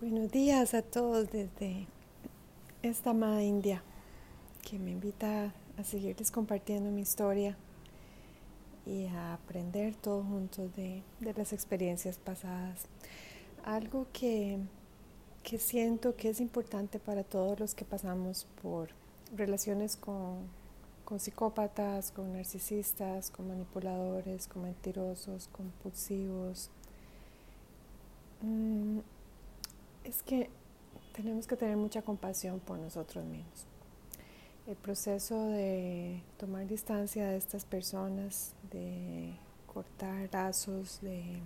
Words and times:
Buenos 0.00 0.30
días 0.30 0.74
a 0.74 0.82
todos 0.82 1.28
desde 1.32 1.88
esta 2.84 3.10
amada 3.10 3.42
India 3.42 3.82
que 4.62 4.78
me 4.78 4.92
invita 4.92 5.52
a 5.76 5.82
seguirles 5.82 6.30
compartiendo 6.30 6.92
mi 6.92 7.00
historia 7.00 7.56
y 8.86 9.06
a 9.06 9.34
aprender 9.34 9.96
todos 9.96 10.24
juntos 10.24 10.70
de, 10.76 11.02
las 11.20 11.52
experiencias 11.52 12.16
pasadas. 12.16 12.86
Algo 13.64 14.06
que, 14.12 14.60
que 15.42 15.58
siento 15.58 16.14
que 16.14 16.28
es 16.28 16.40
importante 16.40 17.00
para 17.00 17.24
todos 17.24 17.58
los 17.58 17.74
que 17.74 17.84
pasamos 17.84 18.46
por 18.62 18.90
relaciones 19.34 19.96
con, 19.96 20.46
con 21.04 21.18
psicópatas, 21.18 22.12
con 22.12 22.34
narcisistas, 22.34 23.30
con 23.30 23.48
manipuladores, 23.48 24.46
con 24.46 24.62
mentirosos, 24.62 25.48
compulsivos. 25.48 26.70
Mm, 28.42 29.00
es 30.04 30.22
que 30.22 30.50
tenemos 31.12 31.46
que 31.46 31.56
tener 31.56 31.76
mucha 31.76 32.02
compasión 32.02 32.60
por 32.60 32.78
nosotros 32.78 33.24
mismos. 33.24 33.66
El 34.66 34.76
proceso 34.76 35.48
de 35.48 36.22
tomar 36.36 36.66
distancia 36.66 37.26
de 37.26 37.36
estas 37.36 37.64
personas, 37.64 38.54
de 38.70 39.34
cortar 39.66 40.28
lazos, 40.32 41.00
de 41.00 41.40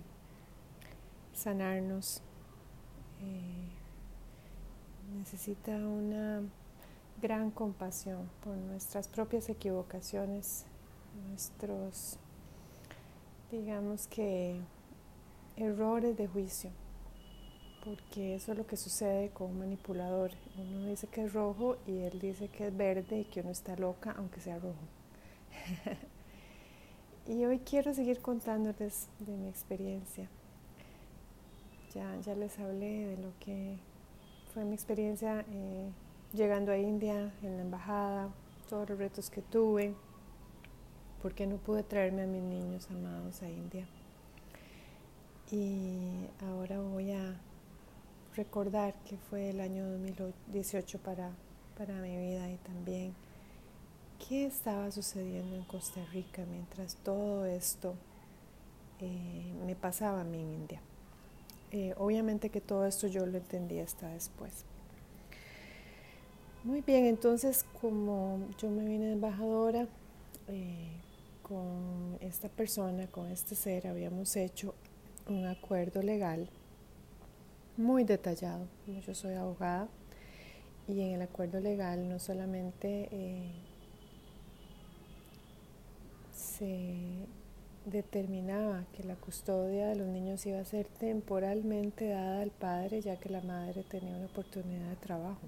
sanarnos, 1.33 2.21
eh, 3.21 3.69
necesita 5.17 5.71
una 5.71 6.43
gran 7.21 7.49
compasión 7.49 8.29
por 8.43 8.55
nuestras 8.57 9.07
propias 9.07 9.49
equivocaciones, 9.49 10.65
nuestros, 11.29 12.17
digamos 13.51 14.07
que, 14.07 14.59
errores 15.55 16.17
de 16.17 16.27
juicio 16.27 16.71
porque 17.83 18.35
eso 18.35 18.53
es 18.53 18.57
lo 18.57 18.65
que 18.65 18.77
sucede 18.77 19.29
con 19.31 19.51
un 19.51 19.59
manipulador. 19.59 20.31
Uno 20.57 20.87
dice 20.87 21.07
que 21.07 21.25
es 21.25 21.33
rojo 21.33 21.77
y 21.85 21.99
él 21.99 22.19
dice 22.19 22.47
que 22.47 22.67
es 22.67 22.77
verde 22.77 23.19
y 23.19 23.25
que 23.25 23.41
uno 23.41 23.51
está 23.51 23.75
loca 23.75 24.15
aunque 24.17 24.39
sea 24.39 24.57
rojo. 24.57 24.75
y 27.27 27.43
hoy 27.43 27.59
quiero 27.59 27.93
seguir 27.93 28.21
contándoles 28.21 29.09
de 29.19 29.35
mi 29.35 29.49
experiencia. 29.49 30.29
Ya, 31.93 32.17
ya 32.21 32.35
les 32.35 32.57
hablé 32.57 33.05
de 33.07 33.17
lo 33.17 33.33
que 33.39 33.77
fue 34.53 34.63
mi 34.63 34.73
experiencia 34.73 35.45
eh, 35.51 35.91
llegando 36.33 36.71
a 36.71 36.77
India, 36.77 37.33
en 37.43 37.57
la 37.57 37.63
embajada, 37.63 38.29
todos 38.69 38.89
los 38.89 38.97
retos 38.97 39.29
que 39.29 39.41
tuve, 39.41 39.93
porque 41.21 41.45
no 41.45 41.57
pude 41.57 41.83
traerme 41.83 42.23
a 42.23 42.27
mis 42.27 42.41
niños 42.41 42.89
amados 42.89 43.41
a 43.43 43.49
India. 43.49 43.85
Y 45.51 46.27
ahora 46.41 46.79
voy 46.79 47.11
a 47.11 47.39
recordar 48.35 48.93
que 49.05 49.17
fue 49.17 49.49
el 49.49 49.59
año 49.59 49.87
2018 49.89 50.99
para, 50.99 51.31
para 51.77 51.93
mi 51.95 52.15
vida 52.15 52.49
y 52.49 52.57
también 52.57 53.13
qué 54.27 54.45
estaba 54.45 54.91
sucediendo 54.91 55.55
en 55.55 55.63
Costa 55.63 56.03
Rica 56.11 56.43
mientras 56.49 56.95
todo 56.97 57.45
esto 57.45 57.95
eh, 58.99 59.53
me 59.65 59.75
pasaba 59.75 60.21
a 60.21 60.23
mí 60.23 60.41
en 60.41 60.53
India. 60.53 60.81
Eh, 61.71 61.93
obviamente 61.97 62.49
que 62.49 62.61
todo 62.61 62.85
esto 62.85 63.07
yo 63.07 63.25
lo 63.25 63.37
entendí 63.37 63.79
hasta 63.79 64.07
después. 64.09 64.65
Muy 66.63 66.81
bien, 66.81 67.05
entonces 67.05 67.65
como 67.81 68.47
yo 68.57 68.69
me 68.69 68.85
vine 68.85 69.07
de 69.07 69.13
embajadora, 69.13 69.87
eh, 70.47 70.91
con 71.41 72.17
esta 72.21 72.47
persona, 72.47 73.07
con 73.07 73.29
este 73.29 73.55
ser, 73.55 73.87
habíamos 73.87 74.35
hecho 74.35 74.73
un 75.27 75.45
acuerdo 75.45 76.01
legal 76.01 76.49
muy 77.77 78.03
detallado. 78.03 78.67
Yo 79.05 79.15
soy 79.15 79.33
abogada 79.33 79.87
y 80.87 81.01
en 81.01 81.13
el 81.13 81.21
acuerdo 81.21 81.59
legal 81.59 82.07
no 82.09 82.19
solamente 82.19 83.07
eh, 83.11 83.51
se 86.33 87.27
determinaba 87.85 88.85
que 88.93 89.03
la 89.03 89.15
custodia 89.15 89.89
de 89.89 89.95
los 89.95 90.07
niños 90.07 90.45
iba 90.45 90.59
a 90.59 90.65
ser 90.65 90.87
temporalmente 90.87 92.09
dada 92.09 92.41
al 92.41 92.51
padre 92.51 93.01
ya 93.01 93.17
que 93.17 93.29
la 93.29 93.41
madre 93.41 93.83
tenía 93.83 94.15
una 94.15 94.25
oportunidad 94.27 94.89
de 94.89 94.95
trabajo. 94.97 95.47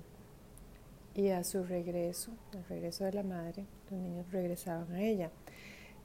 Y 1.14 1.30
a 1.30 1.46
su 1.46 1.64
regreso, 1.64 2.32
al 2.54 2.66
regreso 2.66 3.06
de 3.06 3.14
la 3.14 3.24
madre, 3.24 3.66
los 3.90 4.02
niños 4.02 4.30
regresaban 4.34 4.92
a 4.94 5.02
ella. 5.02 5.32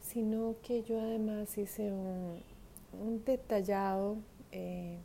Sino 0.01 0.55
que 0.63 0.85
yo 0.85 1.01
además 1.01 1.59
hice 1.59 1.91
un, 1.91 2.43
detallado 3.25 4.19
eh, 4.53 5.01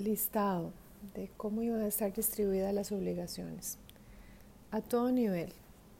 listado 0.00 0.72
de 1.14 1.30
cómo 1.36 1.62
iban 1.62 1.80
a 1.80 1.86
estar 1.86 2.12
distribuidas 2.12 2.74
las 2.74 2.92
obligaciones 2.92 3.78
a 4.70 4.80
todo 4.80 5.10
nivel, 5.10 5.52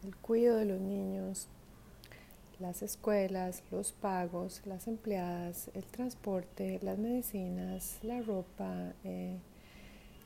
el 0.04 0.16
cuidado 0.16 0.58
de 0.58 0.64
los 0.64 0.80
niños, 0.80 1.48
las 2.60 2.82
escuelas, 2.82 3.64
los 3.70 3.92
pagos, 3.92 4.62
las 4.64 4.86
empleadas, 4.86 5.70
el 5.74 5.84
transporte, 5.84 6.78
las 6.82 6.98
medicinas, 6.98 7.98
la 8.02 8.20
ropa, 8.20 8.92
eh, 9.02 9.38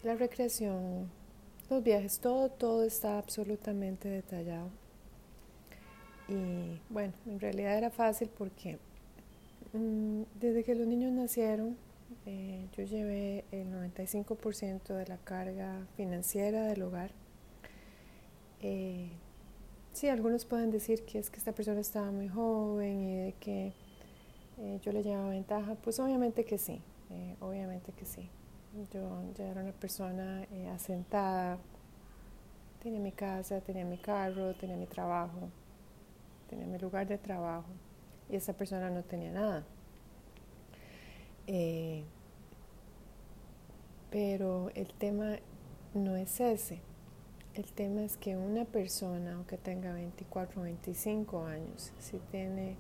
la 0.03 0.15
recreación, 0.15 1.11
los 1.71 1.83
viajes, 1.83 2.19
todo, 2.19 2.51
todo 2.51 2.85
está 2.85 3.19
absolutamente 3.19 4.09
detallado. 4.09 4.69
Y 6.29 6.81
bueno, 6.91 7.15
en 7.27 7.41
realidad 7.41 7.79
era 7.79 7.91
fácil 7.91 8.29
porque 8.37 8.79
mm, 9.73 10.23
desde 10.39 10.65
que 10.65 10.75
los 10.75 10.87
niños 10.87 11.13
nacieron, 11.13 11.77
eh, 12.27 12.69
yo 12.73 12.85
llevé 12.85 13.45
el 13.51 13.71
95% 13.71 14.95
de 14.95 15.07
la 15.07 15.19
carga 15.19 15.87
financiera 15.97 16.67
del 16.67 16.83
hogar. 16.83 17.11
Eh, 18.61 19.11
sí, 19.93 20.09
algunos 20.09 20.45
pueden 20.45 20.71
decir 20.71 21.05
que 21.05 21.19
es 21.19 21.31
que 21.31 21.39
esta 21.39 21.53
persona 21.53 21.81
estaba 21.81 22.11
muy 22.11 22.29
joven 22.29 23.01
y 23.03 23.17
de 23.17 23.33
que 23.35 23.73
eh, 24.59 24.79
yo 24.83 24.93
le 24.93 25.03
llevaba 25.03 25.31
ventaja. 25.31 25.75
Pues 25.77 26.01
obviamente 26.01 26.45
que 26.45 26.59
sí, 26.59 26.81
obviamente 27.41 27.93
que 27.93 28.05
sí. 28.05 28.29
Yo 28.93 29.23
ya 29.37 29.47
era 29.47 29.63
una 29.63 29.73
persona 29.73 30.47
asentada, 30.73 31.59
tenía 32.83 33.01
mi 33.01 33.13
casa, 33.13 33.61
tenía 33.61 33.85
mi 33.85 33.99
carro, 33.99 34.55
tenía 34.55 34.77
mi 34.77 34.87
trabajo, 34.87 35.49
tenía 36.49 36.67
mi 36.67 36.79
lugar 36.79 37.07
de 37.07 37.19
trabajo 37.19 37.69
y 38.29 38.37
esa 38.37 38.53
persona 38.53 38.91
no 38.91 39.03
tenía 39.03 39.31
nada. 39.31 39.65
Eh, 41.47 42.05
pero 44.11 44.71
el 44.75 44.93
tema 44.95 45.37
no 45.93 46.17
es 46.17 46.41
ese. 46.41 46.81
El 47.55 47.73
tema 47.73 48.03
es 48.03 48.17
que 48.17 48.37
una 48.37 48.65
persona, 48.65 49.35
aunque 49.35 49.57
tenga 49.57 49.93
24 49.93 50.61
o 50.61 50.65
25 50.65 51.47
años, 51.47 51.93
si 51.99 52.19
tiene 52.31 52.77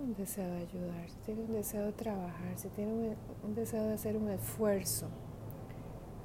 un 0.00 0.14
deseo 0.14 0.50
de 0.50 0.62
ayudar, 0.62 1.08
si 1.08 1.16
tiene 1.24 1.42
un 1.42 1.52
deseo 1.52 1.86
de 1.86 1.92
trabajar, 1.92 2.58
si 2.58 2.68
tiene 2.68 2.92
un, 2.92 3.16
un 3.44 3.54
deseo 3.54 3.84
de 3.84 3.94
hacer 3.94 4.16
un 4.16 4.28
esfuerzo 4.30 5.08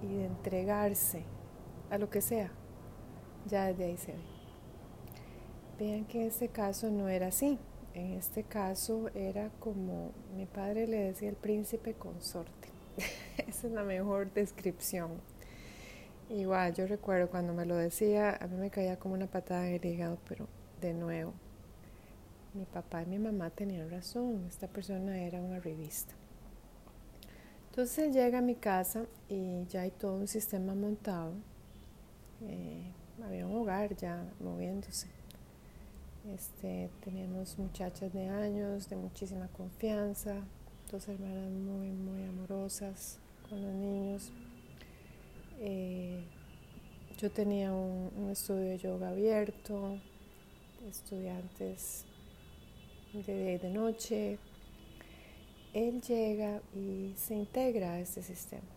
y 0.01 0.07
de 0.07 0.25
entregarse 0.25 1.23
a 1.89 1.97
lo 1.97 2.09
que 2.09 2.21
sea, 2.21 2.51
ya 3.45 3.65
desde 3.65 3.85
ahí 3.85 3.97
se 3.97 4.11
ve. 4.13 4.19
Vean 5.79 6.05
que 6.05 6.21
en 6.21 6.27
este 6.27 6.49
caso 6.49 6.89
no 6.89 7.07
era 7.07 7.27
así. 7.27 7.59
En 7.97 8.13
este 8.13 8.43
caso 8.43 9.09
era 9.15 9.49
como 9.59 10.11
mi 10.35 10.45
padre 10.45 10.85
le 10.85 10.97
decía 10.97 11.29
el 11.29 11.35
príncipe 11.35 11.95
consorte. 11.95 12.69
Esa 13.47 13.65
es 13.65 13.73
la 13.73 13.81
mejor 13.81 14.31
descripción. 14.33 15.19
Igual, 16.29 16.75
yo 16.75 16.85
recuerdo 16.85 17.27
cuando 17.31 17.55
me 17.55 17.65
lo 17.65 17.75
decía, 17.75 18.37
a 18.39 18.45
mí 18.45 18.55
me 18.55 18.69
caía 18.69 18.99
como 18.99 19.15
una 19.15 19.25
patada 19.25 19.67
en 19.67 19.73
el 19.73 19.85
hígado, 19.85 20.19
pero 20.29 20.47
de 20.79 20.93
nuevo, 20.93 21.33
mi 22.53 22.65
papá 22.65 23.01
y 23.01 23.07
mi 23.07 23.17
mamá 23.17 23.49
tenían 23.49 23.89
razón, 23.89 24.45
esta 24.47 24.67
persona 24.67 25.17
era 25.19 25.41
una 25.41 25.59
revista. 25.59 26.13
Entonces 27.71 28.13
llega 28.13 28.37
a 28.37 28.43
mi 28.43 28.53
casa 28.53 29.07
y 29.27 29.65
ya 29.69 29.81
hay 29.81 29.91
todo 29.91 30.17
un 30.17 30.27
sistema 30.27 30.75
montado, 30.75 31.33
eh, 32.43 32.91
había 33.25 33.47
un 33.47 33.55
hogar 33.55 33.95
ya 33.95 34.23
moviéndose. 34.39 35.16
Este, 36.33 36.89
teníamos 37.05 37.57
muchachas 37.57 38.11
de 38.11 38.27
años, 38.27 38.89
de 38.89 38.97
muchísima 38.97 39.47
confianza, 39.47 40.35
dos 40.91 41.07
hermanas 41.07 41.49
muy, 41.51 41.87
muy 41.87 42.25
amorosas 42.25 43.17
con 43.47 43.61
los 43.61 43.73
niños. 43.73 44.31
Eh, 45.59 46.25
yo 47.17 47.31
tenía 47.31 47.71
un, 47.71 48.29
estudio 48.29 48.71
de 48.71 48.77
yoga 48.77 49.09
abierto, 49.09 49.99
estudiantes 50.89 52.03
de 53.13 53.43
día 53.43 53.53
y 53.53 53.57
de 53.59 53.69
noche. 53.69 54.37
Él 55.73 56.01
llega 56.01 56.61
y 56.75 57.13
se 57.15 57.35
integra 57.35 57.93
a 57.93 57.99
este 58.01 58.21
sistema. 58.21 58.67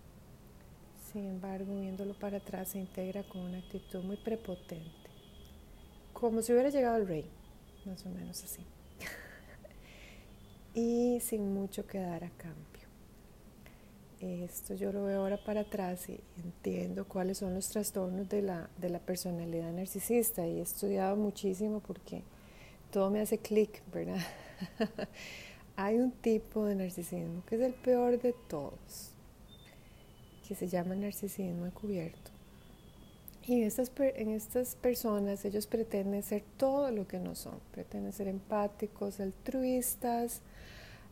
Sin 1.12 1.26
embargo, 1.26 1.80
viéndolo 1.80 2.14
para 2.14 2.36
atrás, 2.36 2.68
se 2.68 2.78
integra 2.78 3.24
con 3.24 3.40
una 3.40 3.58
actitud 3.58 4.04
muy 4.04 4.18
prepotente, 4.18 5.10
como 6.12 6.42
si 6.42 6.52
hubiera 6.52 6.68
llegado 6.68 6.96
el 6.96 7.08
rey 7.08 7.39
más 7.86 8.04
o 8.06 8.10
menos 8.10 8.42
así. 8.42 8.64
y 10.74 11.20
sin 11.20 11.52
mucho 11.52 11.86
que 11.86 11.98
dar 11.98 12.24
a 12.24 12.30
cambio. 12.30 12.80
esto 14.20 14.74
yo 14.74 14.92
lo 14.92 15.04
veo 15.04 15.20
ahora 15.20 15.42
para 15.42 15.62
atrás 15.62 16.08
y 16.08 16.20
entiendo 16.42 17.06
cuáles 17.06 17.38
son 17.38 17.54
los 17.54 17.68
trastornos 17.68 18.28
de 18.28 18.42
la, 18.42 18.68
de 18.78 18.90
la 18.90 18.98
personalidad 18.98 19.72
narcisista 19.72 20.46
y 20.46 20.58
he 20.58 20.62
estudiado 20.62 21.16
muchísimo 21.16 21.80
porque 21.80 22.22
todo 22.90 23.10
me 23.10 23.20
hace 23.20 23.38
clic, 23.38 23.82
¿verdad? 23.92 24.20
Hay 25.76 25.98
un 25.98 26.10
tipo 26.10 26.66
de 26.66 26.74
narcisismo 26.74 27.44
que 27.46 27.56
es 27.56 27.62
el 27.62 27.72
peor 27.72 28.20
de 28.20 28.34
todos, 28.48 29.12
que 30.46 30.54
se 30.54 30.68
llama 30.68 30.94
narcisismo 30.94 31.66
encubierto. 31.66 32.29
Y 33.46 33.62
estas, 33.62 33.90
en 33.98 34.30
estas 34.30 34.74
personas 34.76 35.44
ellos 35.44 35.66
pretenden 35.66 36.22
ser 36.22 36.44
todo 36.56 36.90
lo 36.90 37.08
que 37.08 37.18
no 37.18 37.34
son, 37.34 37.58
pretenden 37.72 38.12
ser 38.12 38.28
empáticos, 38.28 39.18
altruistas, 39.18 40.42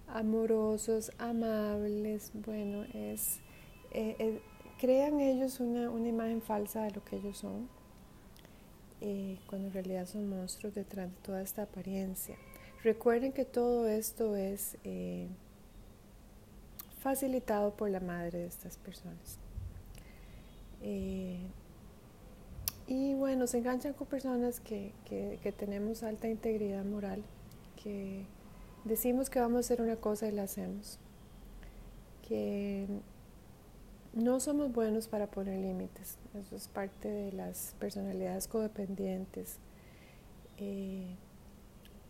amorosos, 0.09 1.11
amables, 1.19 2.31
bueno, 2.35 2.85
es, 2.95 3.41
eh, 3.93 4.17
eh, 4.19 4.41
crean 4.79 5.21
ellos 5.21 5.61
una, 5.61 5.91
una, 5.91 6.09
imagen 6.09 6.43
falsa 6.43 6.83
de 6.85 6.91
lo 6.93 7.05
que 7.05 7.17
ellos 7.17 7.39
son, 7.39 7.69
eh, 9.01 9.39
cuando 9.47 9.69
en 9.69 9.75
realidad 9.75 10.07
son 10.07 10.29
monstruos 10.29 10.75
detrás 10.75 11.11
de 11.11 11.17
toda 11.23 11.43
esta 11.43 11.63
apariencia. 11.63 12.37
Recuerden 12.83 13.33
que 13.33 13.45
todo 13.45 13.89
esto 13.89 14.37
es 14.37 14.77
facilitado 17.01 17.75
por 17.75 17.91
la 17.91 18.01
madre 18.01 18.39
de 18.39 18.47
estas 18.47 18.77
personas. 18.77 19.39
Y 22.89 23.13
bueno, 23.15 23.47
se 23.47 23.59
enganchan 23.59 23.93
con 23.93 24.07
personas 24.07 24.61
que, 24.61 24.93
que, 25.05 25.53
tenemos 25.53 26.03
alta 26.03 26.27
integridad 26.27 26.85
moral, 26.85 27.23
que 27.83 28.25
decimos 28.85 29.29
que 29.29 29.41
vamos 29.41 29.57
a 29.57 29.61
hacer 29.61 29.83
una 29.83 29.97
cosa 29.97 30.27
y 30.27 30.33
la 30.33 30.45
hacemos. 30.45 30.99
Que 32.27 32.87
no 34.15 34.41
somos 34.41 34.73
buenos 34.73 35.07
para 35.07 35.27
poner 35.27 35.61
límites. 35.61 36.17
Eso 36.35 36.57
es 36.57 36.69
parte 36.69 37.09
de 37.09 37.33
las 37.33 37.75
personalidades 37.79 38.49
codependientes. 38.49 39.59
Eh, 40.57 41.15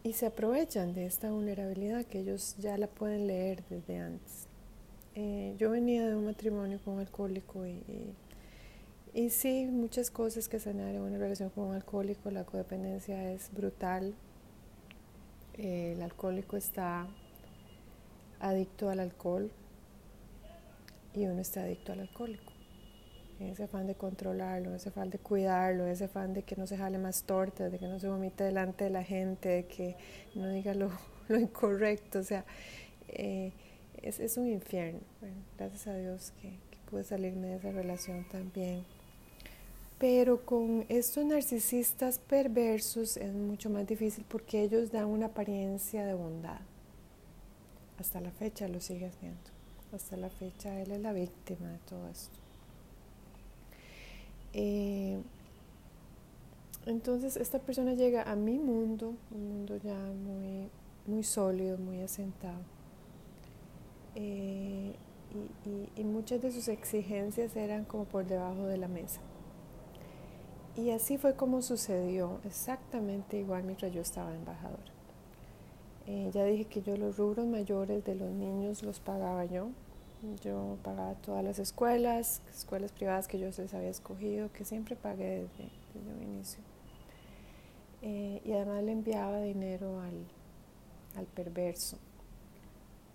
y 0.04 0.12
se 0.12 0.26
aprovechan 0.26 0.94
de 0.94 1.06
esta 1.06 1.30
vulnerabilidad 1.32 2.04
que 2.04 2.20
ellos 2.20 2.56
ya 2.58 2.78
la 2.78 2.86
pueden 2.86 3.26
leer 3.26 3.64
desde 3.68 3.98
antes. 3.98 4.46
Eh, 5.16 5.56
yo 5.58 5.70
venía 5.70 6.08
de 6.08 6.14
un 6.14 6.26
matrimonio 6.26 6.78
con 6.84 6.94
un 6.94 7.00
alcohólico 7.00 7.66
y, 7.66 7.82
sí, 9.30 9.66
muchas 9.66 10.10
cosas 10.10 10.48
que 10.48 10.58
sanar 10.58 10.94
en 10.94 11.00
una 11.00 11.18
relación 11.18 11.50
con 11.50 11.64
un 11.64 11.74
alcohólico, 11.74 12.30
la 12.30 12.44
codependencia 12.44 13.32
es 13.32 13.50
brutal, 13.52 14.14
el 15.58 16.00
alcohólico 16.02 16.56
está 16.56 17.06
adicto 18.40 18.90
al 18.90 19.00
alcohol 19.00 19.50
y 21.14 21.26
uno 21.26 21.40
está 21.40 21.62
adicto 21.62 21.92
al 21.92 22.00
alcohólico. 22.00 22.52
Ese 23.40 23.64
afán 23.64 23.86
de 23.86 23.94
controlarlo, 23.94 24.74
ese 24.74 24.88
afán 24.88 25.10
de 25.10 25.18
cuidarlo, 25.18 25.86
ese 25.86 26.04
afán 26.04 26.34
de 26.34 26.42
que 26.42 26.56
no 26.56 26.66
se 26.66 26.76
jale 26.76 26.98
más 26.98 27.22
tortas, 27.22 27.70
de 27.70 27.78
que 27.78 27.86
no 27.86 28.00
se 28.00 28.08
vomite 28.08 28.42
delante 28.42 28.84
de 28.84 28.90
la 28.90 29.04
gente, 29.04 29.48
de 29.48 29.66
que 29.66 29.96
no 30.34 30.48
diga 30.48 30.74
lo, 30.74 30.90
incorrecto. 31.28 32.18
O 32.18 32.24
sea, 32.24 32.44
eh, 33.08 33.52
es, 34.02 34.36
un 34.36 34.48
infierno. 34.48 35.00
gracias 35.56 35.86
a 35.86 35.94
Dios 35.96 36.32
que, 36.42 36.48
que 36.48 36.78
pude 36.90 37.04
salirme 37.04 37.46
de 37.48 37.56
esa 37.56 37.70
relación 37.70 38.26
también. 38.28 38.84
Pero 39.98 40.44
con 40.44 40.86
estos 40.88 41.24
narcisistas 41.24 42.20
perversos 42.20 43.16
es 43.16 43.32
mucho 43.32 43.68
más 43.68 43.86
difícil 43.86 44.24
porque 44.28 44.62
ellos 44.62 44.92
dan 44.92 45.06
una 45.06 45.26
apariencia 45.26 46.06
de 46.06 46.14
bondad. 46.14 46.60
Hasta 47.98 48.20
la 48.20 48.30
fecha 48.30 48.68
lo 48.68 48.80
sigue 48.80 49.06
haciendo. 49.06 49.40
Hasta 49.92 50.16
la 50.16 50.30
fecha 50.30 50.80
él 50.80 50.92
es 50.92 51.00
la 51.00 51.12
víctima 51.12 51.72
de 51.72 51.78
todo 51.78 52.08
esto. 52.08 52.38
Eh, 54.52 55.20
entonces 56.86 57.36
esta 57.36 57.58
persona 57.58 57.94
llega 57.94 58.22
a 58.22 58.36
mi 58.36 58.58
mundo, 58.58 59.14
un 59.32 59.48
mundo 59.48 59.78
ya 59.78 59.98
muy, 59.98 60.68
muy 61.06 61.24
sólido, 61.24 61.76
muy 61.76 62.00
asentado. 62.02 62.62
Eh, 64.14 64.94
y 65.96 66.04
muchas 66.04 66.40
de 66.40 66.52
sus 66.52 66.68
exigencias 66.68 67.56
eran 67.56 67.84
como 67.84 68.04
por 68.04 68.24
debajo 68.26 68.66
de 68.66 68.78
la 68.78 68.88
mesa. 68.88 69.20
Y 70.76 70.90
así 70.90 71.18
fue 71.18 71.34
como 71.34 71.60
sucedió, 71.62 72.38
exactamente 72.44 73.36
igual 73.36 73.64
mientras 73.64 73.92
yo 73.92 74.00
estaba 74.00 74.34
embajadora. 74.34 74.92
Eh, 76.06 76.30
ya 76.32 76.44
dije 76.44 76.66
que 76.66 76.82
yo 76.82 76.96
los 76.96 77.16
rubros 77.16 77.46
mayores 77.46 78.04
de 78.04 78.14
los 78.14 78.30
niños 78.30 78.82
los 78.82 79.00
pagaba 79.00 79.44
yo. 79.44 79.68
Yo 80.42 80.78
pagaba 80.82 81.14
todas 81.14 81.44
las 81.44 81.58
escuelas, 81.58 82.42
escuelas 82.50 82.92
privadas 82.92 83.28
que 83.28 83.38
yo 83.38 83.46
les 83.46 83.74
había 83.74 83.88
escogido, 83.90 84.52
que 84.52 84.64
siempre 84.64 84.96
pagué 84.96 85.42
desde, 85.42 85.70
desde 85.94 86.12
un 86.12 86.22
inicio. 86.22 86.60
Eh, 88.02 88.40
y 88.44 88.52
además 88.52 88.82
le 88.84 88.92
enviaba 88.92 89.40
dinero 89.40 90.00
al, 90.00 90.26
al 91.16 91.26
perverso. 91.26 91.98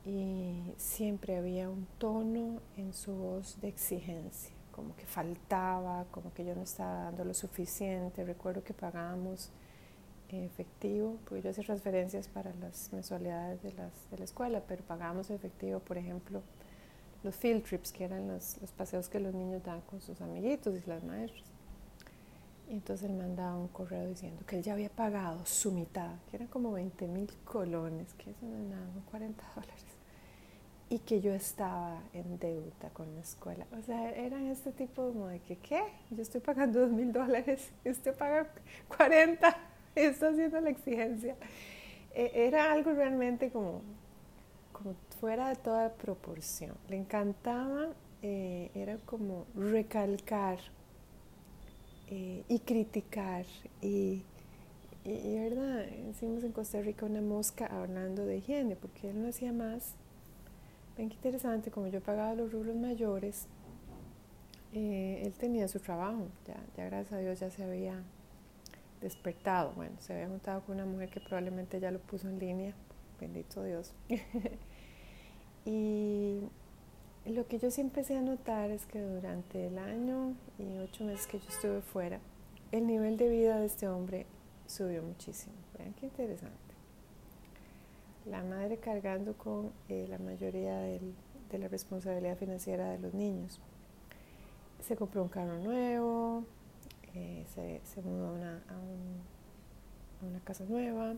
Y 0.05 0.61
siempre 0.77 1.37
había 1.37 1.69
un 1.69 1.87
tono 1.97 2.59
en 2.77 2.93
su 2.93 3.13
voz 3.13 3.59
de 3.61 3.69
exigencia 3.69 4.53
como 4.73 4.95
que 4.95 5.05
faltaba, 5.05 6.05
como 6.11 6.33
que 6.33 6.43
yo 6.43 6.55
no 6.55 6.63
estaba 6.63 7.03
dando 7.05 7.23
lo 7.23 7.33
suficiente. 7.33 8.25
Recuerdo 8.25 8.63
que 8.63 8.73
pagábamos 8.73 9.51
efectivo, 10.29 11.17
porque 11.25 11.43
yo 11.43 11.51
hacía 11.51 11.63
transferencias 11.63 12.27
para 12.27 12.53
las 12.55 12.91
mensualidades 12.91 13.61
de, 13.61 13.71
las, 13.73 13.91
de 14.09 14.17
la 14.17 14.23
escuela, 14.23 14.63
pero 14.67 14.83
pagábamos 14.83 15.29
efectivo, 15.29 15.79
por 15.79 15.97
ejemplo, 15.97 16.41
los 17.23 17.35
field 17.35 17.63
trips, 17.63 17.91
que 17.91 18.03
eran 18.03 18.27
los, 18.27 18.59
los, 18.59 18.71
paseos 18.71 19.07
que 19.09 19.19
los 19.19 19.33
niños 19.33 19.63
dan 19.63 19.81
con 19.81 20.01
sus 20.01 20.19
amiguitos 20.21 20.75
y 20.75 20.89
las 20.89 21.03
maestras. 21.03 21.45
Y 22.67 22.73
entonces 22.73 23.09
él 23.09 23.15
mandaba 23.15 23.55
un 23.55 23.67
correo 23.67 24.07
diciendo 24.07 24.43
que 24.47 24.57
él 24.57 24.63
ya 24.63 24.73
había 24.73 24.89
pagado 24.89 25.45
su 25.45 25.71
mitad, 25.71 26.15
que 26.29 26.37
eran 26.37 26.47
como 26.47 26.71
20 26.71 27.07
mil 27.07 27.31
colones, 27.45 28.13
que 28.15 28.31
eso 28.31 28.45
no 28.45 28.55
es 28.55 28.63
nada, 28.63 28.87
40 29.11 29.43
dólares 29.55 29.92
y 30.93 30.99
que 30.99 31.21
yo 31.21 31.33
estaba 31.33 32.03
en 32.13 32.37
deuda 32.37 32.91
con 32.93 33.15
la 33.15 33.21
escuela. 33.21 33.65
O 33.75 33.81
sea, 33.81 34.11
eran 34.11 34.45
este 34.45 34.71
tipo 34.71 35.07
como 35.07 35.25
de 35.25 35.39
que, 35.39 35.55
¿qué? 35.57 35.81
Yo 36.11 36.21
estoy 36.21 36.39
pagando 36.39 36.81
dos 36.81 36.91
mil 36.91 37.11
dólares 37.11 37.71
usted 37.83 38.15
paga 38.15 38.47
40, 38.95 39.57
está 39.95 40.27
haciendo 40.27 40.61
la 40.61 40.69
exigencia. 40.69 41.35
E, 42.13 42.31
era 42.45 42.71
algo 42.71 42.93
realmente 42.93 43.49
como, 43.49 43.81
como 44.71 44.93
fuera 45.19 45.49
de 45.49 45.55
toda 45.55 45.91
proporción. 45.93 46.77
Le 46.89 46.97
encantaba, 46.97 47.87
eh, 48.21 48.69
era 48.75 48.97
como 48.97 49.47
recalcar 49.55 50.59
eh, 52.11 52.43
y 52.47 52.59
criticar 52.59 53.47
y, 53.81 54.21
y, 55.03 55.09
y, 55.09 55.39
¿verdad? 55.39 55.87
Hicimos 56.11 56.43
en 56.43 56.51
Costa 56.51 56.81
Rica 56.81 57.07
una 57.07 57.21
mosca 57.21 57.65
hablando 57.65 58.27
de 58.27 58.37
higiene, 58.37 58.75
porque 58.75 59.09
él 59.09 59.23
no 59.23 59.29
hacía 59.29 59.51
más 59.51 59.95
Ven 60.97 61.09
qué 61.09 61.15
interesante, 61.15 61.71
como 61.71 61.87
yo 61.87 62.01
pagaba 62.01 62.35
los 62.35 62.51
rubros 62.51 62.75
mayores, 62.75 63.47
eh, 64.73 65.23
él 65.25 65.33
tenía 65.33 65.67
su 65.67 65.79
trabajo, 65.79 66.27
ya, 66.47 66.55
ya 66.77 66.85
gracias 66.85 67.13
a 67.13 67.17
Dios 67.17 67.39
ya 67.39 67.49
se 67.49 67.63
había 67.63 68.03
despertado, 69.01 69.73
bueno, 69.73 69.95
se 69.99 70.13
había 70.13 70.27
juntado 70.27 70.61
con 70.61 70.75
una 70.75 70.85
mujer 70.85 71.09
que 71.09 71.19
probablemente 71.19 71.79
ya 71.79 71.91
lo 71.91 71.99
puso 71.99 72.29
en 72.29 72.39
línea, 72.39 72.73
bendito 73.19 73.63
Dios. 73.63 73.93
y 75.65 76.41
lo 77.25 77.47
que 77.47 77.57
yo 77.57 77.71
sí 77.71 77.81
empecé 77.81 78.15
a 78.17 78.21
notar 78.21 78.69
es 78.69 78.85
que 78.85 79.01
durante 79.01 79.67
el 79.67 79.77
año 79.79 80.35
y 80.59 80.77
ocho 80.77 81.05
meses 81.05 81.25
que 81.27 81.39
yo 81.39 81.47
estuve 81.49 81.81
fuera, 81.81 82.19
el 82.71 82.85
nivel 82.85 83.17
de 83.17 83.29
vida 83.29 83.59
de 83.59 83.65
este 83.65 83.87
hombre 83.87 84.25
subió 84.67 85.01
muchísimo. 85.03 85.55
Vean 85.77 85.93
qué 85.93 86.05
interesante 86.05 86.62
la 88.25 88.43
madre 88.43 88.77
cargando 88.77 89.37
con 89.37 89.71
eh, 89.89 90.07
la 90.09 90.17
mayoría 90.17 90.77
del, 90.79 91.13
de 91.51 91.57
la 91.57 91.67
responsabilidad 91.67 92.37
financiera 92.37 92.89
de 92.91 92.99
los 92.99 93.13
niños. 93.13 93.59
Se 94.81 94.95
compró 94.95 95.23
un 95.23 95.29
carro 95.29 95.57
nuevo, 95.59 96.45
eh, 97.13 97.45
se, 97.53 97.81
se, 97.83 98.01
mudó 98.01 98.27
a 98.27 98.31
un, 98.31 99.21
a 100.21 100.25
una 100.25 100.39
casa 100.41 100.65
nueva, 100.67 101.15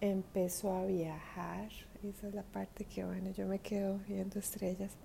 empezó 0.00 0.74
a 0.74 0.84
viajar, 0.84 1.70
esa 2.02 2.28
es 2.28 2.34
la 2.34 2.42
parte 2.42 2.84
que 2.84 3.04
bueno, 3.04 3.30
yo 3.30 3.46
me 3.46 3.58
quedo 3.58 3.98
viendo 4.06 4.38
estrellas. 4.38 4.96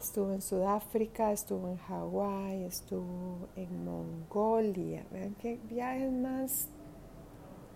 Estuvo 0.00 0.32
en 0.32 0.42
Sudáfrica, 0.42 1.32
estuvo 1.32 1.68
en 1.68 1.76
Hawái, 1.76 2.62
estuvo 2.62 3.48
en 3.56 3.84
Mongolia. 3.84 5.04
Vean 5.10 5.34
qué 5.34 5.58
viajes 5.68 6.12
más 6.12 6.68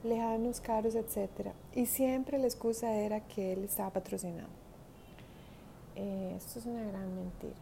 lejanos, 0.05 0.61
caros, 0.61 0.95
etc. 0.95 1.53
Y 1.75 1.87
siempre 1.87 2.39
la 2.39 2.47
excusa 2.47 2.95
era 2.95 3.21
que 3.21 3.53
él 3.53 3.65
estaba 3.65 3.91
patrocinado. 3.91 4.49
Eh, 5.97 6.35
esto 6.37 6.59
es 6.59 6.67
una 6.67 6.83
gran 6.85 7.15
mentira, 7.15 7.55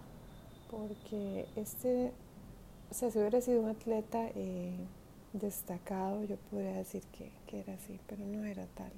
porque 0.70 1.46
este, 1.56 2.12
o 2.90 2.94
sea, 2.94 3.10
si 3.10 3.18
hubiera 3.18 3.40
sido 3.40 3.60
un 3.62 3.68
atleta 3.70 4.28
eh, 4.36 4.76
destacado, 5.32 6.22
yo 6.24 6.36
podría 6.50 6.74
decir 6.74 7.02
que, 7.12 7.32
que 7.46 7.60
era 7.60 7.74
así, 7.74 7.98
pero 8.06 8.24
no 8.24 8.44
era 8.44 8.66
tal. 8.74 8.92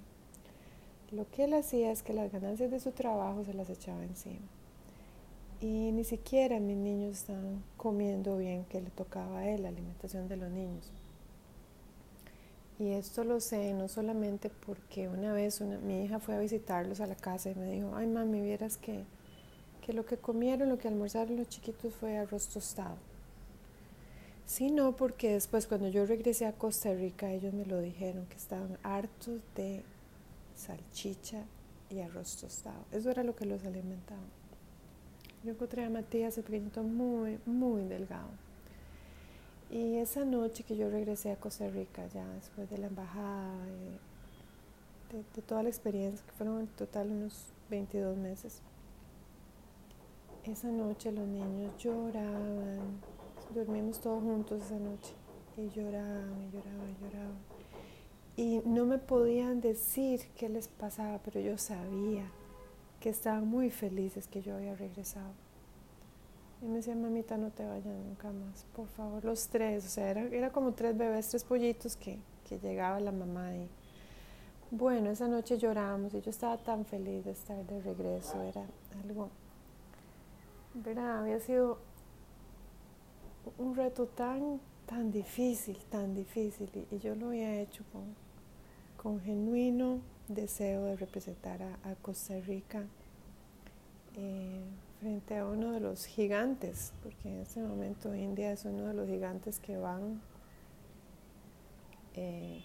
Lo 1.10 1.30
que 1.30 1.44
él 1.44 1.54
hacía 1.54 1.92
es 1.92 2.02
que 2.02 2.12
las 2.12 2.30
ganancias 2.32 2.70
de 2.70 2.80
su 2.80 2.92
trabajo 2.92 3.44
se 3.44 3.54
las 3.54 3.68
echaba 3.70 4.02
encima. 4.04 4.48
y 5.60 5.92
ni 5.92 6.04
siquiera 6.04 6.58
mis 6.58 6.76
niños 6.76 7.18
estaban 7.18 7.62
comiendo 7.76 8.36
bien 8.36 8.64
que 8.64 8.80
le 8.80 8.90
tocaba 8.90 9.40
a 9.40 9.48
él, 9.48 9.62
la 9.62 9.68
alimentación 9.68 10.28
de 10.28 10.36
los 10.36 10.50
niños. 10.50 10.90
Y 12.78 12.92
esto 12.92 13.22
lo 13.24 13.40
sé 13.40 13.72
no 13.74 13.88
solamente 13.88 14.50
porque 14.66 15.08
una 15.08 15.32
vez 15.32 15.60
mi 15.60 16.04
hija 16.04 16.18
fue 16.18 16.34
a 16.34 16.40
visitarlos 16.40 17.00
a 17.00 17.06
la 17.06 17.14
casa 17.14 17.50
y 17.50 17.54
me 17.54 17.70
dijo, 17.70 17.94
ay 17.94 18.06
mami, 18.06 18.40
vieras 18.40 18.76
que, 18.76 19.04
que 19.84 19.92
lo 19.92 20.04
que 20.04 20.16
comieron, 20.16 20.68
lo 20.68 20.78
que 20.78 20.88
almorzaron 20.88 21.36
los 21.36 21.48
chiquitos 21.48 21.94
fue 21.94 22.16
arroz 22.16 22.48
tostado. 22.48 22.96
Sino 24.46 24.96
porque 24.96 25.34
después 25.34 25.66
cuando 25.66 25.88
yo 25.88 26.04
regresé 26.06 26.46
a 26.46 26.52
Costa 26.52 26.92
Rica 26.92 27.30
ellos 27.30 27.54
me 27.54 27.64
lo 27.64 27.78
dijeron, 27.78 28.26
que 28.26 28.36
estaban 28.36 28.78
hartos 28.82 29.40
de 29.54 29.82
salchicha 30.56 31.44
y 31.90 32.00
arroz 32.00 32.36
tostado. 32.36 32.84
Eso 32.90 33.10
era 33.10 33.22
lo 33.22 33.36
que 33.36 33.46
los 33.46 33.64
alimentaba. 33.64 34.20
Yo 35.44 35.50
encontré 35.52 35.84
a 35.84 35.90
Matías, 35.90 36.38
el 36.38 36.44
pequeñito, 36.44 36.82
muy, 36.82 37.38
muy 37.46 37.82
delgado. 37.84 38.28
Y 39.72 39.96
esa 39.96 40.26
noche 40.26 40.64
que 40.64 40.76
yo 40.76 40.90
regresé 40.90 41.30
a 41.30 41.36
Costa 41.36 41.66
Rica, 41.66 42.06
ya 42.08 42.28
después 42.34 42.68
de 42.68 42.76
la 42.76 42.88
embajada, 42.88 43.56
de, 45.10 45.24
de 45.34 45.40
toda 45.40 45.62
la 45.62 45.70
experiencia, 45.70 46.22
que 46.26 46.32
fueron 46.32 46.60
en 46.60 46.66
total 46.66 47.10
unos 47.10 47.46
22 47.70 48.18
meses, 48.18 48.60
esa 50.44 50.68
noche 50.68 51.10
los 51.10 51.26
niños 51.26 51.72
lloraban, 51.78 53.00
dormimos 53.54 53.98
todos 54.02 54.22
juntos 54.22 54.62
esa 54.62 54.78
noche, 54.78 55.14
y 55.56 55.70
lloraban, 55.70 56.34
y 56.42 56.54
lloraban, 56.54 56.90
y 56.90 57.04
lloraban. 57.04 57.38
Y 58.36 58.60
no 58.68 58.84
me 58.84 58.98
podían 58.98 59.62
decir 59.62 60.20
qué 60.36 60.50
les 60.50 60.68
pasaba, 60.68 61.18
pero 61.24 61.40
yo 61.40 61.56
sabía 61.56 62.30
que 63.00 63.08
estaban 63.08 63.48
muy 63.48 63.70
felices 63.70 64.28
que 64.28 64.42
yo 64.42 64.54
había 64.54 64.74
regresado. 64.74 65.32
Y 66.62 66.66
me 66.66 66.76
decía, 66.76 66.94
mamita, 66.94 67.36
no 67.36 67.50
te 67.50 67.66
vayas 67.66 67.84
nunca 67.86 68.30
más, 68.30 68.64
por 68.74 68.86
favor, 68.88 69.24
los 69.24 69.48
tres. 69.48 69.84
O 69.84 69.88
sea, 69.88 70.08
era, 70.08 70.22
era 70.22 70.50
como 70.50 70.72
tres 70.72 70.96
bebés, 70.96 71.28
tres 71.28 71.42
pollitos 71.42 71.96
que, 71.96 72.18
que 72.48 72.58
llegaba 72.58 73.00
la 73.00 73.12
mamá 73.12 73.54
y 73.54 73.68
bueno, 74.74 75.10
esa 75.10 75.28
noche 75.28 75.58
lloramos 75.58 76.14
y 76.14 76.22
yo 76.22 76.30
estaba 76.30 76.56
tan 76.56 76.86
feliz 76.86 77.26
de 77.26 77.32
estar 77.32 77.62
de 77.66 77.82
regreso. 77.82 78.40
Era 78.40 78.64
algo, 79.04 79.28
¿verdad? 80.72 81.20
Había 81.20 81.38
sido 81.40 81.78
un 83.58 83.74
reto 83.74 84.06
tan, 84.06 84.60
tan 84.86 85.12
difícil, 85.12 85.76
tan 85.90 86.14
difícil 86.14 86.70
y, 86.90 86.98
yo 87.00 87.14
lo 87.14 87.28
había 87.28 87.60
hecho 87.60 87.84
con, 87.92 88.14
con 88.96 89.20
genuino 89.20 90.00
deseo 90.28 90.84
de 90.86 90.96
representar 90.96 91.62
a, 91.62 91.94
Costa 92.00 92.40
Rica. 92.40 92.82
Eh, 94.16 94.64
frente 95.02 95.36
a 95.36 95.44
uno 95.44 95.72
de 95.72 95.80
los 95.80 96.06
gigantes, 96.06 96.92
porque 97.02 97.28
en 97.28 97.40
este 97.40 97.60
momento 97.60 98.14
India 98.14 98.52
es 98.52 98.64
uno 98.64 98.86
de 98.86 98.94
los 98.94 99.08
gigantes 99.08 99.58
que 99.58 99.76
van 99.76 100.22
eh, 102.14 102.62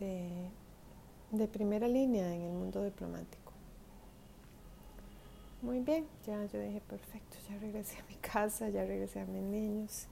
de, 0.00 1.46
primera 1.48 1.86
línea 1.88 2.34
en 2.34 2.40
el 2.40 2.52
mundo 2.52 2.82
diplomático. 2.82 3.52
Muy 5.60 5.80
bien, 5.80 6.06
ya 6.26 6.42
yo 6.46 6.58
dije, 6.58 6.80
perfecto, 6.80 7.36
ya 7.50 7.58
regresé 7.58 7.98
a 7.98 8.04
mi 8.08 8.16
casa, 8.16 8.70
ya 8.70 8.86
regresé 8.86 9.20
a 9.20 9.26
mis 9.26 9.42
niños. 9.42 10.06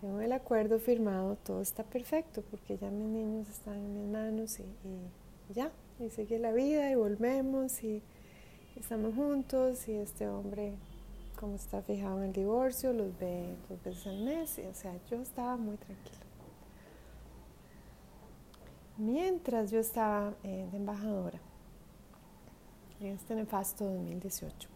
Según 0.00 0.20
el 0.20 0.32
acuerdo 0.32 0.78
firmado, 0.78 1.36
todo 1.36 1.62
está 1.62 1.82
perfecto, 1.82 2.42
porque 2.50 2.76
ya 2.76 2.90
mis 2.90 3.08
niños 3.08 3.48
están 3.48 3.76
en 3.76 3.94
mis 3.94 4.12
manos 4.12 4.60
y, 4.60 4.64
y 4.64 5.54
ya, 5.54 5.72
y 5.98 6.10
sigue 6.10 6.38
la 6.38 6.52
vida 6.52 6.90
y 6.90 6.94
volvemos 6.94 7.82
y 7.82 8.02
estamos 8.76 9.14
juntos 9.14 9.88
y 9.88 9.92
este 9.92 10.28
hombre, 10.28 10.74
como 11.38 11.56
está 11.56 11.82
fijado 11.82 12.18
en 12.18 12.24
el 12.24 12.32
divorcio, 12.32 12.92
los 12.92 13.16
ve 13.18 13.56
dos 13.68 13.82
veces 13.82 14.06
al 14.06 14.18
mes. 14.20 14.60
O 14.70 14.74
sea, 14.74 14.94
yo 15.10 15.16
estaba 15.20 15.56
muy 15.56 15.76
tranquila. 15.76 16.18
Mientras 18.96 19.70
yo 19.70 19.80
estaba 19.80 20.34
eh, 20.44 20.68
de 20.70 20.76
embajadora 20.76 21.40
en 23.00 23.08
este 23.08 23.34
nefasto 23.34 23.84
2018, 23.84 24.68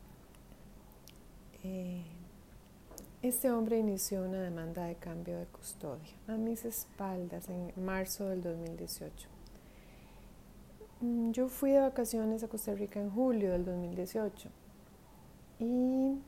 eh, 1.65 2.03
este 3.23 3.51
hombre 3.51 3.79
inició 3.79 4.23
una 4.23 4.41
demanda 4.41 4.85
de 4.85 4.97
cambio 4.97 5.39
de 5.39 5.47
custodia 5.47 6.13
a 6.27 6.33
mis 6.33 6.65
espaldas 6.65 7.49
en 7.49 7.73
marzo 7.85 8.29
del 8.29 8.43
2018. 8.43 9.38
Mm, 11.01 11.31
yo 11.31 11.49
fui 11.49 11.71
de 11.71 11.81
vacaciones 11.81 12.43
a 12.43 12.49
Costa 12.49 12.75
Rica 12.75 13.01
en 13.01 13.11
julio 13.11 13.53
del 13.53 13.65
2018 13.65 14.49
y 15.61 16.19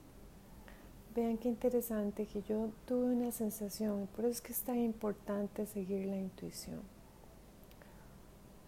vean 1.15 1.39
qué 1.39 1.49
interesante 1.49 2.27
que 2.27 2.43
yo 2.43 2.71
tuve 2.87 3.15
una 3.15 3.33
sensación, 3.33 4.09
por 4.15 4.25
eso 4.25 4.35
es 4.35 4.41
que 4.41 4.53
es 4.53 4.61
tan 4.63 4.79
importante 4.79 5.67
seguir 5.67 6.07
la 6.07 6.17
intuición. 6.17 6.81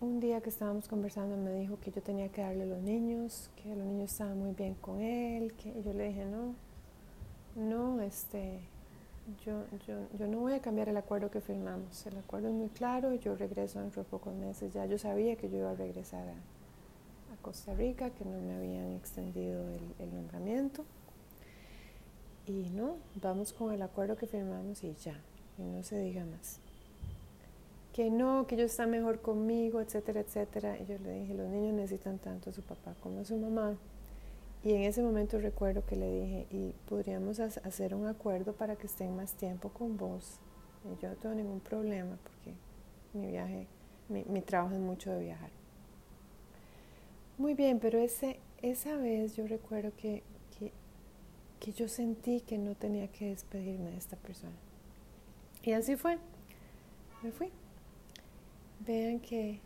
Un 0.00 0.18
día 0.18 0.40
que 0.40 0.49
estábamos 0.49 0.88
conversando 0.88 1.37
me 1.37 1.52
dijo 1.54 1.78
que 1.78 1.92
yo 1.92 2.02
tenía 2.02 2.28
que 2.28 2.42
darle 2.42 2.64
a 2.64 2.66
los 2.66 2.82
niños, 2.82 3.50
que 3.62 3.68
los 3.76 3.87
niños 3.87 4.11
estaban 4.11 4.37
muy 4.38 4.52
bien 4.54 4.75
con 4.75 5.00
él, 5.00 5.52
que 5.54 5.82
yo 5.85 5.92
le 5.92 6.09
dije 6.09 6.25
no, 6.25 6.56
no, 7.54 8.00
este, 8.00 8.59
yo, 9.44 9.64
yo, 9.86 10.06
yo 10.18 10.26
no 10.26 10.40
voy 10.40 10.54
a 10.54 10.60
cambiar 10.60 10.88
el 10.88 10.96
acuerdo 10.96 11.30
que 11.30 11.40
firmamos. 11.40 12.06
El 12.06 12.18
acuerdo 12.18 12.48
es 12.48 12.54
muy 12.54 12.68
claro, 12.68 13.14
yo 13.14 13.36
regreso 13.36 13.80
dentro 13.80 14.02
de 14.02 14.08
pocos 14.08 14.34
meses. 14.34 14.72
Ya 14.72 14.86
yo 14.86 14.98
sabía 14.98 15.36
que 15.36 15.48
yo 15.48 15.58
iba 15.58 15.70
a 15.70 15.74
regresar 15.74 16.28
a, 16.28 16.34
Costa 17.40 17.74
Rica, 17.74 18.10
que 18.10 18.24
no 18.24 18.40
me 18.40 18.54
habían 18.54 18.92
extendido 18.92 19.64
el, 19.98 20.14
nombramiento. 20.14 20.84
Y 22.46 22.70
no, 22.70 22.98
vamos 23.20 23.52
con 23.52 23.72
el 23.72 23.82
acuerdo 23.82 24.16
que 24.16 24.28
firmamos 24.28 24.84
y 24.84 24.94
ya, 24.94 25.20
y 25.58 25.62
no 25.62 25.82
se 25.82 25.98
diga 25.98 26.24
más. 26.24 26.60
Que 27.92 28.10
no, 28.10 28.46
que 28.46 28.54
ellos 28.54 28.70
están 28.70 28.90
mejor 28.90 29.20
conmigo, 29.20 29.80
etcétera, 29.80 30.20
etcétera. 30.20 30.78
Y 30.78 30.86
yo 30.86 30.98
le 31.00 31.20
dije, 31.20 31.34
los 31.34 31.48
niños 31.48 31.74
necesitan 31.74 32.18
tanto 32.18 32.50
a 32.50 32.52
su 32.52 32.62
papá 32.62 32.94
como 33.02 33.20
a 33.20 33.24
su 33.24 33.36
mamá. 33.36 33.76
Y 34.64 34.75
en 34.75 34.83
ese 34.83 35.02
momento 35.02 35.40
recuerdo 35.40 35.85
que 35.85 35.97
le 35.97 36.21
dije, 36.21 36.47
y 36.50 36.73
podríamos 36.88 37.40
hacer 37.40 37.95
un 37.95 38.07
acuerdo 38.07 38.52
para 38.52 38.76
que 38.76 38.87
estén 38.87 39.16
más 39.16 39.35
tiempo 39.35 39.71
con 39.71 39.97
vos. 39.97 40.38
Y 40.85 41.02
yo 41.02 41.09
no 41.09 41.16
tengo 41.16 41.35
ningún 41.35 41.61
problema 41.61 42.16
porque 42.23 42.54
mi 43.12 43.26
viaje, 43.26 43.66
mi, 44.09 44.40
trabajo 44.42 44.75
es 44.75 44.81
mucho 44.81 45.11
de 45.11 45.21
viajar. 45.25 45.50
Muy 47.38 47.54
bien, 47.54 47.81
pero 47.81 47.99
ese, 47.99 48.38
esa 48.61 48.97
vez 48.97 49.35
yo 49.35 49.49
recuerdo 49.49 49.92
que, 49.97 50.23
que, 51.59 51.73
yo 51.73 51.88
sentí 51.88 52.40
que 52.40 52.59
no 52.59 52.75
tenía 52.76 53.09
que 53.09 53.31
despedirme 53.31 53.90
de 53.90 53.97
esta 53.97 54.16
persona. 54.16 54.57
Y 55.64 55.73
así 55.73 55.97
fue. 55.97 56.19
Me 57.23 57.33
fui. 57.33 57.50
Vean 58.81 59.21
que, 59.21 59.61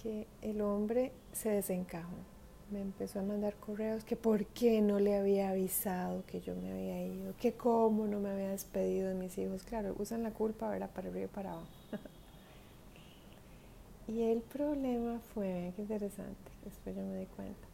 que 0.00 0.26
el 0.42 0.60
hombre 0.60 1.12
se 1.32 1.50
desencajó 1.50 2.35
me 2.70 2.80
empezó 2.80 3.20
a 3.20 3.22
mandar 3.22 3.54
correos 3.54 4.04
que 4.04 4.16
por 4.16 4.44
qué 4.46 4.80
no 4.80 4.98
le 4.98 5.16
había 5.16 5.50
avisado 5.50 6.24
que 6.26 6.40
yo 6.40 6.54
me 6.56 6.72
había 6.72 7.06
ido, 7.06 7.34
que 7.40 7.52
cómo 7.52 8.06
no 8.06 8.18
me 8.18 8.30
había 8.30 8.50
despedido 8.50 9.08
de 9.08 9.14
mis 9.14 9.38
hijos. 9.38 9.62
Claro, 9.62 9.94
usan 9.98 10.22
la 10.22 10.32
culpa, 10.32 10.68
¿verdad? 10.68 10.90
Para 10.90 11.08
arriba 11.08 11.26
y 11.26 11.28
para 11.28 11.52
abajo. 11.52 11.68
y 14.08 14.22
el 14.22 14.40
problema 14.40 15.20
fue, 15.32 15.72
qué 15.76 15.82
interesante, 15.82 16.50
después 16.64 16.96
yo 16.96 17.02
me 17.02 17.18
di 17.18 17.26
cuenta, 17.26 17.68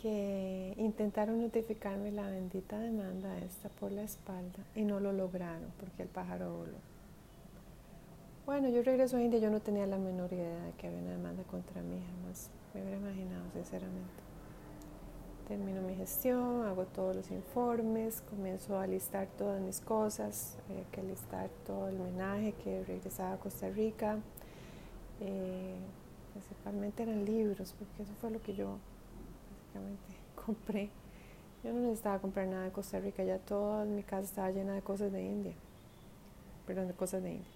que 0.00 0.74
intentaron 0.78 1.40
notificarme 1.40 2.10
la 2.10 2.28
bendita 2.28 2.80
demanda 2.80 3.38
esta 3.38 3.68
por 3.68 3.92
la 3.92 4.02
espalda 4.02 4.64
y 4.74 4.82
no 4.82 4.98
lo 4.98 5.12
lograron 5.12 5.70
porque 5.78 6.02
el 6.02 6.08
pájaro 6.08 6.56
voló. 6.56 6.92
Bueno, 8.44 8.68
yo 8.70 8.82
regreso 8.82 9.18
a 9.18 9.22
India, 9.22 9.38
yo 9.38 9.50
no 9.50 9.60
tenía 9.60 9.86
la 9.86 9.98
menor 9.98 10.32
idea 10.32 10.64
de 10.64 10.72
que 10.72 10.88
había 10.88 10.98
una 10.98 11.12
demanda 11.12 11.44
contra 11.44 11.80
mí, 11.80 12.00
jamás 12.00 12.50
me 12.74 12.80
hubiera 12.80 12.96
imaginado, 12.96 13.44
sinceramente. 13.52 14.22
Termino 15.48 15.82
mi 15.82 15.94
gestión, 15.94 16.64
hago 16.64 16.86
todos 16.86 17.16
los 17.16 17.30
informes, 17.30 18.22
comienzo 18.30 18.78
a 18.78 18.86
listar 18.86 19.26
todas 19.36 19.60
mis 19.60 19.80
cosas, 19.80 20.56
había 20.68 20.84
que 20.84 21.02
listar 21.02 21.50
todo 21.66 21.88
el 21.88 22.00
homenaje 22.00 22.52
que 22.64 22.84
regresaba 22.84 23.34
a 23.34 23.36
Costa 23.38 23.68
Rica. 23.68 24.18
Eh, 25.20 25.76
principalmente 26.32 27.02
eran 27.02 27.24
libros, 27.24 27.74
porque 27.78 28.02
eso 28.02 28.12
fue 28.20 28.30
lo 28.30 28.40
que 28.40 28.54
yo 28.54 28.78
básicamente 29.50 30.14
compré. 30.46 30.90
Yo 31.62 31.72
no 31.72 31.80
necesitaba 31.80 32.18
comprar 32.20 32.48
nada 32.48 32.64
de 32.64 32.72
Costa 32.72 32.98
Rica, 32.98 33.22
ya 33.22 33.38
toda 33.38 33.84
mi 33.84 34.02
casa 34.02 34.22
estaba 34.22 34.50
llena 34.50 34.74
de 34.74 34.82
cosas 34.82 35.12
de 35.12 35.22
India, 35.22 35.52
perdón, 36.66 36.88
de 36.88 36.94
cosas 36.94 37.22
de 37.22 37.32
India. 37.32 37.52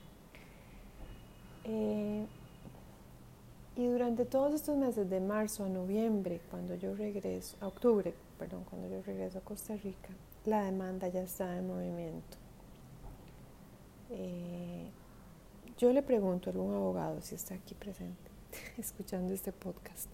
Eh, 1.64 2.26
y 3.76 3.86
durante 3.86 4.24
todos 4.24 4.54
estos 4.54 4.76
meses, 4.76 5.08
de 5.10 5.20
marzo 5.20 5.64
a 5.64 5.68
noviembre, 5.68 6.40
cuando 6.50 6.74
yo 6.76 6.94
regreso, 6.94 7.58
octubre, 7.60 8.14
perdón, 8.38 8.64
cuando 8.64 8.88
yo 8.88 9.02
regreso 9.02 9.38
a 9.38 9.42
Costa 9.42 9.76
Rica, 9.76 10.08
la 10.46 10.64
demanda 10.64 11.08
ya 11.08 11.22
está 11.22 11.58
en 11.58 11.66
movimiento. 11.66 12.38
Eh, 14.10 14.88
yo 15.76 15.92
le 15.92 16.02
pregunto 16.02 16.48
a 16.48 16.52
algún 16.54 16.74
abogado 16.74 17.20
si 17.20 17.34
está 17.34 17.54
aquí 17.54 17.74
presente, 17.74 18.30
escuchando 18.78 19.34
este 19.34 19.52
podcast. 19.52 20.08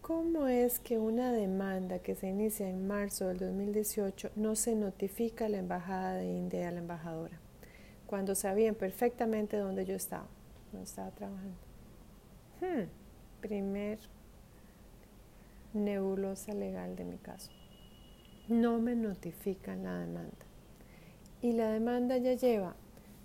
¿Cómo 0.00 0.46
es 0.46 0.80
que 0.80 0.98
una 0.98 1.32
demanda 1.32 1.98
que 1.98 2.14
se 2.14 2.28
inicia 2.28 2.68
en 2.68 2.86
marzo 2.86 3.28
del 3.28 3.38
2018 3.38 4.30
no 4.36 4.56
se 4.56 4.74
notifica 4.74 5.46
a 5.46 5.48
la 5.50 5.58
Embajada 5.58 6.14
de 6.14 6.26
India 6.26 6.68
a 6.68 6.72
la 6.72 6.78
embajadora? 6.78 7.38
Cuando 8.06 8.34
sabían 8.34 8.74
perfectamente 8.74 9.58
dónde 9.58 9.84
yo 9.84 9.96
estaba, 9.96 10.26
dónde 10.72 10.84
estaba 10.84 11.10
trabajando. 11.10 11.63
Hmm, 12.64 12.84
primer 13.42 13.98
nebulosa 15.74 16.54
legal 16.54 16.96
de 16.96 17.04
mi 17.04 17.18
caso. 17.18 17.50
No 18.48 18.78
me 18.78 18.94
notifican 18.94 19.82
la 19.82 19.98
demanda. 19.98 20.46
Y 21.42 21.52
la 21.52 21.68
demanda 21.68 22.16
ya 22.16 22.32
lleva 22.32 22.74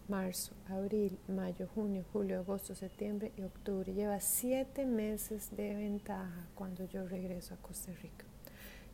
marzo, 0.10 0.52
abril, 0.68 1.18
mayo, 1.30 1.70
junio, 1.74 2.04
julio, 2.12 2.40
agosto, 2.40 2.76
septiembre 2.76 3.32
y 3.38 3.44
octubre. 3.44 3.94
Lleva 3.94 4.20
siete 4.20 4.86
meses 4.86 5.56
de 5.56 5.74
ventaja 5.74 6.48
cuando 6.56 6.84
yo 6.86 7.08
regreso 7.08 7.54
a 7.54 7.58
Costa 7.58 7.94
Rica. 7.94 8.26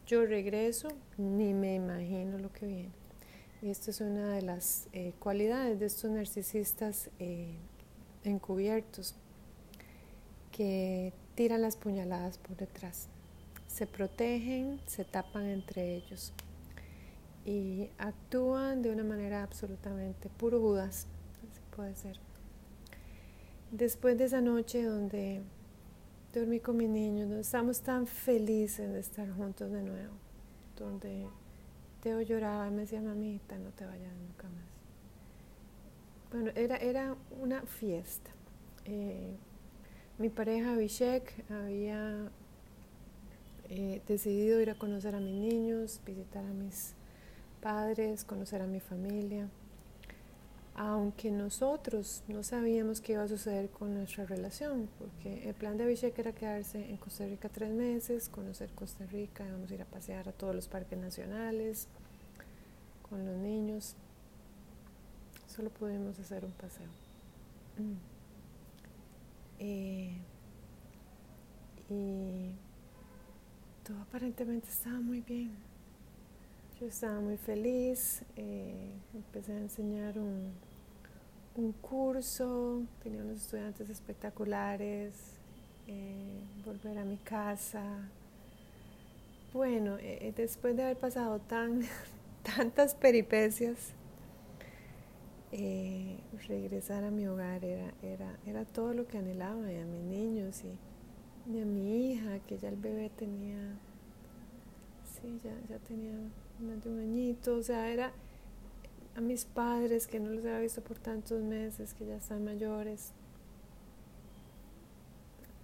Yo 0.06 0.28
regreso, 0.28 0.90
ni 1.18 1.56
me 1.56 1.74
imagino 1.74 2.38
lo 2.38 2.52
que 2.52 2.68
viene. 2.68 2.92
Y 3.64 3.70
esto 3.70 3.90
es 3.90 4.00
una 4.00 4.34
de 4.34 4.44
las 4.44 4.90
eh, 4.94 5.14
cualidades 5.18 5.80
de 5.80 5.88
estos 5.88 6.12
narcisistas 6.12 7.10
eh, 7.18 7.56
encubiertos 8.24 9.16
que 10.56 11.12
tiran 11.36 11.62
las 11.62 11.76
puñaladas 11.76 12.38
por 12.38 12.56
detrás. 12.56 13.10
Se 13.68 13.86
protegen, 13.86 14.80
se 14.86 15.04
tapan 15.04 15.48
entre 15.48 15.96
ellos 15.96 16.32
y 17.44 17.90
actúan 17.98 18.82
de 18.82 18.92
una 18.92 19.04
manera 19.04 19.44
absolutamente 19.44 20.30
puro 20.30 20.62
Judas, 20.62 21.08
así 21.52 21.62
puede 21.76 21.94
ser. 21.96 22.20
Después 23.72 24.18
de 24.18 24.26
esa 24.26 24.40
noche 24.40 24.84
donde 24.84 25.42
dormí 26.34 26.62
con 26.62 26.78
mi 26.78 26.88
niño, 26.88 27.26
donde 27.26 27.42
estamos 27.42 27.82
tan 27.82 28.08
felices 28.08 28.94
de 28.94 29.00
estar 29.00 29.30
juntos 29.34 29.70
de 29.72 29.84
nuevo, 29.84 30.14
donde 30.78 31.28
Teo 32.02 32.22
lloraba 32.22 32.68
y 32.68 32.72
me 32.72 32.82
decía, 32.82 33.02
mamita, 33.02 33.58
no 33.58 33.72
te 33.72 33.86
vayas 33.86 34.14
nunca 34.16 34.48
más. 34.48 34.66
Bueno, 36.32 36.52
era, 36.56 36.78
era 36.78 37.16
una 37.42 37.62
fiesta. 37.64 38.32
Eh, 38.86 39.36
mi 40.18 40.30
pareja 40.30 40.74
Abhishek 40.74 41.44
había 41.50 42.30
eh, 43.70 44.02
decidido 44.08 44.62
ir 44.62 44.70
a 44.70 44.76
conocer 44.76 45.16
a 45.16 45.20
mis 45.20 45.34
niños, 45.34 46.00
visitar 46.06 46.46
a 46.46 46.54
mis 46.54 46.94
padres, 47.62 48.24
conocer 48.24 48.62
a 48.62 48.68
mi 48.68 48.80
familia, 48.80 49.50
aunque 50.76 51.32
nosotros 51.32 52.24
no 52.28 52.44
sabíamos 52.44 53.02
qué 53.02 53.14
iba 53.14 53.24
a 53.24 53.28
suceder 53.28 53.70
con 53.70 53.94
nuestra 53.94 54.26
relación, 54.26 54.88
porque 55.00 55.50
el 55.50 55.56
plan 55.56 55.78
de 55.78 55.84
Abhishek 55.84 56.18
era 56.20 56.32
quedarse 56.32 56.90
en 56.90 56.98
Costa 56.98 57.26
Rica 57.26 57.50
tres 57.50 57.72
meses, 57.72 58.30
conocer 58.30 58.70
Costa 58.72 59.06
Rica, 59.06 59.46
íbamos 59.46 59.72
a 59.72 59.74
ir 59.74 59.82
a 59.82 59.86
pasear 59.86 60.30
a 60.30 60.32
todos 60.32 60.56
los 60.56 60.68
parques 60.68 60.98
nacionales 60.98 61.88
con 63.10 63.26
los 63.26 63.38
niños. 63.38 63.96
Solo 65.48 65.70
pudimos 65.70 66.20
hacer 66.20 66.46
un 66.46 66.52
paseo. 66.52 66.88
Mm. 67.78 68.15
Eh, 69.68 70.12
y 71.90 72.52
todo 73.84 74.00
aparentemente 74.00 74.70
estaba 74.70 75.00
muy 75.00 75.22
bien. 75.22 75.56
Yo 76.80 76.86
estaba 76.86 77.20
muy 77.20 77.38
feliz, 77.38 78.22
eh, 78.36 78.92
empecé 79.16 79.54
a 79.54 79.58
enseñar 79.58 80.20
un, 80.20 80.52
un, 81.56 81.72
curso, 81.72 82.84
tenía 83.02 83.22
unos 83.24 83.42
estudiantes 83.42 83.90
espectaculares, 83.90 85.16
eh, 85.88 86.42
volver 86.64 87.00
a 87.00 87.06
mi 87.06 87.18
casa. 87.18 87.84
Bueno, 89.52 89.98
después 90.36 90.76
de 90.76 90.84
haber 90.84 90.98
pasado 90.98 91.40
tan, 91.40 91.82
tantas 92.56 92.94
peripecias, 92.94 93.94
regresar 96.48 97.04
a 97.04 97.12
mi 97.12 97.28
hogar 97.28 97.64
era, 97.64 97.94
era, 98.02 98.38
era 98.46 98.66
todo 98.66 98.94
lo 98.94 99.08
que 99.08 99.18
anhelaba, 99.18 99.72
y 99.72 99.78
a 99.78 99.86
mis 99.86 100.02
niños 100.02 100.64
y, 100.64 101.52
y 101.52 101.62
a 101.62 101.66
mi 101.66 102.12
hija, 102.12 102.40
que 102.40 102.58
ya 102.58 102.70
el 102.70 102.78
bebé 102.78 103.10
tenía, 103.10 103.78
sí, 105.04 105.40
ya, 105.44 105.56
ya 105.70 105.80
tenía 105.80 106.14
más 106.60 106.84
de 106.84 106.90
un 106.90 107.00
añito, 107.00 107.56
o 107.56 107.64
sea, 107.64 107.90
era 107.90 108.12
a 109.16 109.22
mis 109.22 109.46
padres 109.46 110.08
que 110.08 110.20
no 110.20 110.30
los 110.30 110.44
había 110.46 110.60
visto 110.60 110.82
por 110.82 111.00
tantos 111.00 111.42
meses, 111.42 111.94
que 111.94 112.06
ya 112.06 112.18
están 112.18 112.44
mayores, 112.44 113.14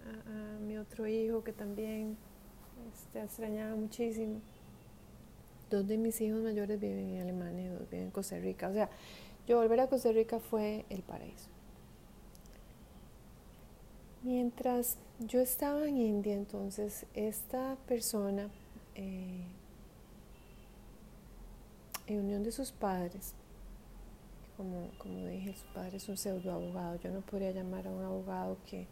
a, 0.06 0.58
mi 0.60 0.78
otro 0.78 1.06
hijo 1.06 1.42
que 1.44 1.52
también 1.52 2.16
este, 2.92 3.22
extrañaba 3.22 3.74
muchísimo. 3.76 4.40
Dos 5.70 5.86
de 5.86 5.96
mis 5.96 6.20
hijos 6.20 6.42
mayores 6.42 6.78
viven 6.78 7.10
en 7.10 7.22
Alemania 7.22 7.64
y 7.64 7.68
dos 7.68 7.90
viven 7.90 8.06
en 8.06 8.10
Costa 8.10 8.38
Rica. 8.38 8.68
O 8.68 8.72
sea, 8.72 8.90
yo 9.46 9.58
volver 9.58 9.80
a 9.80 9.88
Costa 9.88 10.12
Rica 10.12 10.38
fue 10.38 10.84
el 10.88 11.02
paraíso. 11.02 11.48
Mientras 14.22 14.98
yo 15.18 15.40
estaba 15.40 15.86
en 15.86 15.96
India, 15.96 16.34
entonces, 16.34 17.06
esta 17.14 17.76
persona 17.88 18.48
eh, 18.94 19.44
en 22.06 22.20
unión 22.20 22.44
de 22.44 22.52
sus 22.52 22.70
padres, 22.70 23.34
como, 24.56 24.90
como 24.98 25.26
dije, 25.26 25.54
su 25.54 25.66
padre 25.74 25.96
es 25.96 26.08
un 26.08 26.16
pseudo 26.16 26.52
abogado, 26.52 27.00
yo 27.00 27.10
no 27.10 27.20
podría 27.20 27.50
llamar 27.50 27.88
a 27.88 27.90
un 27.90 28.04
abogado 28.04 28.58
que, 28.64 28.86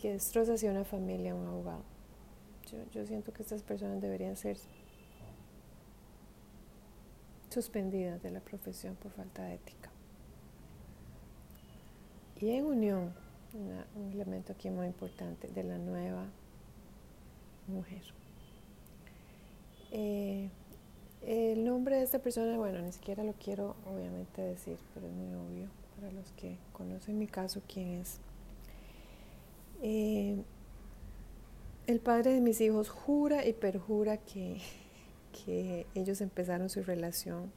que 0.00 0.12
destroza 0.12 0.54
hacia 0.54 0.70
una 0.70 0.84
familia 0.84 1.34
un 1.34 1.46
abogado. 1.46 1.82
Yo, 2.70 2.78
yo 2.92 3.06
siento 3.06 3.32
que 3.32 3.42
estas 3.42 3.62
personas 3.62 4.02
deberían 4.02 4.36
ser 4.36 4.58
suspendidas 7.56 8.22
de 8.22 8.30
la 8.30 8.40
profesión 8.40 8.96
por 8.96 9.12
falta 9.12 9.42
de 9.44 9.54
ética. 9.54 9.88
Y 12.38 12.50
en 12.50 12.66
unión, 12.66 13.14
un 13.94 14.12
elemento 14.12 14.52
aquí 14.52 14.68
muy 14.68 14.86
importante, 14.86 15.48
de 15.48 15.64
la 15.64 15.78
nueva 15.78 16.26
mujer. 17.66 18.02
Eh, 19.90 20.50
el 21.22 21.64
nombre 21.64 21.96
de 21.96 22.02
esta 22.02 22.18
persona, 22.18 22.58
bueno, 22.58 22.82
ni 22.82 22.92
siquiera 22.92 23.24
lo 23.24 23.32
quiero 23.32 23.74
obviamente 23.86 24.42
decir, 24.42 24.76
pero 24.92 25.06
es 25.06 25.14
muy 25.14 25.32
obvio 25.32 25.68
para 25.98 26.12
los 26.12 26.30
que 26.32 26.58
conocen 26.74 27.18
mi 27.18 27.26
caso 27.26 27.62
quién 27.66 28.02
es. 28.02 28.18
Eh, 29.80 30.42
el 31.86 32.00
padre 32.00 32.34
de 32.34 32.42
mis 32.42 32.60
hijos 32.60 32.90
jura 32.90 33.46
y 33.46 33.54
perjura 33.54 34.18
que, 34.18 34.60
que 35.44 35.86
ellos 35.94 36.20
empezaron 36.20 36.68
su 36.68 36.82
relación 36.82 37.50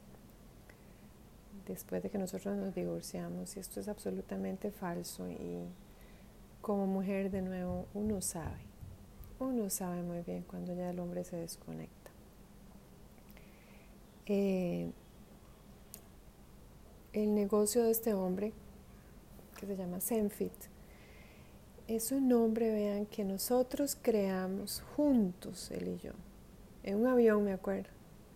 después 1.66 2.02
de 2.02 2.10
que 2.10 2.18
nosotros 2.18 2.56
nos 2.56 2.74
divorciamos 2.74 3.56
y 3.56 3.60
esto 3.60 3.80
es 3.80 3.88
absolutamente 3.88 4.70
falso 4.70 5.28
y 5.28 5.64
como 6.60 6.86
mujer 6.86 7.30
de 7.30 7.42
nuevo 7.42 7.86
uno 7.94 8.20
sabe, 8.20 8.60
uno 9.38 9.70
sabe 9.70 10.02
muy 10.02 10.22
bien 10.22 10.42
cuando 10.42 10.74
ya 10.74 10.90
el 10.90 10.98
hombre 10.98 11.24
se 11.24 11.36
desconecta. 11.36 12.10
Eh, 14.26 14.90
el 17.12 17.34
negocio 17.34 17.82
de 17.84 17.90
este 17.90 18.14
hombre, 18.14 18.52
que 19.58 19.66
se 19.66 19.76
llama 19.76 20.00
Zenfit, 20.00 20.52
es 21.88 22.12
un 22.12 22.28
nombre, 22.28 22.72
vean, 22.72 23.06
que 23.06 23.24
nosotros 23.24 23.98
creamos 24.00 24.82
juntos, 24.94 25.70
él 25.72 25.88
y 25.88 25.96
yo. 25.96 26.12
En 26.82 26.96
un 26.96 27.06
avión, 27.06 27.44
me 27.44 27.52
acuerdo, 27.52 27.90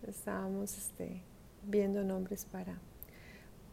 estábamos 0.07 0.77
este, 0.77 1.21
viendo 1.63 2.03
nombres 2.03 2.45
para... 2.45 2.77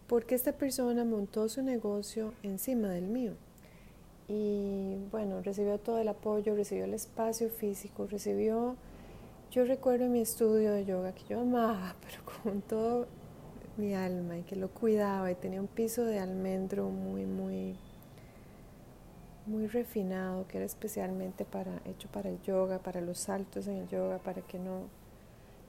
Porque 0.07 0.35
esta 0.35 0.53
persona 0.53 1.05
montó 1.05 1.49
su 1.49 1.63
negocio 1.63 2.35
encima 2.43 2.89
del 2.89 3.07
mío. 3.07 3.33
Y 4.29 4.97
bueno, 5.11 5.41
recibió 5.43 5.79
todo 5.79 5.99
el 5.99 6.09
apoyo, 6.09 6.55
recibió 6.55 6.85
el 6.85 6.95
espacio 6.95 7.49
físico, 7.49 8.07
recibió 8.07 8.77
yo 9.53 9.67
recuerdo 9.67 10.09
mi 10.09 10.21
estudio 10.21 10.73
de 10.73 10.87
yoga 10.87 11.13
que 11.13 11.25
yo 11.29 11.41
amaba, 11.41 11.95
pero 12.07 12.23
con 12.25 12.63
todo 12.63 13.07
mi 13.77 13.95
alma 13.95 14.39
y 14.39 14.43
que 14.45 14.57
lo 14.57 14.69
cuidaba 14.71 15.31
y 15.31 15.35
tenía 15.35 15.61
un 15.61 15.67
piso 15.67 16.07
de 16.07 16.19
almendro 16.19 16.89
muy, 16.89 17.27
muy, 17.27 17.77
muy 19.47 19.67
refinado, 19.67 20.47
que 20.47 20.59
era 20.59 20.67
especialmente 20.67 21.45
para, 21.45 21.81
hecho 21.85 22.09
para 22.09 22.31
el 22.31 22.41
yoga, 22.43 22.79
para 22.79 23.01
los 23.01 23.19
saltos 23.19 23.67
en 23.67 23.77
el 23.77 23.89
yoga, 23.89 24.19
para 24.19 24.43
que 24.43 24.59
no 24.59 24.89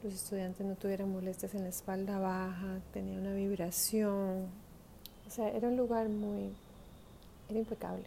los 0.04 0.14
estudiantes 0.14 0.66
no 0.66 0.76
tuvieran 0.76 1.10
molestias 1.10 1.56
en 1.56 1.64
la 1.64 1.70
espalda 1.70 2.20
baja, 2.20 2.82
tenía 2.92 3.18
una 3.18 3.34
vibración, 3.34 4.48
o 5.26 5.30
sea, 5.30 5.50
era 5.50 5.70
un 5.70 5.78
lugar 5.78 6.10
muy, 6.10 6.54
era 7.50 7.60
impecable. 7.60 8.06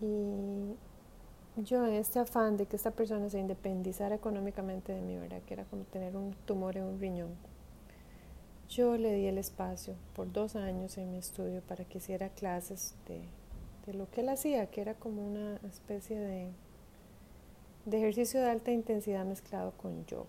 Y 0.00 0.74
yo 1.62 1.86
en 1.86 1.94
este 1.94 2.18
afán 2.18 2.56
de 2.56 2.64
que 2.64 2.76
esta 2.76 2.90
persona 2.90 3.28
se 3.28 3.38
independizara 3.38 4.14
económicamente 4.14 4.92
de 4.92 5.02
mí, 5.02 5.18
¿verdad? 5.18 5.42
Que 5.42 5.54
era 5.54 5.64
como 5.64 5.84
tener 5.84 6.16
un 6.16 6.34
tumor 6.46 6.78
en 6.78 6.84
un 6.84 6.98
riñón. 6.98 7.34
Yo 8.70 8.96
le 8.96 9.12
di 9.12 9.26
el 9.26 9.36
espacio 9.36 9.94
por 10.14 10.32
dos 10.32 10.56
años 10.56 10.96
en 10.96 11.10
mi 11.10 11.18
estudio 11.18 11.60
para 11.60 11.84
que 11.84 11.98
hiciera 11.98 12.30
clases 12.30 12.94
de 13.06 13.20
de 13.86 13.94
lo 13.94 14.10
que 14.10 14.20
él 14.20 14.28
hacía, 14.28 14.66
que 14.70 14.80
era 14.80 14.94
como 14.94 15.26
una 15.26 15.56
especie 15.68 16.18
de, 16.18 16.50
de 17.86 17.98
ejercicio 17.98 18.40
de 18.40 18.50
alta 18.50 18.70
intensidad 18.72 19.24
mezclado 19.24 19.72
con 19.72 20.04
yoga. 20.06 20.28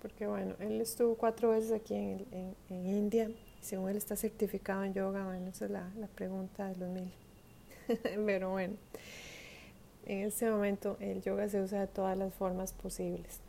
Porque 0.00 0.26
bueno, 0.26 0.54
él 0.58 0.80
estuvo 0.80 1.14
cuatro 1.14 1.50
veces 1.50 1.72
aquí 1.72 1.94
en, 1.94 2.26
en, 2.32 2.56
en 2.70 2.86
India 2.86 3.28
y 3.28 3.64
según 3.64 3.90
él 3.90 3.96
está 3.96 4.16
certificado 4.16 4.82
en 4.82 4.94
yoga, 4.94 5.24
bueno, 5.24 5.48
esa 5.48 5.66
es 5.66 5.70
la, 5.70 5.88
la 5.96 6.08
pregunta 6.08 6.68
de 6.68 6.76
los 6.76 6.88
mil. 6.88 7.12
Pero 8.26 8.50
bueno, 8.50 8.74
en 10.06 10.26
este 10.26 10.50
momento 10.50 10.96
el 11.00 11.22
yoga 11.22 11.48
se 11.48 11.60
usa 11.60 11.80
de 11.80 11.86
todas 11.86 12.18
las 12.18 12.34
formas 12.34 12.72
posibles. 12.72 13.40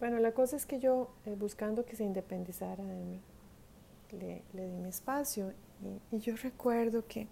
Bueno, 0.00 0.18
la 0.18 0.32
cosa 0.32 0.56
es 0.56 0.66
que 0.66 0.78
yo, 0.78 1.08
eh, 1.24 1.34
buscando 1.38 1.84
que 1.86 1.96
se 1.96 2.04
independizara 2.04 2.84
de 2.84 3.04
mí, 3.04 3.20
le, 4.12 4.42
le 4.52 4.66
di 4.66 4.76
mi 4.76 4.88
espacio 4.88 5.52
y, 5.82 6.16
y, 6.16 6.20
yo 6.20 6.36
recuerdo 6.36 7.06
que, 7.06 7.26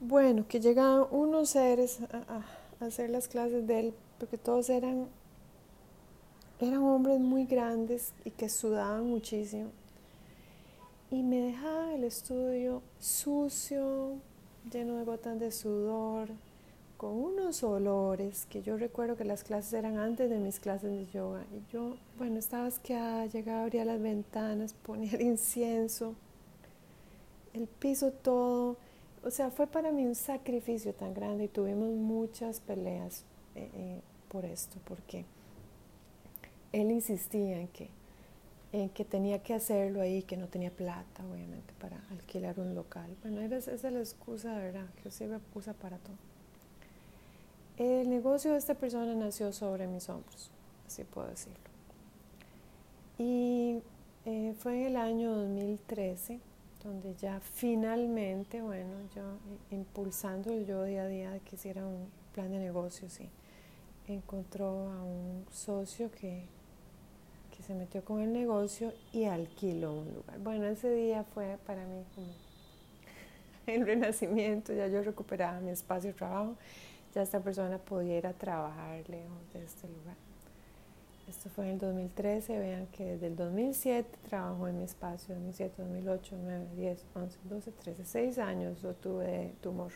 bueno, 0.00 0.46
que 0.48 0.60
llegaban 0.60 1.06
unos 1.10 1.50
seres 1.50 2.00
a, 2.12 2.42
hacer 2.84 3.10
las 3.10 3.28
clases 3.28 3.66
de 3.66 3.80
él, 3.80 3.94
porque 4.18 4.36
todos 4.36 4.68
eran, 4.68 5.08
eran 6.60 6.82
hombres 6.82 7.20
muy 7.20 7.44
grandes 7.46 8.12
y 8.24 8.30
que 8.30 8.48
sudaban 8.48 9.06
muchísimo. 9.06 9.70
Y 11.10 11.22
me 11.22 11.40
dejaban 11.40 11.92
el 11.92 12.04
estudio 12.04 12.82
sucio, 12.98 14.14
lleno 14.70 14.96
de 14.96 15.04
gotas 15.04 15.38
de 15.38 15.52
sudor, 15.52 16.28
con 16.96 17.12
unos 17.12 17.62
olores 17.62 18.46
que 18.46 18.62
yo 18.62 18.76
recuerdo 18.76 19.16
que 19.16 19.24
las 19.24 19.44
clases 19.44 19.74
eran 19.74 19.98
antes 19.98 20.30
de 20.30 20.38
mis 20.38 20.58
clases 20.58 20.90
de 20.90 21.06
yoga. 21.12 21.44
Y 21.52 21.72
yo, 21.72 21.96
bueno, 22.18 22.38
estaba 22.38 22.66
asqueada, 22.66 23.26
llegaba, 23.26 23.62
abría 23.62 23.84
las 23.84 24.00
ventanas, 24.00 24.72
ponía 24.82 25.12
el 25.12 25.22
incienso, 25.22 26.14
el 27.52 27.66
piso 27.66 28.10
todo. 28.10 28.76
O 29.26 29.30
sea, 29.32 29.50
fue 29.50 29.66
para 29.66 29.90
mí 29.90 30.06
un 30.06 30.14
sacrificio 30.14 30.94
tan 30.94 31.12
grande 31.12 31.44
y 31.44 31.48
tuvimos 31.48 31.90
muchas 31.90 32.60
peleas 32.60 33.24
eh, 33.56 33.68
eh, 33.74 34.00
por 34.28 34.44
esto, 34.44 34.78
porque 34.84 35.24
él 36.70 36.92
insistía 36.92 37.60
en 37.60 37.66
que, 37.66 37.88
en 38.70 38.88
que 38.88 39.04
tenía 39.04 39.42
que 39.42 39.52
hacerlo 39.52 40.00
ahí, 40.00 40.22
que 40.22 40.36
no 40.36 40.46
tenía 40.46 40.70
plata, 40.70 41.24
obviamente, 41.28 41.74
para 41.80 42.00
alquilar 42.12 42.60
un 42.60 42.76
local. 42.76 43.16
Bueno, 43.22 43.40
esa 43.40 43.72
es 43.72 43.82
la 43.82 43.98
excusa, 43.98 44.56
¿verdad? 44.58 44.86
Que 45.02 45.10
se 45.10 45.28
usa 45.56 45.72
para 45.72 45.98
todo. 45.98 46.16
El 47.78 48.08
negocio 48.08 48.52
de 48.52 48.58
esta 48.58 48.74
persona 48.74 49.12
nació 49.16 49.52
sobre 49.52 49.88
mis 49.88 50.08
hombros, 50.08 50.52
así 50.86 51.02
puedo 51.02 51.26
decirlo. 51.26 51.58
Y 53.18 53.82
eh, 54.24 54.54
fue 54.56 54.82
en 54.82 54.86
el 54.86 54.96
año 54.96 55.34
2013 55.34 56.38
donde 56.86 57.14
ya 57.16 57.40
finalmente, 57.40 58.62
bueno, 58.62 58.94
yo 59.14 59.22
impulsando 59.70 60.52
el 60.52 60.64
yo 60.64 60.84
día 60.84 61.02
a 61.02 61.06
día 61.08 61.38
que 61.40 61.56
hiciera 61.56 61.84
un 61.84 62.08
plan 62.32 62.50
de 62.50 62.58
negocios 62.58 63.18
y 63.20 63.28
encontró 64.06 64.90
a 64.92 65.02
un 65.02 65.44
socio 65.50 66.10
que, 66.12 66.44
que 67.56 67.62
se 67.62 67.74
metió 67.74 68.04
con 68.04 68.20
el 68.20 68.32
negocio 68.32 68.92
y 69.12 69.24
alquiló 69.24 69.92
un 69.92 70.14
lugar. 70.14 70.38
Bueno, 70.38 70.66
ese 70.66 70.90
día 70.94 71.24
fue 71.24 71.58
para 71.66 71.84
mí 71.86 72.04
como 72.14 72.28
el 73.66 73.84
renacimiento, 73.84 74.72
ya 74.72 74.86
yo 74.86 75.02
recuperaba 75.02 75.60
mi 75.60 75.70
espacio 75.70 76.12
de 76.12 76.16
trabajo 76.16 76.56
ya 77.16 77.22
esta 77.22 77.40
persona 77.40 77.78
pudiera 77.78 78.34
trabajar 78.34 79.08
lejos 79.08 79.52
de 79.54 79.64
este 79.64 79.88
lugar. 79.88 80.16
Esto 81.28 81.50
fue 81.50 81.64
en 81.64 81.72
el 81.72 81.78
2013, 81.78 82.58
vean 82.58 82.86
que 82.86 83.04
desde 83.04 83.26
el 83.26 83.36
2007 83.36 84.18
trabajó 84.28 84.68
en 84.68 84.78
mi 84.78 84.84
espacio, 84.84 85.34
2007, 85.34 85.74
2008, 85.82 86.36
9, 86.40 86.66
10, 86.76 87.06
11, 87.14 87.38
12, 87.44 87.72
13, 87.72 88.04
6 88.04 88.38
años 88.38 88.80
yo 88.80 88.94
tuve 88.94 89.54
tumor. 89.60 89.92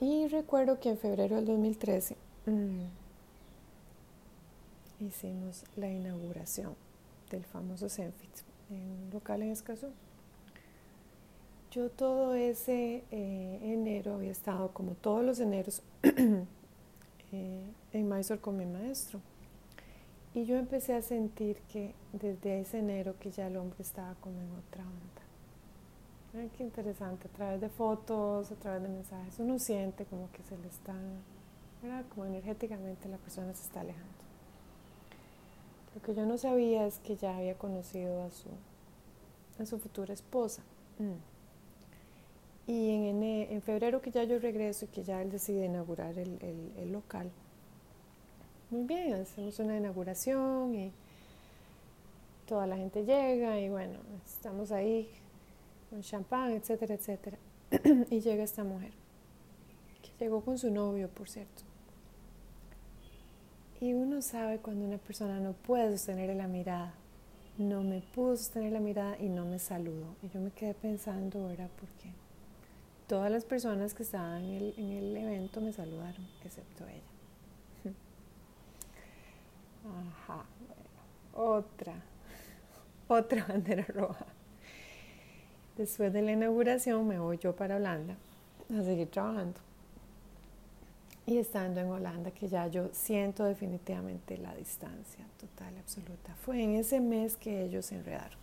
y 0.00 0.28
recuerdo 0.28 0.80
que 0.80 0.90
en 0.90 0.98
febrero 0.98 1.36
del 1.36 1.44
2013 1.44 2.16
mmm, 2.46 2.84
hicimos 5.00 5.64
la 5.76 5.90
inauguración 5.90 6.74
del 7.30 7.44
famoso 7.44 7.90
Zenfit 7.90 8.30
en 8.70 8.80
un 8.80 9.10
local 9.12 9.42
en 9.42 9.50
Escazú. 9.50 9.88
Yo 11.70 11.90
todo 11.90 12.34
ese 12.34 13.04
eh, 13.10 13.58
enero 13.60 14.14
había 14.14 14.30
estado, 14.30 14.72
como 14.72 14.94
todos 14.94 15.24
los 15.24 15.40
eneros, 15.40 15.82
eh, 17.34 17.72
en 17.92 18.08
Mysore 18.08 18.40
con 18.40 18.56
mi 18.56 18.66
maestro. 18.66 19.20
Y 20.34 20.44
yo 20.46 20.56
empecé 20.56 20.94
a 20.94 21.02
sentir 21.02 21.58
que 21.72 21.94
desde 22.12 22.60
ese 22.60 22.78
enero 22.78 23.14
que 23.20 23.30
ya 23.30 23.46
el 23.46 23.56
hombre 23.56 23.78
estaba 23.80 24.14
como 24.16 24.40
en 24.40 24.50
otra 24.52 24.82
onda. 24.82 25.22
Ay, 26.36 26.50
qué 26.56 26.64
interesante, 26.64 27.28
a 27.28 27.30
través 27.30 27.60
de 27.60 27.68
fotos, 27.68 28.50
a 28.50 28.54
través 28.56 28.82
de 28.82 28.88
mensajes, 28.88 29.38
uno 29.38 29.58
siente 29.60 30.04
como 30.04 30.28
que 30.32 30.42
se 30.42 30.58
le 30.58 30.66
está, 30.66 30.94
como 32.08 32.26
energéticamente 32.26 33.08
la 33.08 33.18
persona 33.18 33.54
se 33.54 33.62
está 33.62 33.82
alejando. 33.82 34.24
Lo 35.94 36.02
que 36.02 36.14
yo 36.14 36.26
no 36.26 36.36
sabía 36.36 36.86
es 36.86 36.98
que 36.98 37.16
ya 37.16 37.36
había 37.36 37.56
conocido 37.56 38.24
a 38.24 38.30
su, 38.32 38.48
a 39.60 39.66
su 39.66 39.78
futura 39.78 40.12
esposa. 40.12 40.62
Mm. 40.98 41.33
Y 42.66 43.08
en, 43.08 43.22
en, 43.22 43.62
febrero 43.62 44.00
que 44.00 44.10
ya 44.10 44.24
yo 44.24 44.38
regreso 44.38 44.86
y 44.86 44.88
que 44.88 45.04
ya 45.04 45.20
él 45.20 45.30
decide 45.30 45.66
inaugurar 45.66 46.18
el, 46.18 46.38
el, 46.40 46.72
el, 46.78 46.92
local. 46.92 47.30
Muy 48.70 48.84
bien, 48.84 49.14
hacemos 49.14 49.58
una 49.58 49.76
inauguración 49.76 50.74
y 50.74 50.92
toda 52.46 52.66
la 52.66 52.76
gente 52.76 53.04
llega 53.04 53.60
y 53.60 53.68
bueno, 53.68 53.98
estamos 54.24 54.72
ahí 54.72 55.10
con 55.90 56.00
champán, 56.00 56.52
etcétera, 56.52 56.94
etcétera. 56.94 57.38
y 58.10 58.20
llega 58.20 58.42
esta 58.42 58.64
mujer, 58.64 58.92
que 60.02 60.24
llegó 60.24 60.40
con 60.40 60.56
su 60.58 60.70
novio, 60.70 61.08
por 61.08 61.28
cierto. 61.28 61.62
Y 63.80 63.92
uno 63.92 64.22
sabe 64.22 64.58
cuando 64.58 64.86
una 64.86 64.96
persona 64.96 65.40
no 65.40 65.52
puede 65.52 65.98
sostener 65.98 66.34
la 66.34 66.48
mirada. 66.48 66.94
No 67.58 67.82
me 67.82 68.00
pudo 68.00 68.34
sostener 68.36 68.72
la 68.72 68.80
mirada 68.80 69.18
y 69.20 69.28
no 69.28 69.44
me 69.44 69.58
saludó. 69.58 70.16
Y 70.22 70.28
yo 70.28 70.40
me 70.40 70.50
quedé 70.50 70.72
pensando, 70.72 71.46
¿verdad? 71.46 71.68
¿Por 71.78 71.90
qué? 72.00 72.23
Todas 73.14 73.30
las 73.30 73.44
personas 73.44 73.94
que 73.94 74.02
estaban 74.02 74.42
en 74.42 74.54
el, 74.56 74.74
en 74.76 74.90
el 74.90 75.16
evento 75.16 75.60
me 75.60 75.72
saludaron, 75.72 76.26
excepto 76.44 76.84
ella. 76.88 77.94
Ajá, 79.84 80.44
bueno, 80.66 81.54
otra, 81.54 81.94
otra 83.06 83.46
bandera 83.46 83.84
roja. 83.84 84.26
Después 85.76 86.12
de 86.12 86.22
la 86.22 86.32
inauguración 86.32 87.06
me 87.06 87.20
voy 87.20 87.38
yo 87.38 87.54
para 87.54 87.76
Holanda 87.76 88.16
a 88.76 88.82
seguir 88.82 89.08
trabajando. 89.08 89.60
Y 91.24 91.38
estando 91.38 91.78
en 91.82 91.90
Holanda, 91.90 92.32
que 92.32 92.48
ya 92.48 92.66
yo 92.66 92.88
siento 92.92 93.44
definitivamente 93.44 94.38
la 94.38 94.56
distancia 94.56 95.24
total, 95.38 95.78
absoluta. 95.78 96.34
Fue 96.44 96.60
en 96.60 96.74
ese 96.74 96.98
mes 96.98 97.36
que 97.36 97.62
ellos 97.62 97.86
se 97.86 97.94
enredaron. 97.94 98.40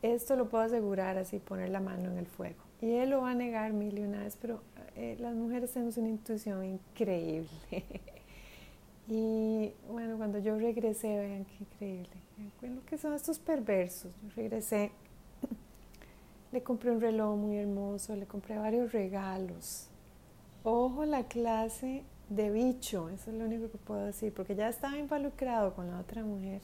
Esto 0.00 0.36
lo 0.36 0.48
puedo 0.48 0.62
asegurar 0.62 1.18
así, 1.18 1.40
poner 1.40 1.70
la 1.70 1.80
mano 1.80 2.08
en 2.08 2.18
el 2.18 2.26
fuego. 2.28 2.71
Y 2.82 2.96
él 2.96 3.10
lo 3.10 3.22
va 3.22 3.30
a 3.30 3.34
negar 3.34 3.72
mil 3.72 3.96
y 3.96 4.02
una 4.02 4.24
vez, 4.24 4.36
pero 4.40 4.60
eh, 4.96 5.16
las 5.20 5.36
mujeres 5.36 5.70
tenemos 5.72 5.96
una 5.98 6.08
intuición 6.08 6.64
increíble. 6.64 7.48
y 9.08 9.72
bueno, 9.88 10.16
cuando 10.16 10.40
yo 10.40 10.58
regresé, 10.58 11.16
vean 11.16 11.44
qué 11.44 11.56
increíble. 11.60 12.10
Bueno, 12.60 12.80
¿qué 12.84 12.98
son 12.98 13.14
estos 13.14 13.38
perversos? 13.38 14.10
Yo 14.20 14.30
regresé, 14.34 14.90
le 16.52 16.62
compré 16.64 16.90
un 16.90 17.00
reloj 17.00 17.36
muy 17.36 17.56
hermoso, 17.56 18.16
le 18.16 18.26
compré 18.26 18.58
varios 18.58 18.90
regalos. 18.90 19.86
Ojo 20.64 21.04
la 21.04 21.28
clase 21.28 22.02
de 22.30 22.50
bicho, 22.50 23.10
eso 23.10 23.30
es 23.30 23.36
lo 23.36 23.44
único 23.44 23.70
que 23.70 23.78
puedo 23.78 24.06
decir, 24.06 24.34
porque 24.34 24.56
ya 24.56 24.68
estaba 24.68 24.98
involucrado 24.98 25.72
con 25.74 25.86
la 25.86 26.00
otra 26.00 26.24
mujer. 26.24 26.60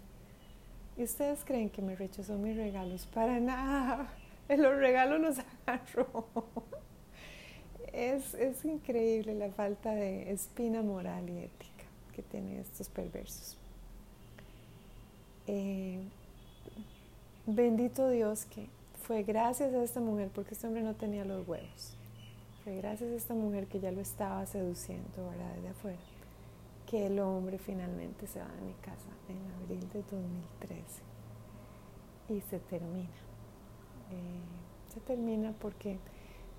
¿Y 0.97 1.05
ustedes 1.05 1.45
creen 1.45 1.71
que 1.71 1.81
me 1.81 1.95
rechazó 1.95 2.37
mis 2.39 2.57
regalos? 2.57 3.07
Para 3.07 3.39
nada 3.39 4.09
los 4.57 4.77
regalos 4.77 5.21
nos 5.21 5.39
agarró. 5.67 6.25
Es, 7.93 8.35
es 8.35 8.65
increíble 8.65 9.35
la 9.35 9.51
falta 9.51 9.93
de 9.95 10.31
espina 10.31 10.83
moral 10.83 11.29
y 11.29 11.39
ética 11.39 11.85
que 12.15 12.23
tienen 12.23 12.59
estos 12.59 12.89
perversos. 12.89 13.57
Eh, 15.47 16.01
bendito 17.47 18.09
Dios 18.11 18.45
que 18.45 18.69
fue 19.03 19.23
gracias 19.23 19.73
a 19.73 19.83
esta 19.83 20.01
mujer, 20.01 20.31
porque 20.35 20.55
este 20.55 20.67
hombre 20.67 20.83
no 20.83 20.95
tenía 20.95 21.25
los 21.25 21.49
huevos. 21.49 21.97
Fue 22.63 22.77
gracias 22.77 23.11
a 23.11 23.15
esta 23.15 23.35
mujer 23.35 23.67
que 23.67 23.81
ya 23.81 23.91
lo 23.91 24.01
estaba 24.01 24.45
seduciendo, 24.45 25.31
¿verdad? 25.31 25.55
Desde 25.55 25.69
afuera, 25.69 25.99
que 26.87 27.07
el 27.07 27.19
hombre 27.19 27.59
finalmente 27.59 28.27
se 28.27 28.41
va 28.41 28.49
de 28.49 28.61
mi 28.61 28.75
casa 28.75 29.09
en 29.29 29.39
abril 29.63 29.89
de 29.93 30.03
2013 30.03 30.83
y 32.29 32.41
se 32.43 32.59
termina. 32.59 33.28
Eh, 34.11 34.93
se 34.93 35.01
termina 35.01 35.53
porque 35.61 35.99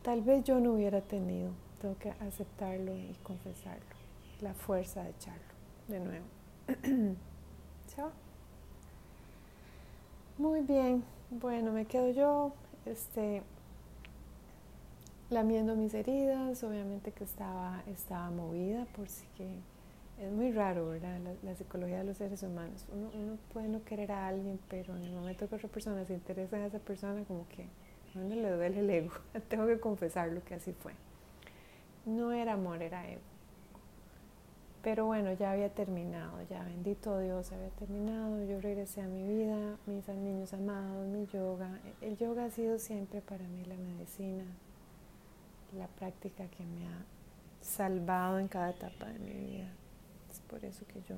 tal 0.04 0.22
vez 0.22 0.44
yo 0.44 0.60
no 0.60 0.74
hubiera 0.74 1.02
tenido, 1.02 1.52
tengo 1.82 1.98
que 1.98 2.12
aceptarlo 2.12 2.96
y 2.96 3.16
confesarlo, 3.24 3.96
la 4.42 4.54
fuerza 4.54 5.04
de 5.04 5.10
echarlo 5.12 5.50
de 5.88 6.00
nuevo. 6.00 6.26
Chao. 7.96 8.12
Muy 10.38 10.62
bien, 10.62 11.04
bueno, 11.32 11.72
me 11.72 11.86
quedo 11.86 12.12
yo 12.12 12.54
este, 12.86 13.44
lamiendo 15.30 15.76
mis 15.76 15.94
heridas, 15.94 16.64
obviamente 16.64 17.12
que 17.12 17.24
estaba, 17.24 17.84
estaba 17.88 18.30
movida, 18.32 18.86
por 18.96 19.10
si 19.10 19.26
que 19.38 19.60
es 20.20 20.32
muy 20.32 20.52
raro, 20.52 20.90
¿verdad? 20.90 21.18
La, 21.44 21.56
psicología 21.56 22.00
de 22.00 22.04
los 22.04 22.18
seres 22.18 22.44
humanos. 22.44 22.86
Uno, 22.92 23.10
uno, 23.14 23.38
puede 23.54 23.70
no 23.70 23.84
querer 23.84 24.12
a 24.12 24.28
alguien, 24.28 24.60
pero 24.70 24.96
en 24.98 25.04
el 25.04 25.14
momento 25.14 25.48
que 25.48 25.56
otra 25.56 25.70
persona 25.70 26.04
se 26.06 26.14
interesa 26.14 26.58
en 26.58 26.64
esa 26.64 26.80
persona, 26.80 27.24
como 27.24 27.48
que 27.48 27.64
a 28.16 28.20
uno 28.20 28.36
le 28.36 28.52
duele 28.52 28.80
el 28.80 28.90
ego. 28.90 29.14
Tengo 29.48 29.66
que 29.66 29.80
confesarlo 29.80 30.44
que 30.44 30.56
así 30.56 30.74
fue. 30.74 30.94
No 32.06 32.32
era 32.32 32.54
amor, 32.54 32.82
era 32.82 33.08
ego. 33.10 33.22
Pero 34.82 35.06
bueno, 35.06 35.34
ya 35.34 35.52
había 35.52 35.70
terminado, 35.70 36.42
ya 36.50 36.64
bendito 36.64 37.20
Dios, 37.20 37.52
había 37.52 37.70
terminado. 37.70 38.44
Yo 38.46 38.62
regresé 38.62 39.02
a 39.02 39.08
mi 39.08 39.28
vida, 39.28 39.78
mis 39.86 40.08
niños 40.08 40.54
amados, 40.54 41.06
mi 41.08 41.26
yoga. 41.28 41.80
El 42.02 42.18
yoga 42.18 42.46
ha 42.46 42.50
sido 42.50 42.80
siempre 42.80 43.22
para 43.22 43.46
mí 43.48 43.64
la 43.66 43.76
medicina, 43.76 44.46
la 45.78 45.88
práctica 45.88 46.48
que 46.48 46.64
me 46.64 46.88
ha 46.88 47.04
salvado 47.62 48.40
en 48.40 48.48
cada 48.48 48.70
etapa 48.70 49.08
de 49.08 49.20
mi 49.20 49.34
vida. 49.34 49.70
Por 50.50 50.66
eso 50.66 50.86
que 50.88 51.02
yo 51.02 51.16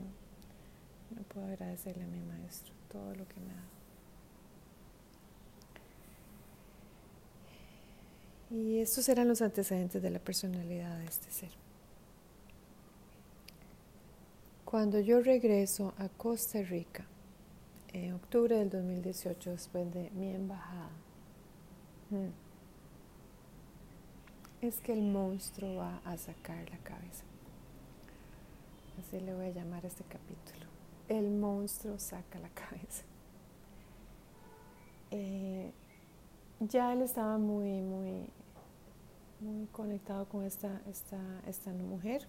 no 1.16 1.24
puedo 1.24 1.48
agradecerle 1.48 2.04
a 2.04 2.08
mi 2.08 2.20
maestro 2.22 2.74
todo 2.92 3.16
lo 3.16 3.28
que 3.28 3.40
me 3.40 3.52
ha 3.52 3.56
dado. 3.56 3.82
Y 8.52 8.80
estos 8.80 9.08
eran 9.08 9.30
los 9.30 9.42
antecedentes 9.42 10.02
de 10.02 10.10
la 10.10 10.20
personalidad 10.20 10.98
de 10.98 11.06
este 11.06 11.32
ser. 11.32 11.52
Cuando 14.66 15.00
yo 15.00 15.22
regreso 15.22 15.94
a 15.98 16.10
Costa 16.10 16.62
Rica, 16.62 17.06
en 17.94 18.14
octubre 18.14 18.58
del 18.58 18.70
2018, 18.70 19.52
después 19.52 19.94
de 19.94 20.10
mi 20.12 20.34
embajada, 20.34 20.92
mm, 22.10 22.30
es 24.62 24.80
que 24.82 24.94
el 24.94 25.02
monstruo 25.02 25.76
va 25.76 26.02
a 26.06 26.18
sacar 26.18 26.70
la 26.70 26.78
cabeza. 26.80 27.31
Así 29.02 29.20
le 29.20 29.34
voy 29.34 29.48
a 29.48 29.50
llamar 29.50 29.84
a 29.84 29.88
este 29.88 30.04
capítulo. 30.04 30.68
El 31.08 31.32
monstruo 31.32 31.98
saca 31.98 32.38
la 32.40 32.50
cabeza. 32.54 33.04
Eh, 35.10 35.72
ya 36.60 36.94
él 36.94 37.02
estaba 37.02 37.38
muy, 37.40 37.82
muy, 37.82 38.28
muy 39.40 39.66
conectado 39.72 40.26
con 40.26 40.46
esta, 40.46 40.82
esta, 40.88 41.18
esta 41.48 41.72
mujer. 41.72 42.28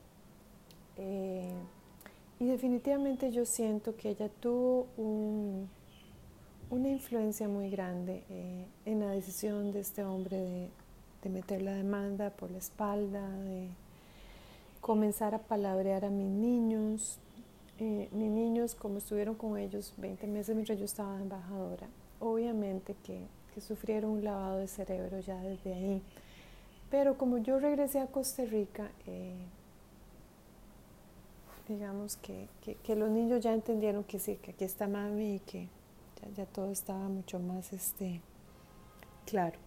Eh, 0.97 1.53
y 2.41 2.47
definitivamente 2.47 3.31
yo 3.31 3.45
siento 3.45 3.95
que 3.97 4.11
ella 4.11 4.31
tuvo 4.31 4.87
una 4.97 6.89
influencia 6.89 7.49
muy 7.49 7.71
grande 7.71 8.25
eh, 8.31 8.67
en 8.87 9.01
la 9.01 9.11
decisión 9.11 9.73
de 9.73 9.81
este 9.81 10.05
hombre 10.05 10.39
de, 10.39 10.71
de 11.23 11.31
meter 11.31 11.61
la 11.61 11.75
demanda 11.75 12.31
por 12.31 12.51
la 12.51 12.59
espalda, 12.59 13.29
de 13.41 13.69
comenzar 14.83 15.35
a 15.35 15.39
palabrear 15.39 16.05
a 16.05 16.11
mis 16.11 16.29
niños. 16.29 17.19
Eh, 17.79 18.11
mis 18.13 18.31
niños, 18.31 18.75
como 18.75 18.99
estuvieron 18.99 19.35
con 19.35 19.57
ellos 19.57 19.95
20 19.97 20.27
meses 20.27 20.55
mientras 20.55 20.79
yo 20.79 20.85
estaba 20.85 21.17
embajadora, 21.17 21.89
obviamente 22.21 22.95
que, 23.03 23.27
que 23.55 23.61
sufrieron 23.63 24.11
un 24.11 24.25
lavado 24.25 24.59
de 24.59 24.69
cerebro 24.69 25.21
ya 25.21 25.41
desde 25.41 25.73
ahí. 25.73 26.03
Pero 26.91 27.17
como 27.17 27.39
yo 27.39 27.59
regresé 27.59 28.01
a 28.01 28.07
Costa 28.07 28.45
Rica, 28.45 28.91
eh, 29.07 29.47
digamos 31.67 32.17
que, 32.19 32.49
que, 32.85 32.95
los 32.95 33.09
niños 33.09 33.41
ya 33.41 33.55
entendieron 33.55 34.05
que 34.05 34.19
sí, 34.19 34.37
que 34.37 34.51
aquí 34.51 34.65
está 34.65 34.87
mami 34.87 35.37
y 35.37 35.39
que 35.41 35.69
ya, 36.21 36.29
ya 36.37 36.47
todo 36.47 36.71
estaba 36.71 37.09
mucho 37.09 37.39
más 37.39 37.73
este, 37.73 38.21
claro 39.25 39.59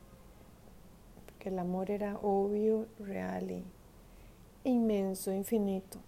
el 1.49 1.59
amor 1.59 1.91
era 1.91 2.17
obvio, 2.21 2.87
real 2.99 3.51
y 3.51 3.63
inmenso, 4.65 5.31
infinito. 5.31 5.99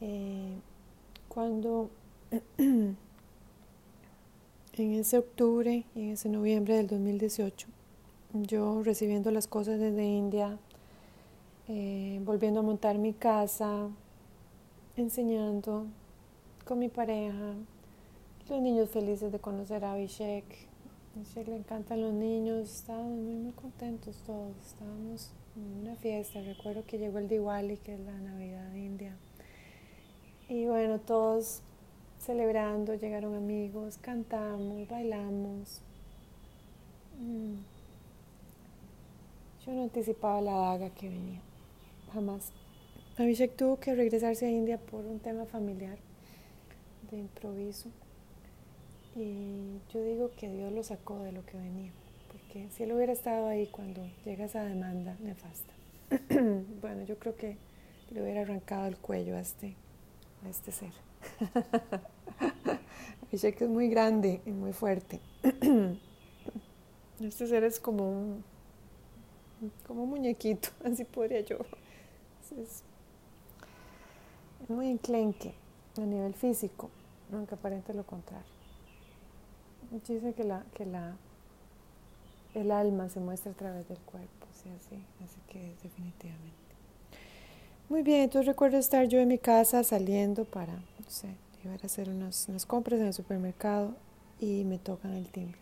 Eh, 0.00 0.58
cuando 1.28 1.90
en 2.58 2.96
ese 4.76 5.18
octubre 5.18 5.84
y 5.94 6.00
en 6.00 6.10
ese 6.10 6.28
noviembre 6.28 6.76
del 6.76 6.86
2018, 6.86 7.68
yo 8.34 8.82
recibiendo 8.82 9.30
las 9.30 9.46
cosas 9.46 9.80
desde 9.80 10.04
India, 10.04 10.58
eh, 11.68 12.20
volviendo 12.24 12.60
a 12.60 12.62
montar 12.62 12.98
mi 12.98 13.12
casa, 13.12 13.88
enseñando 14.96 15.86
con 16.64 16.78
mi 16.78 16.88
pareja, 16.88 17.54
los 18.48 18.60
niños 18.60 18.90
felices 18.90 19.32
de 19.32 19.38
conocer 19.38 19.84
a 19.84 19.92
Abhishek, 19.92 20.68
Sí, 21.24 21.42
le 21.44 21.56
encantan 21.56 22.00
los 22.00 22.12
niños, 22.12 22.70
estábamos 22.70 23.18
muy, 23.18 23.34
muy 23.34 23.52
contentos 23.52 24.22
todos, 24.24 24.54
estábamos 24.64 25.30
una 25.80 25.96
fiesta, 25.96 26.40
recuerdo 26.42 26.84
que 26.86 26.98
llegó 26.98 27.18
el 27.18 27.28
Diwali, 27.28 27.76
que 27.78 27.94
es 27.94 28.00
la 28.00 28.18
Navidad 28.18 28.74
India, 28.74 29.16
y 30.48 30.66
bueno, 30.66 30.98
todos 31.00 31.62
celebrando, 32.18 32.94
llegaron 32.94 33.34
amigos, 33.34 33.98
cantamos, 33.98 34.88
bailamos. 34.88 35.82
Mm. 37.18 37.56
Yo 39.66 39.72
no 39.72 39.82
anticipaba 39.84 40.40
la 40.40 40.52
daga 40.52 40.90
que 40.90 41.08
venía, 41.08 41.40
jamás. 42.12 42.52
Abhishek 43.18 43.56
tuvo 43.56 43.78
que 43.80 43.94
regresarse 43.94 44.46
a 44.46 44.50
India 44.50 44.78
por 44.78 45.04
un 45.04 45.18
tema 45.18 45.44
familiar 45.44 45.98
de 47.10 47.18
improviso. 47.18 47.90
Y 49.16 49.80
yo 49.92 50.02
digo 50.02 50.30
que 50.36 50.48
Dios 50.50 50.72
lo 50.72 50.82
sacó 50.82 51.18
de 51.24 51.32
lo 51.32 51.44
que 51.44 51.56
venía, 51.56 51.92
porque 52.48 52.70
si 52.70 52.82
él 52.84 52.92
hubiera 52.92 53.12
estado 53.12 53.46
ahí 53.46 53.66
cuando 53.66 54.02
llega 54.24 54.46
esa 54.46 54.64
demanda 54.64 55.16
nefasta, 55.20 55.74
bueno, 56.80 57.04
yo 57.04 57.18
creo 57.18 57.36
que 57.36 57.58
le 58.10 58.22
hubiera 58.22 58.40
arrancado 58.40 58.86
el 58.86 58.96
cuello 58.96 59.36
a 59.36 59.40
este, 59.40 59.76
a 60.44 60.48
este 60.48 60.72
ser. 60.72 60.92
Dice 63.30 63.54
que 63.54 63.64
es 63.64 63.70
muy 63.70 63.90
grande 63.90 64.40
y 64.46 64.50
muy 64.50 64.72
fuerte. 64.72 65.20
este 67.20 67.46
ser 67.46 67.64
es 67.64 67.78
como 67.78 68.08
un, 68.10 68.44
como 69.86 70.04
un 70.04 70.10
muñequito, 70.10 70.70
así 70.84 71.04
podría 71.04 71.40
yo. 71.40 71.58
Es, 72.58 72.82
es 74.62 74.70
muy 74.70 74.88
enclenque 74.88 75.52
a 75.98 76.00
nivel 76.00 76.32
físico, 76.32 76.88
aunque 77.30 77.56
aparente 77.56 77.92
lo 77.92 78.06
contrario. 78.06 78.48
Dice 79.90 80.32
que 80.32 80.44
la, 80.44 80.64
que 80.74 80.86
la, 80.86 81.14
el 82.54 82.70
alma 82.70 83.08
se 83.08 83.20
muestra 83.20 83.52
a 83.52 83.54
través 83.54 83.88
del 83.88 83.98
cuerpo, 83.98 84.46
sí, 84.52 84.68
así, 84.70 84.96
así 85.24 85.40
que 85.48 85.74
definitivamente. 85.82 86.56
Muy 87.88 88.02
bien, 88.02 88.22
entonces 88.22 88.46
recuerdo 88.46 88.78
estar 88.78 89.06
yo 89.08 89.18
en 89.18 89.28
mi 89.28 89.38
casa 89.38 89.82
saliendo 89.82 90.44
para, 90.44 90.74
no 90.74 91.08
sé, 91.08 91.28
llevar 91.62 91.80
a 91.82 91.86
hacer 91.86 92.08
unas, 92.10 92.48
unas 92.48 92.66
compras 92.66 93.00
en 93.00 93.06
el 93.06 93.14
supermercado 93.14 93.94
y 94.40 94.64
me 94.64 94.78
tocan 94.78 95.14
el 95.14 95.28
timbre. 95.28 95.58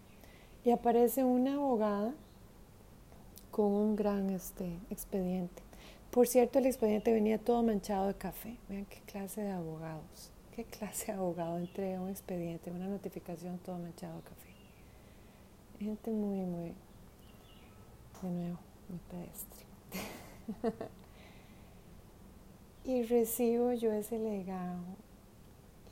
Y 0.65 0.71
aparece 0.71 1.23
una 1.23 1.55
abogada 1.55 2.13
con 3.51 3.67
un 3.67 3.97
gran 3.97 4.31
este, 4.31 4.79
expediente. 4.91 5.63
Por 6.11 6.27
cierto, 6.27 6.59
el 6.59 6.67
expediente 6.67 7.13
venía 7.13 7.39
todo 7.39 7.63
manchado 7.63 8.09
de 8.09 8.15
café. 8.15 8.57
Vean 8.69 8.87
qué 8.87 9.01
clase 9.07 9.43
de 9.43 9.51
abogados. 9.51 10.31
¿Qué 10.55 10.65
clase 10.65 11.13
de 11.13 11.19
abogado 11.19 11.59
entrega 11.59 12.01
un 12.01 12.09
expediente, 12.09 12.71
una 12.71 12.89
notificación 12.89 13.59
todo 13.59 13.79
manchado 13.79 14.17
de 14.17 14.23
café? 14.23 14.46
Gente 15.79 16.11
muy, 16.11 16.39
muy, 16.39 16.75
de 18.23 18.31
nuevo, 18.31 18.59
muy 18.89 18.99
pedestre. 19.11 19.67
y 22.85 23.03
recibo 23.03 23.73
yo 23.73 23.93
ese 23.93 24.19
legado 24.19 24.81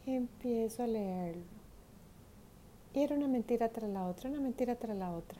y 0.06 0.14
empiezo 0.14 0.82
a 0.82 0.86
leerlo. 0.86 1.42
Y 2.94 3.00
era 3.00 3.16
una 3.16 3.28
mentira 3.28 3.68
tras 3.68 3.90
la 3.90 4.06
otra, 4.06 4.30
una 4.30 4.40
mentira 4.40 4.76
tras 4.76 4.96
la 4.96 5.10
otra. 5.10 5.38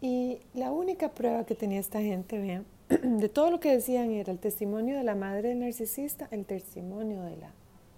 Y 0.00 0.40
la 0.54 0.72
única 0.72 1.10
prueba 1.10 1.44
que 1.44 1.54
tenía 1.54 1.80
esta 1.80 2.00
gente, 2.00 2.38
vean, 2.38 2.66
de 2.88 3.28
todo 3.28 3.50
lo 3.50 3.60
que 3.60 3.72
decían 3.72 4.10
era 4.10 4.32
el 4.32 4.38
testimonio 4.38 4.96
de 4.96 5.04
la 5.04 5.14
madre 5.14 5.50
del 5.50 5.60
narcisista, 5.60 6.28
el 6.30 6.44
testimonio 6.44 7.22
de 7.22 7.36
la 7.36 7.52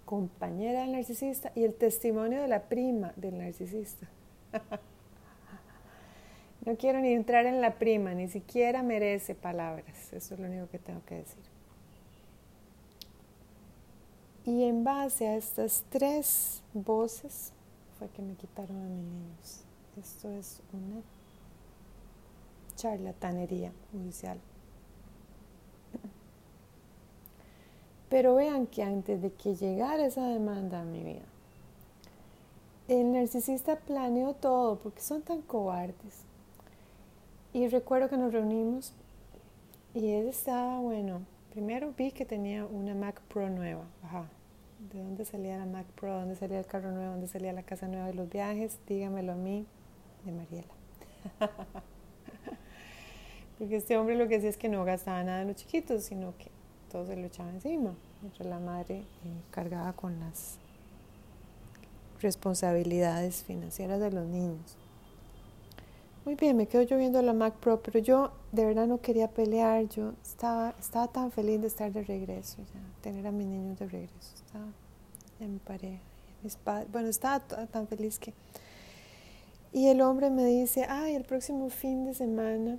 compañera 0.04 0.82
del 0.82 0.92
narcisista 0.92 1.50
y 1.54 1.64
el 1.64 1.74
testimonio 1.74 2.40
de 2.40 2.48
la 2.48 2.62
prima 2.62 3.12
del 3.16 3.38
narcisista. 3.38 4.08
no 6.64 6.76
quiero 6.76 7.00
ni 7.00 7.12
entrar 7.12 7.46
en 7.46 7.60
la 7.60 7.74
prima, 7.74 8.14
ni 8.14 8.28
siquiera 8.28 8.82
merece 8.82 9.34
palabras, 9.34 10.12
eso 10.12 10.34
es 10.34 10.40
lo 10.40 10.46
único 10.46 10.68
que 10.68 10.78
tengo 10.78 11.04
que 11.04 11.16
decir. 11.16 11.42
Y 14.44 14.64
en 14.64 14.82
base 14.82 15.28
a 15.28 15.36
estas 15.36 15.84
tres 15.90 16.62
voces 16.72 17.52
fue 17.98 18.08
que 18.08 18.22
me 18.22 18.34
quitaron 18.34 18.78
a 18.78 18.88
mis 18.88 19.04
niños. 19.04 19.60
Esto 20.00 20.30
es 20.30 20.62
una 20.72 21.02
charlatanería 22.76 23.72
judicial. 23.92 24.40
Pero 28.08 28.36
vean 28.36 28.66
que 28.66 28.82
antes 28.82 29.20
de 29.20 29.32
que 29.32 29.54
llegara 29.54 30.06
esa 30.06 30.26
demanda 30.26 30.80
a 30.80 30.84
mi 30.84 31.02
vida, 31.02 31.26
el 32.88 33.12
narcisista 33.12 33.76
planeó 33.76 34.32
todo 34.34 34.78
porque 34.78 35.00
son 35.00 35.22
tan 35.22 35.42
cobardes. 35.42 36.24
Y 37.52 37.68
recuerdo 37.68 38.08
que 38.08 38.16
nos 38.16 38.32
reunimos 38.32 38.92
y 39.94 40.10
él 40.10 40.28
estaba, 40.28 40.80
bueno, 40.80 41.22
primero 41.50 41.92
vi 41.96 42.10
que 42.12 42.24
tenía 42.24 42.64
una 42.64 42.94
Mac 42.94 43.20
Pro 43.28 43.50
nueva. 43.50 43.84
Ajá. 44.02 44.26
¿De 44.92 45.02
dónde 45.02 45.24
salía 45.24 45.58
la 45.58 45.66
Mac 45.66 45.86
Pro? 45.86 46.14
¿Dónde 46.14 46.36
salía 46.36 46.58
el 46.60 46.66
carro 46.66 46.90
nuevo? 46.92 47.12
¿Dónde 47.12 47.28
salía 47.28 47.52
la 47.52 47.62
casa 47.62 47.88
nueva 47.88 48.06
de 48.06 48.14
los 48.14 48.28
viajes? 48.30 48.78
Dígamelo 48.86 49.32
a 49.32 49.36
mí, 49.36 49.66
de 50.24 50.32
Mariela. 50.32 50.68
Porque 53.58 53.76
este 53.76 53.98
hombre 53.98 54.16
lo 54.16 54.28
que 54.28 54.36
hacía 54.36 54.48
es 54.48 54.56
que 54.56 54.68
no 54.68 54.84
gastaba 54.84 55.22
nada 55.24 55.42
en 55.42 55.48
los 55.48 55.56
chiquitos, 55.56 56.04
sino 56.04 56.36
que 56.38 56.46
todo 56.92 57.06
se 57.06 57.16
lo 57.16 57.26
echaba 57.26 57.50
encima, 57.50 57.92
mientras 58.22 58.48
la 58.48 58.60
madre 58.60 58.98
eh, 58.98 59.04
cargaba 59.50 59.92
con 59.94 60.20
las 60.20 60.58
responsabilidades 62.20 63.42
financieras 63.44 64.00
de 64.00 64.10
los 64.10 64.26
niños. 64.26 64.76
Muy 66.24 66.34
bien, 66.34 66.56
me 66.56 66.66
quedo 66.66 66.82
yo 66.82 66.98
viendo 66.98 67.22
la 67.22 67.32
Mac 67.32 67.54
Pro, 67.54 67.82
pero 67.82 67.98
yo 68.00 68.32
de 68.52 68.66
verdad 68.66 68.86
no 68.86 69.00
quería 69.00 69.28
pelear, 69.28 69.88
yo 69.88 70.12
estaba, 70.22 70.74
estaba 70.78 71.08
tan 71.08 71.30
feliz 71.30 71.60
de 71.60 71.68
estar 71.68 71.90
de 71.90 72.02
regreso, 72.04 72.58
ya, 72.58 72.80
tener 73.00 73.26
a 73.26 73.32
mis 73.32 73.46
niños 73.46 73.78
de 73.78 73.86
regreso, 73.86 74.34
estaba, 74.34 74.66
ya 75.40 75.46
mi 75.46 75.58
pareja, 75.58 76.02
mis 76.42 76.56
padres, 76.56 76.92
bueno, 76.92 77.08
estaba 77.08 77.40
tan 77.40 77.86
feliz 77.88 78.18
que... 78.18 78.34
Y 79.72 79.88
el 79.88 80.02
hombre 80.02 80.28
me 80.28 80.44
dice, 80.44 80.84
ay, 80.88 81.14
el 81.14 81.24
próximo 81.24 81.70
fin 81.70 82.04
de 82.04 82.14
semana 82.14 82.78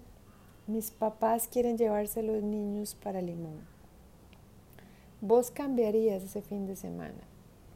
mis 0.69 0.91
papás 0.91 1.47
quieren 1.47 1.79
llevarse 1.79 2.21
los 2.21 2.43
niños 2.43 2.93
para 2.93 3.23
Limón. 3.23 3.65
Vos 5.19 5.49
cambiarías 5.49 6.21
ese 6.21 6.43
fin 6.43 6.67
de 6.67 6.75
semana, 6.75 7.17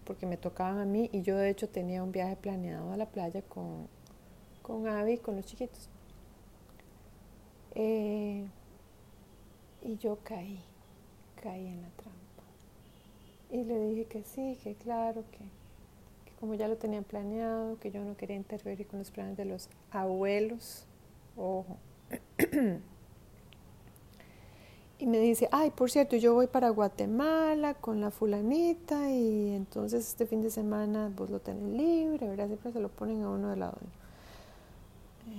porque 0.04 0.26
me 0.26 0.38
tocaban 0.38 0.80
a 0.80 0.86
mí 0.86 1.10
y 1.12 1.22
yo 1.22 1.38
de 1.38 1.50
hecho 1.50 1.70
tenía 1.70 2.04
un 2.04 2.12
viaje 2.12 2.36
planeado 2.36 2.92
a 2.92 2.98
la 2.98 3.06
playa 3.08 3.42
con, 3.42 3.88
con 4.62 4.88
Abby 4.88 5.18
con 5.18 5.36
los 5.36 5.46
chiquitos. 5.46 5.90
Eh, 7.76 8.46
y 9.82 9.98
yo 9.98 10.18
caí, 10.24 10.60
caí 11.42 11.68
en 11.68 11.82
la 11.82 11.90
trampa. 11.90 12.44
Y 13.50 13.64
le 13.64 13.80
dije 13.90 14.06
que 14.06 14.24
sí, 14.24 14.58
que 14.64 14.76
claro, 14.76 15.24
que, 15.32 15.40
que 16.26 16.38
como 16.40 16.54
ya 16.54 16.68
lo 16.68 16.78
tenía 16.78 17.02
planeado, 17.02 17.80
que 17.80 17.92
yo 17.92 18.04
no 18.04 18.16
quería 18.16 18.36
interferir 18.36 18.88
con 18.88 19.00
los 19.00 19.12
planes 19.12 19.38
de 19.38 19.46
los 19.46 19.70
abuelos. 19.92 20.86
Ojo. 21.36 21.78
y 25.04 25.06
me 25.06 25.20
dice, 25.20 25.50
ay, 25.52 25.70
por 25.70 25.92
cierto, 25.92 26.16
yo 26.16 26.34
voy 26.34 26.48
para 26.48 26.70
Guatemala 26.70 27.74
con 27.74 28.00
la 28.00 28.10
fulanita 28.10 29.12
y 29.12 29.50
entonces 29.50 30.08
este 30.08 30.26
fin 30.26 30.42
de 30.42 30.50
semana 30.50 31.12
vos 31.14 31.30
lo 31.30 31.42
tenés 31.42 31.74
libre, 31.74 32.26
¿verdad? 32.30 32.48
Siempre 32.48 32.72
se 32.72 32.80
lo 32.80 32.88
ponen 32.88 33.22
a 33.22 33.30
uno 33.30 33.50
de 33.50 33.58
lado. 33.58 33.76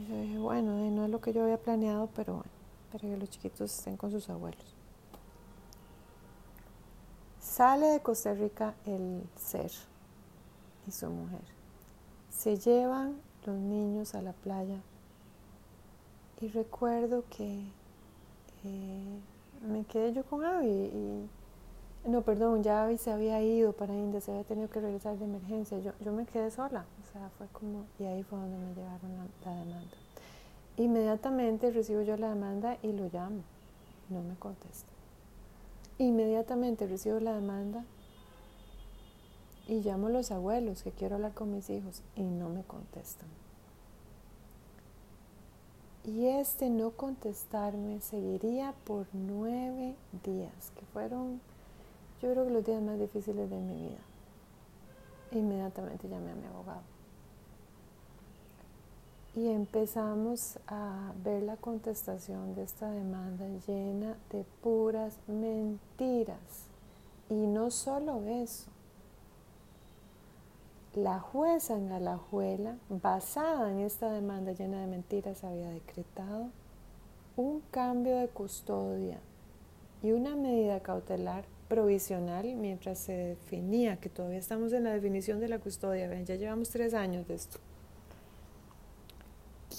Yo 0.07 0.21
dije, 0.21 0.39
bueno, 0.39 0.73
no 0.91 1.07
es 1.07 1.11
lo 1.11 1.19
que 1.19 1.33
yo 1.33 1.45
había 1.45 1.57
planeado, 1.57 2.11
pero 2.15 2.35
bueno, 2.35 2.51
para 2.93 3.09
que 3.09 3.17
los 3.17 3.31
chiquitos 3.31 3.79
estén 3.79 3.97
con 3.97 4.11
sus 4.11 4.29
abuelos. 4.29 4.61
Sale 7.41 7.87
de 7.87 8.01
Costa 8.01 8.35
Rica 8.35 8.75
el 8.85 9.23
ser 9.35 9.71
y 10.87 10.91
su 10.91 11.09
mujer. 11.09 11.41
Se 12.29 12.59
llevan 12.59 13.17
los 13.47 13.57
niños 13.57 14.15
a 14.15 14.21
la 14.21 14.35
playa 14.35 14.83
y 16.43 16.49
recuerdo 16.49 17.25
que 17.31 17.63
eh, 18.65 19.21
me 19.65 19.85
quedé 19.85 20.13
yo 20.13 20.25
con 20.25 20.45
Abby 20.45 20.69
y, 20.69 21.29
no, 22.09 22.23
perdón, 22.23 22.63
ya 22.63 22.85
Abby 22.85 22.99
se 22.99 23.11
había 23.11 23.43
ido 23.43 23.73
para 23.73 23.95
India, 23.95 24.21
se 24.21 24.31
había 24.31 24.45
tenido 24.45 24.69
que 24.69 24.81
regresar 24.81 25.19
de 25.19 25.25
emergencia. 25.25 25.79
Yo, 25.79 25.93
yo 26.01 26.13
me 26.13 26.27
quedé 26.27 26.51
sola, 26.51 26.85
o 27.03 27.13
sea, 27.13 27.31
fue 27.39 27.47
como, 27.49 27.87
y 27.99 28.05
ahí 28.05 28.23
fue 28.23 28.39
donde 28.39 28.59
me 28.59 28.75
llevaron 28.75 29.11
la, 29.45 29.55
demanda. 29.55 29.97
Inmediatamente 30.77 31.71
recibo 31.71 32.03
yo 32.03 32.17
la 32.17 32.29
demanda 32.29 32.79
y 32.83 32.93
lo 32.93 33.09
llamo, 33.13 33.43
no 34.11 34.23
me 34.23 34.35
contesta. 34.37 34.93
Inmediatamente 35.99 36.87
recibo 36.87 37.21
la 37.21 37.35
demanda 37.35 37.85
y 39.67 39.81
llamo 39.81 40.09
a 40.09 40.11
los 40.11 40.31
abuelos 40.31 40.83
que 40.83 40.91
quiero 40.91 41.15
hablar 41.15 41.33
con 41.33 41.53
mis 41.53 41.71
hijos 41.71 42.03
y 42.17 42.23
no 42.23 42.49
me 42.51 42.65
contestan. 42.65 43.29
Y 46.07 46.27
este 46.27 46.69
no 46.69 46.91
contestarme 46.91 48.01
seguiría 48.03 48.75
por 48.85 49.07
nueve 49.15 49.95
días, 50.23 50.71
que 50.79 50.85
fueron, 50.93 51.41
yo 52.21 52.31
creo 52.31 52.45
que 52.45 52.53
los 52.53 52.65
días 52.65 52.83
más 52.83 52.99
difíciles 52.99 53.49
de 53.49 53.57
mi 53.57 53.89
vida. 53.89 54.03
Inmediatamente 55.33 56.09
llamé 56.09 56.33
a 56.33 56.35
mi 56.35 56.47
abogado. 56.47 56.83
Y 59.35 59.49
empezamos 59.49 60.59
a 60.69 61.13
ver 61.25 61.43
la 61.43 61.57
contestación 61.57 62.55
de 62.55 62.65
esta 62.65 62.91
demanda 62.91 63.47
llena 63.67 64.17
de 64.31 64.45
puras 64.63 65.17
mentiras. 65.27 66.69
Y 67.31 67.47
no 67.47 67.71
solo 67.71 68.23
eso, 68.27 68.71
la 70.95 71.19
jueza 71.19 71.77
en 71.77 71.91
Alajuela, 71.91 72.77
basada 72.89 73.71
en 73.71 73.81
esta 73.81 74.13
demanda 74.13 74.53
llena 74.53 74.81
de 74.81 74.87
mentiras, 74.87 75.43
había 75.43 75.69
decretado 75.69 76.51
un 77.37 77.61
cambio 77.71 78.17
de 78.19 78.29
custodia 78.29 79.19
y 80.03 80.13
una 80.13 80.37
medida 80.37 80.81
cautelar 80.81 81.45
provisional 81.69 82.55
mientras 82.55 82.99
se 82.99 83.13
definía, 83.13 83.97
que 83.97 84.09
todavía 84.09 84.39
estamos 84.39 84.73
en 84.73 84.85
la 84.85 84.93
definición 84.93 85.41
de 85.41 85.49
la 85.49 85.59
custodia, 85.59 86.23
ya 86.23 86.37
llevamos 86.37 86.71
tres 86.71 86.95
años 86.95 87.27
de 87.27 87.35
esto, 87.35 87.59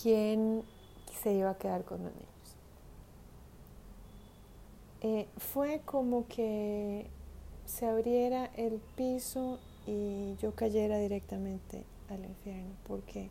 quién 0.01 0.63
se 1.21 1.34
iba 1.34 1.51
a 1.51 1.58
quedar 1.58 1.86
con 1.86 2.04
los 2.04 2.12
niños. 2.13 2.30
Eh, 5.01 5.28
fue 5.38 5.82
como 5.86 6.28
que 6.28 7.08
se 7.65 7.86
abriera 7.86 8.45
el 8.56 8.82
piso 8.95 9.60
y 9.86 10.36
yo 10.41 10.54
cayera 10.56 10.98
directamente 10.98 11.84
al 12.10 12.24
infierno 12.26 12.71
porque 12.88 13.30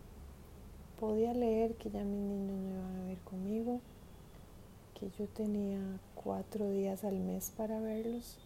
podía 0.99 1.35
leer 1.35 1.75
que 1.75 1.91
ya 1.91 2.05
mis 2.05 2.21
niños 2.21 2.59
no 2.59 2.71
iban 2.71 2.97
a 2.97 3.03
vivir 3.03 3.19
conmigo, 3.25 3.81
que 4.99 5.11
yo 5.19 5.27
tenía 5.29 5.81
cuatro 6.15 6.71
días 6.71 7.05
al 7.05 7.19
mes 7.19 7.53
para 7.57 7.81
verlos 7.81 8.39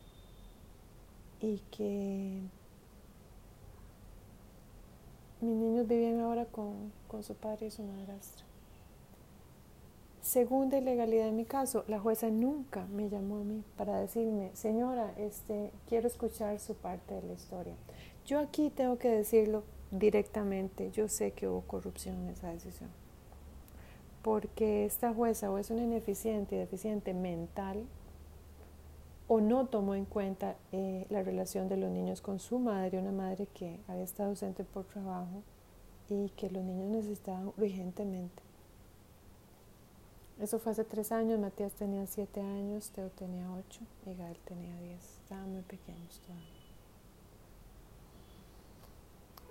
y 1.40 1.58
que 1.70 2.40
mis 5.40 5.54
niños 5.54 5.86
vivían 5.86 6.20
ahora 6.20 6.46
con, 6.46 6.92
con 7.06 7.22
su 7.22 7.34
padre 7.34 7.66
y 7.66 7.70
su 7.70 7.82
madrastra. 7.82 8.44
Segunda 10.20 10.76
ilegalidad 10.76 11.28
en 11.28 11.36
mi 11.36 11.46
caso, 11.46 11.84
la 11.88 12.00
jueza 12.00 12.28
nunca 12.28 12.84
me 12.86 13.08
llamó 13.08 13.38
a 13.38 13.44
mí 13.44 13.62
para 13.78 13.98
decirme, 13.98 14.50
señora, 14.52 15.14
este, 15.16 15.70
quiero 15.88 16.06
escuchar 16.06 16.58
su 16.58 16.74
parte 16.74 17.14
de 17.14 17.22
la 17.22 17.32
historia. 17.32 17.74
Yo 18.28 18.40
aquí 18.40 18.68
tengo 18.68 18.98
que 18.98 19.08
decirlo 19.08 19.64
directamente, 19.90 20.90
yo 20.90 21.08
sé 21.08 21.30
que 21.30 21.48
hubo 21.48 21.62
corrupción 21.62 22.16
en 22.16 22.28
esa 22.28 22.50
decisión, 22.50 22.90
porque 24.20 24.84
esta 24.84 25.14
jueza 25.14 25.50
o 25.50 25.56
es 25.56 25.70
una 25.70 25.84
ineficiente 25.84 26.54
y 26.54 26.58
deficiente 26.58 27.14
mental 27.14 27.86
o 29.28 29.40
no 29.40 29.64
tomó 29.64 29.94
en 29.94 30.04
cuenta 30.04 30.56
eh, 30.72 31.06
la 31.08 31.22
relación 31.22 31.70
de 31.70 31.78
los 31.78 31.90
niños 31.90 32.20
con 32.20 32.38
su 32.38 32.58
madre, 32.58 32.98
una 32.98 33.12
madre 33.12 33.46
que 33.46 33.80
había 33.88 34.04
estado 34.04 34.28
ausente 34.28 34.62
por 34.62 34.84
trabajo 34.84 35.42
y 36.10 36.28
que 36.36 36.50
los 36.50 36.62
niños 36.62 36.90
necesitaban 36.90 37.50
urgentemente. 37.56 38.42
Eso 40.38 40.58
fue 40.58 40.72
hace 40.72 40.84
tres 40.84 41.12
años, 41.12 41.40
Matías 41.40 41.72
tenía 41.72 42.06
siete 42.06 42.42
años, 42.42 42.90
Teo 42.90 43.08
tenía 43.08 43.50
ocho 43.50 43.80
y 44.04 44.14
Gael 44.14 44.36
tenía 44.44 44.78
diez, 44.82 45.16
estaban 45.22 45.50
muy 45.50 45.62
pequeños 45.62 46.20
todavía. 46.26 46.57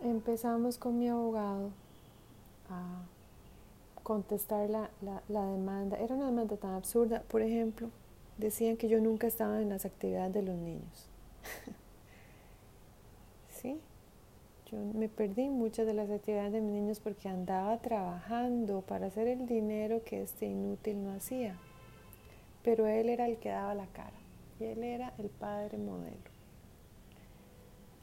Empezamos 0.04 0.78
con 0.78 1.00
mi 1.00 1.10
abogado 1.10 1.72
a 2.70 3.02
contestar 4.04 4.70
la, 4.70 4.90
la, 5.02 5.46
demanda. 5.46 5.98
Era 5.98 6.16
una 6.16 6.28
demanda 6.28 6.56
tan 6.56 6.76
absurda. 6.76 7.24
Por 7.28 7.42
ejemplo, 7.42 7.90
decían 8.38 8.78
que 8.78 8.88
yo 8.88 9.00
nunca 9.00 9.28
estaba 9.28 9.62
en 9.62 9.70
las 9.70 9.86
actividades 9.86 10.34
de 10.34 10.44
los 10.44 10.56
niños. 10.56 11.10
sí, 13.50 13.80
yo 14.72 14.78
me 14.78 15.10
perdí 15.10 15.50
muchas 15.50 15.88
de 15.88 15.94
las 15.94 16.10
actividades 16.10 16.54
de 16.54 16.62
mis 16.62 16.74
niños 16.74 17.00
porque 17.00 17.28
andaba 17.28 17.80
trabajando 17.80 18.82
para 18.82 19.08
hacer 19.08 19.28
el 19.28 19.48
dinero 19.48 20.04
que 20.06 20.22
este 20.22 20.46
inútil 20.46 21.04
no 21.04 21.12
hacía. 21.12 21.58
Pero 22.64 22.86
él 22.86 23.10
era 23.10 23.28
el 23.28 23.38
que 23.38 23.50
daba 23.50 23.74
la 23.74 23.88
cara 23.88 24.18
y 24.60 24.66
él 24.66 24.84
era 24.84 25.14
el 25.18 25.30
padre 25.30 25.78
modelo. 25.78 26.18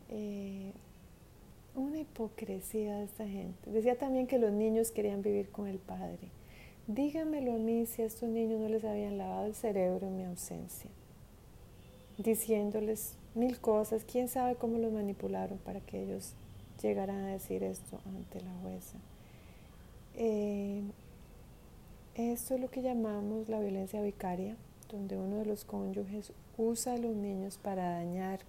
Eh, 0.09 0.73
una 1.75 1.99
hipocresía 1.99 2.97
de 2.99 3.05
esta 3.05 3.27
gente. 3.27 3.71
Decía 3.71 3.99
también 3.99 4.27
que 4.27 4.39
los 4.39 4.53
niños 4.53 4.91
querían 4.91 5.23
vivir 5.23 5.51
con 5.51 5.67
el 5.67 5.79
padre. 5.79 6.29
Dígamelo 6.87 7.55
a 7.55 7.59
mí 7.59 7.87
si 7.87 8.03
a 8.03 8.07
estos 8.07 8.29
niños 8.29 8.61
no 8.61 8.69
les 8.69 8.85
habían 8.85 9.19
lavado 9.19 9.47
el 9.47 9.55
cerebro 9.55 10.07
en 10.07 10.17
mi 10.19 10.25
ausencia, 10.25 10.91
diciéndoles 12.19 13.17
mil 13.35 13.59
cosas, 13.59 14.05
quién 14.05 14.29
sabe 14.29 14.57
cómo 14.57 14.79
los 14.79 14.93
manipularon 14.93 15.59
para 15.59 15.81
que 15.81 16.03
ellos 16.03 16.35
llegarán 16.83 17.25
a 17.25 17.33
decir 17.33 17.63
esto 17.63 17.99
ante 18.05 18.41
la 18.43 18.53
jueza. 18.63 18.99
Eh, 20.17 20.83
esto 22.15 22.55
es 22.55 22.61
lo 22.61 22.71
que 22.71 22.83
llamamos 22.83 23.49
la 23.49 23.61
violencia 23.61 24.03
vicaria, 24.03 24.57
donde 24.91 25.17
uno 25.17 25.39
de 25.39 25.47
los 25.47 25.65
cónyuges 25.65 26.33
usa 26.57 26.95
a 26.95 26.99
los 26.99 27.17
niños 27.17 27.59
para 27.59 27.91
dañar 27.91 28.41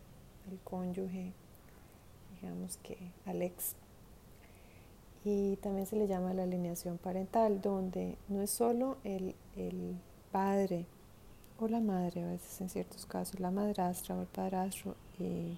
al 0.51 0.59
cónyuge, 0.63 1.31
digamos 2.45 2.77
que 2.77 2.97
Alex. 3.25 3.75
Y 5.23 5.55
también 5.57 5.87
se 5.87 5.95
le 5.95 6.07
llama 6.07 6.33
la 6.35 6.43
alineación 6.43 6.99
parental, 6.99 7.59
donde 7.59 8.17
no 8.27 8.41
es 8.43 8.51
solo 8.51 8.97
el, 9.03 9.35
el 9.55 9.95
padre 10.31 10.85
o 11.59 11.67
la 11.67 11.79
madre, 11.79 12.23
a 12.23 12.27
veces 12.27 12.61
en 12.61 12.69
ciertos 12.69 13.07
casos 13.07 13.39
la 13.39 13.49
madrastra 13.49 14.15
o 14.15 14.21
el 14.21 14.27
padrastro 14.27 14.95
y 15.17 15.57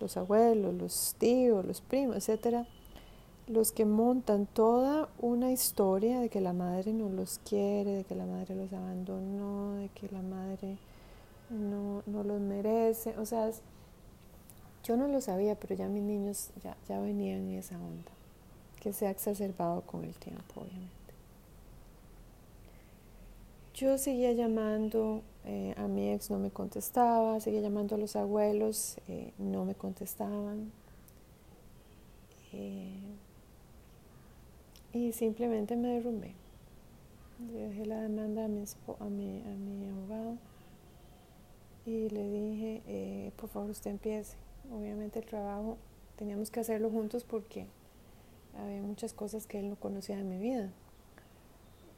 los 0.00 0.18
abuelos, 0.18 0.74
los 0.74 1.14
tíos, 1.18 1.64
los 1.64 1.80
primos, 1.80 2.16
etcétera, 2.16 2.66
los 3.46 3.72
que 3.72 3.86
montan 3.86 4.46
toda 4.46 5.08
una 5.18 5.52
historia 5.52 6.20
de 6.20 6.28
que 6.28 6.42
la 6.42 6.52
madre 6.52 6.92
no 6.92 7.08
los 7.08 7.40
quiere, 7.48 7.92
de 7.92 8.04
que 8.04 8.14
la 8.14 8.26
madre 8.26 8.54
los 8.54 8.70
abandonó, 8.74 9.74
de 9.74 9.88
que 9.90 10.08
la 10.10 10.20
madre 10.20 10.76
no, 11.48 12.02
no 12.04 12.24
los 12.24 12.40
merece. 12.40 13.16
O 13.18 13.24
sea, 13.24 13.50
yo 14.86 14.96
no 14.96 15.08
lo 15.08 15.20
sabía, 15.20 15.56
pero 15.56 15.74
ya 15.74 15.88
mis 15.88 16.04
niños 16.04 16.50
ya, 16.62 16.76
ya 16.88 17.00
venían 17.00 17.48
en 17.48 17.58
esa 17.58 17.74
onda, 17.74 18.12
que 18.80 18.92
se 18.92 19.08
ha 19.08 19.10
exacerbado 19.10 19.80
con 19.80 20.04
el 20.04 20.14
tiempo, 20.14 20.60
obviamente. 20.60 20.94
Yo 23.74 23.98
seguía 23.98 24.32
llamando 24.32 25.22
eh, 25.44 25.74
a 25.76 25.88
mi 25.88 26.12
ex, 26.12 26.30
no 26.30 26.38
me 26.38 26.50
contestaba, 26.50 27.40
seguía 27.40 27.62
llamando 27.62 27.96
a 27.96 27.98
los 27.98 28.14
abuelos, 28.14 28.96
eh, 29.08 29.32
no 29.38 29.64
me 29.64 29.74
contestaban. 29.74 30.70
Eh, 32.52 33.00
y 34.92 35.12
simplemente 35.12 35.74
me 35.74 35.88
derrumbé. 35.88 36.32
dejé 37.52 37.86
la 37.86 38.02
demanda 38.02 38.44
a 38.44 38.48
mi, 38.48 38.62
a 38.62 39.04
mi, 39.04 39.42
a 39.42 39.48
mi 39.48 39.90
abogado 39.90 40.36
y 41.84 42.08
le 42.08 42.30
dije, 42.30 43.32
por 43.36 43.50
favor 43.50 43.70
usted 43.70 43.90
empiece. 43.90 44.45
Obviamente 44.72 45.18
el 45.18 45.26
trabajo 45.26 45.78
teníamos 46.16 46.50
que 46.50 46.60
hacerlo 46.60 46.90
juntos 46.90 47.24
porque 47.24 47.66
había 48.58 48.82
muchas 48.82 49.12
cosas 49.12 49.46
que 49.46 49.58
él 49.58 49.70
no 49.70 49.76
conocía 49.76 50.16
de 50.16 50.24
mi 50.24 50.38
vida. 50.38 50.70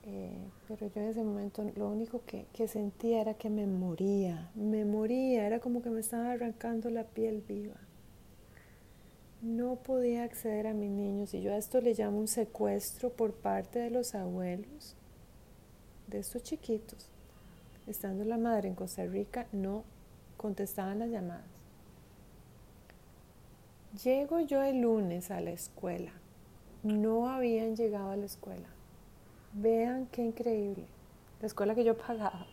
Eh, 0.04 0.38
pero 0.66 0.86
yo 0.86 1.02
en 1.02 1.08
ese 1.08 1.22
momento 1.22 1.70
lo 1.76 1.88
único 1.88 2.22
que, 2.24 2.46
que, 2.52 2.66
sentía 2.66 3.20
era 3.20 3.34
que 3.34 3.50
me 3.50 3.66
moría, 3.66 4.50
me 4.54 4.84
moría, 4.84 5.46
era 5.46 5.60
como 5.60 5.82
que 5.82 5.90
me 5.90 6.00
estaba 6.00 6.32
arrancando 6.32 6.88
la 6.88 7.04
piel 7.04 7.42
viva. 7.46 7.76
No 9.42 9.76
podía 9.76 10.24
acceder 10.24 10.66
a 10.66 10.74
mis 10.74 10.90
niños 10.90 11.34
y 11.34 11.42
yo 11.42 11.52
a 11.52 11.58
esto 11.58 11.80
le 11.80 11.94
llamo 11.94 12.18
un 12.18 12.28
secuestro 12.28 13.10
por 13.10 13.34
parte 13.34 13.78
de 13.78 13.90
los 13.90 14.14
abuelos 14.14 14.96
de 16.06 16.18
estos 16.18 16.42
chiquitos. 16.42 17.08
Estando 17.86 18.24
la 18.24 18.38
madre 18.38 18.68
en 18.68 18.74
Costa 18.74 19.04
Rica, 19.04 19.46
no 19.52 19.84
contestaban 20.36 20.98
las 20.98 21.10
llamadas. 21.10 21.57
Llego 24.02 24.40
yo 24.40 24.62
el 24.62 24.82
lunes 24.82 25.30
a 25.30 25.40
la 25.40 25.50
escuela. 25.50 26.12
No 26.82 27.28
habían 27.28 27.74
llegado 27.74 28.10
a 28.10 28.16
la 28.16 28.26
escuela 28.26 28.68
Vean 29.52 30.06
qué 30.12 30.22
increíble. 30.22 30.86
La 31.40 31.46
escuela 31.46 31.74
que 31.74 31.84
yo 31.84 31.96
pagaba. 31.96 32.46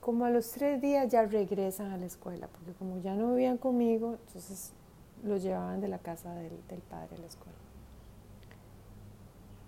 Como 0.00 0.24
a 0.24 0.30
los 0.30 0.50
tres 0.50 0.80
días 0.80 1.08
ya 1.10 1.24
regresan 1.24 1.92
a 1.92 1.98
la 1.98 2.06
escuela, 2.06 2.48
porque 2.48 2.72
como 2.72 3.00
ya 3.00 3.14
no 3.14 3.34
vivían 3.34 3.58
conmigo, 3.58 4.16
entonces 4.26 4.72
los 5.22 5.42
llevaban 5.42 5.80
de 5.80 5.88
la 5.88 5.98
casa 5.98 6.34
del, 6.34 6.52
padre 6.88 7.16
a 7.16 7.18
la 7.18 7.26
escuela. 7.26 7.58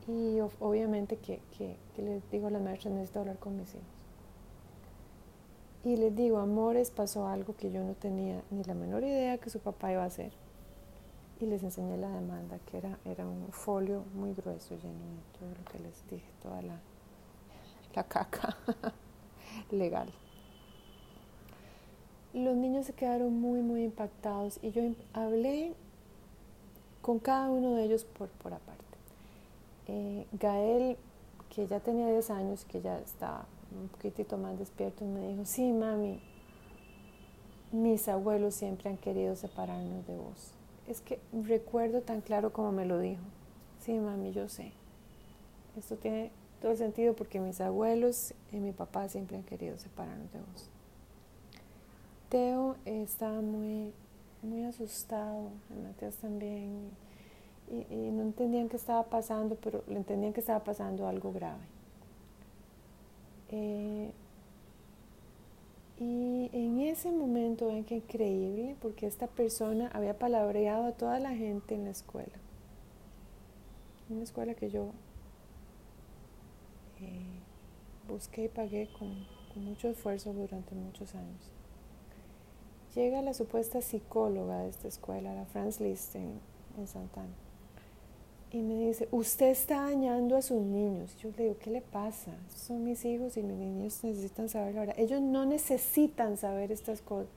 Y 0.09 0.41
obviamente 0.59 1.17
que, 1.17 1.41
que, 1.57 1.77
les 2.03 2.29
digo 2.31 2.49
a 2.49 2.51
las 2.51 2.63
maestras, 2.63 2.95
necesito 2.95 3.21
hablar 3.21 3.39
con 3.39 3.57
mis 3.57 3.69
hijos. 3.75 3.87
Y 5.85 5.97
les 5.97 6.15
digo, 6.15 6.39
amores, 6.39 6.91
pasó 6.91 7.27
algo 7.27 7.57
que 7.57 7.73
yo 7.73 7.83
no 7.83 7.95
tenía 7.95 8.43
ni 8.51 8.63
la 8.65 8.75
menor 8.75 9.03
idea 9.03 9.39
que 9.39 9.51
su 9.51 9.59
papá 9.59 9.93
iba 9.93 10.03
a 10.03 10.07
hacer 10.07 10.33
y 11.43 11.47
les 11.47 11.63
enseñé 11.65 11.97
la 11.97 12.09
demanda, 12.09 12.57
que 12.71 12.79
era, 12.79 12.99
era 13.05 13.27
un 13.27 13.49
folio 13.51 14.05
muy 14.15 14.33
grueso 14.33 14.77
lleno 14.77 14.93
de 14.93 15.39
todo 15.39 15.49
lo 15.49 15.65
que 15.73 15.79
les 15.81 16.09
dije, 16.09 16.31
toda 16.41 16.63
la, 16.63 16.79
la 17.97 18.05
caca 18.05 18.57
legal. 19.73 20.09
Los 22.33 22.55
niños 22.55 22.87
se 22.87 22.93
quedaron 22.93 23.41
muy, 23.41 23.61
muy 23.61 23.83
impactados 23.83 24.61
y 24.63 24.71
yo 24.71 24.83
hablé 25.13 25.75
con 27.01 27.19
cada 27.19 27.51
uno 27.51 27.75
de 27.75 27.85
ellos 27.85 28.05
por, 28.05 28.29
por 28.29 28.55
aparte. 28.55 28.85
Eh, 29.89 30.27
Gael, 30.33 30.97
que 31.55 31.67
ya 31.67 31.81
tenía 31.81 32.09
10 32.09 32.31
años, 32.31 32.65
que 32.65 32.81
ya 32.81 32.99
estaba 32.99 33.47
un 33.79 33.89
poquitito 33.89 34.39
más 34.39 34.59
despierto, 34.59 35.05
me 35.05 35.29
dijo, 35.29 35.45
sí, 35.45 35.73
mami, 35.73 36.21
mis 37.73 38.09
abuelos 38.09 38.55
siempre 38.55 38.91
han 38.91 38.97
querido 38.97 39.35
separarnos 39.37 40.07
de 40.07 40.17
vos 40.17 40.53
es 40.87 41.01
que 41.01 41.19
recuerdo 41.33 42.01
tan 42.03 42.21
claro 42.21 42.53
como 42.53 42.73
me 42.73 42.87
lo 42.87 42.99
dijo. 42.99 43.23
Sí, 43.81 43.93
mami, 43.99 44.33
yo 44.33 44.49
sé. 44.49 44.73
Esto 45.77 45.97
tiene 45.97 46.31
todo 46.61 46.73
el 46.73 46.79
sentido 46.79 47.15
porque 47.15 47.41
mis 47.41 47.61
abuelos 47.61 48.35
y 48.53 48.57
mi 48.57 48.73
papá 48.73 49.09
siempre 49.09 49.37
han 49.37 49.43
querido 49.43 49.79
separarnos 49.79 50.33
de 50.33 50.39
vos. 50.39 50.69
Teo 52.29 52.77
estaba 52.85 53.41
muy, 53.41 53.93
muy 54.43 54.65
asustado, 54.65 55.51
Matías 55.83 56.17
también, 56.17 56.91
y, 57.73 58.11
no 58.11 58.23
entendían 58.23 58.69
qué 58.69 58.77
estaba 58.77 59.05
pasando, 59.05 59.57
pero 59.57 59.83
le 59.87 59.97
entendían 59.97 60.33
que 60.33 60.41
estaba 60.41 60.63
pasando 60.63 61.07
algo 61.07 61.33
grave. 61.33 61.65
Eh, 63.49 64.13
y 65.99 66.51
en 66.53 66.81
ese 66.81 67.11
momento, 67.13 67.69
ven 67.69 67.85
que 67.85 67.97
increíble, 67.97 68.77
porque 68.81 69.07
esta 69.07 69.27
persona 69.27 69.91
había 69.95 70.19
palabreado 70.19 70.85
a 70.85 70.93
toda 70.93 71.19
la 71.19 71.31
gente 71.31 71.75
en 71.75 71.85
la 71.85 71.91
escuela. 71.91 72.39
Una 74.11 74.25
escuela 74.25 74.55
que 74.55 74.69
yo 74.69 74.91
eh, 77.01 77.41
busqué 78.09 78.45
y 78.45 78.49
pagué 78.49 78.89
con, 78.99 79.27
mucho 79.55 79.89
esfuerzo 79.89 80.33
durante 80.33 80.75
muchos 80.75 81.15
años. 81.15 81.53
Llega 82.95 83.21
la 83.23 83.35
supuesta 83.35 83.81
psicóloga 83.81 84.61
de 84.61 84.71
esta 84.71 84.89
escuela, 84.89 85.35
la 85.35 85.45
Franz 85.45 85.79
Liszt 85.79 86.17
en 86.17 86.41
Santana 86.87 87.42
y 88.53 88.63
me 88.63 88.75
dice, 88.87 89.09
usted 89.11 89.47
está 89.47 89.81
dañando 89.83 90.37
a 90.37 90.43
sus 90.43 90.61
niños. 90.61 91.17
Yo 91.17 91.31
le 91.31 91.45
digo, 91.45 91.57
¿qué 91.59 91.71
le 91.71 91.81
pasa? 91.81 92.33
son 92.55 92.85
mis 92.85 93.03
hijos 93.07 93.39
y 93.39 93.43
mis 93.43 93.57
niños 93.57 94.05
necesitan 94.05 94.51
saber 94.51 94.75
la 94.75 94.81
verdad. 94.81 94.99
Ellos 94.99 95.23
no 95.23 95.47
necesitan 95.47 96.37
saber 96.37 96.71
estas 96.71 97.01
cosas. 97.01 97.31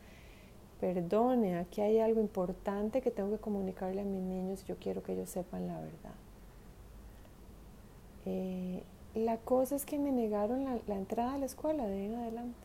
Perdone, 0.82 1.58
aquí 1.58 1.80
hay 1.80 2.00
algo 2.00 2.20
importante 2.20 3.02
que 3.02 3.12
tengo 3.12 3.32
que 3.32 3.38
comunicarle 3.38 4.02
a 4.02 4.04
mis 4.04 4.22
niños 4.22 4.66
yo 4.66 4.76
quiero 4.76 5.04
que 5.04 5.14
ellos 5.14 5.30
sepan 5.30 5.68
la 5.68 5.80
verdad. 5.80 6.16
Eh, 8.26 8.84
la 9.14 9.38
cosa 9.38 9.78
es 9.78 9.86
que 9.86 9.98
me 9.98 10.12
negaron 10.12 10.66
la, 10.86 10.96
entrada 10.96 11.36
a 11.36 11.38
la 11.38 11.46
escuela 11.46 11.88
de 11.88 11.94
ahí 11.94 12.06
en 12.06 12.16
adelante. 12.16 12.60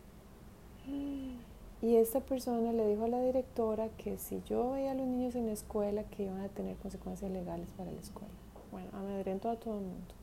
Y 1.82 1.96
esta 1.96 2.18
persona 2.18 2.72
le 2.72 2.88
dijo 2.88 3.05
a 3.05 3.09
la 3.09 3.22
directora 3.22 3.90
que 3.90 4.18
si 4.18 4.42
yo 4.42 4.72
veía 4.72 4.90
a 4.90 4.94
los 4.94 5.07
niños 5.07 5.36
en 5.36 5.46
la 5.46 5.53
escuela, 5.53 6.03
que 6.03 6.24
iban 6.24 6.40
a 6.40 6.48
tener 6.48 6.76
consecuencias 6.78 7.30
legales 7.30 7.68
para 7.76 7.92
la 7.92 8.01
escuela 8.01 8.39
bueno, 8.70 8.88
amedrento 8.92 9.48
a 9.50 9.56
todo 9.56 9.78
el 9.78 9.84
mundo. 9.84 10.14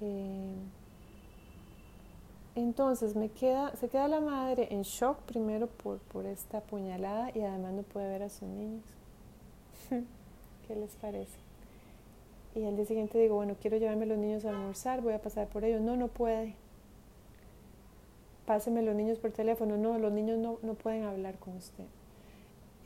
Eh, 0.00 0.54
entonces 2.54 3.16
me 3.16 3.28
queda, 3.28 3.74
se 3.76 3.88
queda 3.88 4.08
la 4.08 4.20
madre 4.20 4.68
en 4.70 4.82
shock 4.82 5.18
primero 5.22 5.66
por, 5.66 5.98
por 5.98 6.26
esta 6.26 6.60
puñalada 6.60 7.30
y 7.34 7.42
además 7.42 7.74
no 7.74 7.82
puede 7.82 8.08
ver 8.08 8.22
a 8.22 8.28
sus 8.28 8.48
niños. 8.48 8.84
¿Qué 10.66 10.74
les 10.74 10.96
parece? 10.96 11.38
Y 12.54 12.64
al 12.64 12.74
día 12.74 12.86
siguiente 12.86 13.18
digo, 13.18 13.36
bueno, 13.36 13.54
quiero 13.60 13.76
llevarme 13.76 14.06
los 14.06 14.16
niños 14.16 14.46
a 14.46 14.48
almorzar, 14.48 15.02
voy 15.02 15.12
a 15.12 15.20
pasar 15.20 15.48
por 15.48 15.64
ellos. 15.64 15.82
No, 15.82 15.96
no 15.96 16.08
puede. 16.08 16.54
Páseme 18.46 18.80
los 18.80 18.94
niños 18.94 19.18
por 19.18 19.32
teléfono. 19.32 19.76
No, 19.76 19.98
los 19.98 20.10
niños 20.10 20.38
no, 20.38 20.58
no 20.62 20.72
pueden 20.72 21.04
hablar 21.04 21.38
con 21.38 21.56
usted. 21.56 21.84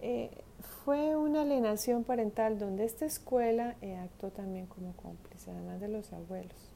Eh, 0.01 0.31
fue 0.63 1.17
una 1.17 1.43
alienación 1.43 2.05
parental 2.05 2.59
donde 2.59 2.85
esta 2.85 3.05
escuela 3.05 3.77
eh, 3.81 3.97
actuó 3.97 4.31
también 4.31 4.67
como 4.67 4.93
cómplice, 4.95 5.51
además 5.51 5.81
de 5.81 5.89
los 5.89 6.13
abuelos, 6.13 6.73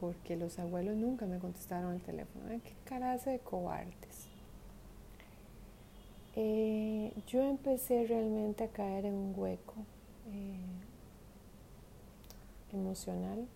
porque 0.00 0.36
los 0.36 0.58
abuelos 0.58 0.96
nunca 0.96 1.26
me 1.26 1.38
contestaron 1.38 1.94
el 1.94 2.02
teléfono. 2.02 2.48
¿Qué 2.48 2.74
caraza 2.84 3.30
de 3.30 3.38
cobardes? 3.38 4.28
Eh, 6.36 7.12
yo 7.26 7.42
empecé 7.42 8.06
realmente 8.06 8.64
a 8.64 8.68
caer 8.68 9.06
en 9.06 9.14
un 9.14 9.34
hueco 9.36 9.74
emocional. 12.72 13.46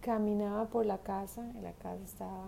Caminaba 0.00 0.66
por 0.66 0.86
la 0.86 0.98
casa, 0.98 1.42
la 1.62 1.72
casa 1.72 2.04
estaba 2.04 2.44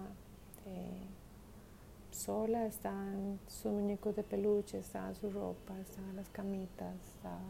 sola, 2.16 2.66
estaban 2.66 3.38
sus 3.46 3.72
muñecos 3.72 4.16
de 4.16 4.22
peluche, 4.22 4.78
estaba 4.78 5.14
su 5.14 5.30
ropa, 5.30 5.78
estaban 5.80 6.16
las 6.16 6.28
camitas, 6.30 6.94
estaba... 7.16 7.40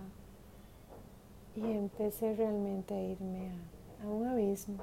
Y 1.54 1.62
empecé 1.62 2.34
realmente 2.34 2.94
a 2.94 3.02
irme 3.02 3.50
a, 4.02 4.06
un 4.06 4.26
abismo. 4.26 4.76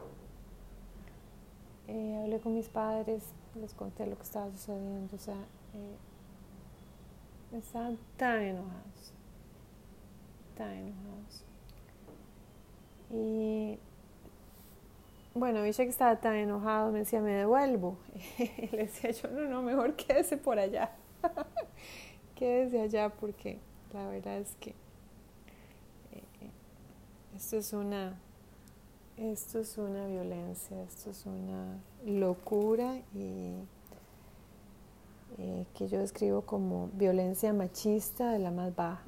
Eh, 1.88 2.19
hablé 2.23 2.39
con 2.39 2.55
mis 2.55 2.67
padres, 2.69 3.23
les 3.55 3.73
conté 3.73 4.07
lo 4.07 4.15
que 4.15 4.23
estaba 4.23 4.49
sucediendo, 4.51 5.15
o 5.15 5.19
sea, 5.19 5.36
eh, 5.73 5.97
estaban 7.57 7.99
tan 8.17 8.41
enojados, 8.41 9.13
tan 10.57 10.71
enojados. 10.71 11.43
Y 13.11 13.77
bueno, 15.36 15.63
que 15.63 15.69
estaba 15.84 16.19
tan 16.19 16.36
enojado, 16.36 16.91
me 16.91 16.99
decía, 16.99 17.19
me 17.19 17.31
devuelvo. 17.31 17.97
Le 18.71 18.77
decía 18.77 19.11
yo, 19.11 19.29
no, 19.29 19.47
no, 19.47 19.61
mejor 19.61 19.95
quédese 19.95 20.38
por 20.38 20.59
allá. 20.59 20.91
quédese 22.36 22.81
allá 22.81 23.09
porque 23.09 23.59
la 23.93 24.07
verdad 24.07 24.38
es 24.38 24.55
que 24.59 24.71
eh, 26.11 26.51
esto 27.36 27.57
es 27.57 27.73
una 27.73 28.19
esto 29.15 29.59
es 29.59 29.77
una 29.77 30.07
violencia, 30.07 30.81
esto 30.84 31.11
es 31.11 31.25
una 31.27 31.77
locura 32.03 32.97
y 33.13 33.53
eh, 35.38 35.65
que 35.75 35.88
yo 35.88 35.99
describo 35.99 36.41
como 36.41 36.89
violencia 36.93 37.53
machista 37.53 38.31
de 38.31 38.39
la 38.39 38.49
más 38.49 38.75
baja, 38.75 39.05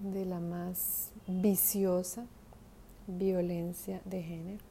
de 0.00 0.24
la 0.24 0.40
más 0.40 1.12
viciosa 1.26 2.26
violencia 3.08 4.00
de 4.04 4.22
género, 4.22 4.64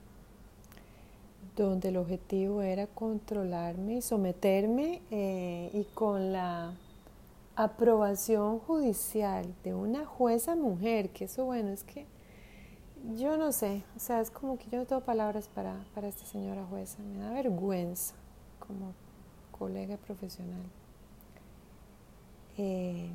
donde 1.55 1.89
el 1.89 1.97
objetivo 1.97 2.61
era 2.61 2.87
controlarme 2.87 3.95
y 3.95 4.01
someterme 4.01 5.01
eh, 5.11 5.69
y 5.73 5.83
con 5.93 6.31
la 6.31 6.73
aprobación 7.55 8.59
judicial 8.59 9.53
de 9.63 9.73
una 9.73 10.05
jueza 10.05 10.55
mujer, 10.55 11.09
que 11.09 11.25
eso 11.25 11.45
bueno, 11.45 11.69
es 11.69 11.83
que 11.83 12.05
yo 13.15 13.37
no 13.37 13.51
sé, 13.51 13.83
o 13.95 13.99
sea, 13.99 14.21
es 14.21 14.29
como 14.29 14.57
que 14.57 14.69
yo 14.69 14.77
no 14.77 14.85
tengo 14.85 15.01
palabras 15.01 15.47
para, 15.47 15.83
para 15.95 16.07
esta 16.07 16.25
señora 16.25 16.63
jueza, 16.65 16.99
me 17.01 17.17
da 17.17 17.31
vergüenza 17.31 18.13
como 18.59 18.93
colega 19.57 19.97
profesional. 19.97 20.61
Eh, 22.57 23.09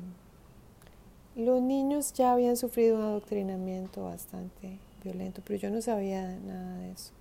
los 1.35 1.61
niños 1.61 2.13
ya 2.13 2.33
habían 2.33 2.57
sufrido 2.57 2.97
un 2.97 3.03
adoctrinamiento 3.03 4.03
bastante 4.03 4.77
violento, 5.03 5.41
pero 5.45 5.59
yo 5.59 5.69
no 5.69 5.81
sabía 5.81 6.37
nada 6.39 6.77
de 6.77 6.91
eso. 6.91 7.11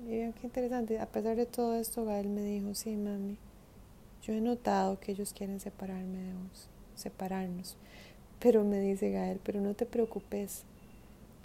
Y 0.00 0.32
qué 0.32 0.40
interesante, 0.44 1.00
a 1.00 1.06
pesar 1.06 1.36
de 1.36 1.46
todo 1.46 1.74
esto, 1.74 2.04
Gael 2.04 2.28
me 2.28 2.42
dijo, 2.42 2.74
sí, 2.74 2.96
mami, 2.96 3.36
yo 4.22 4.32
he 4.32 4.40
notado 4.40 5.00
que 5.00 5.12
ellos 5.12 5.32
quieren 5.32 5.58
separarme 5.58 6.18
de 6.18 6.34
vos, 6.34 6.68
separarnos. 6.94 7.76
Pero 8.38 8.62
me 8.62 8.80
dice 8.80 9.10
Gael, 9.10 9.40
pero 9.42 9.60
no 9.60 9.74
te 9.74 9.86
preocupes, 9.86 10.62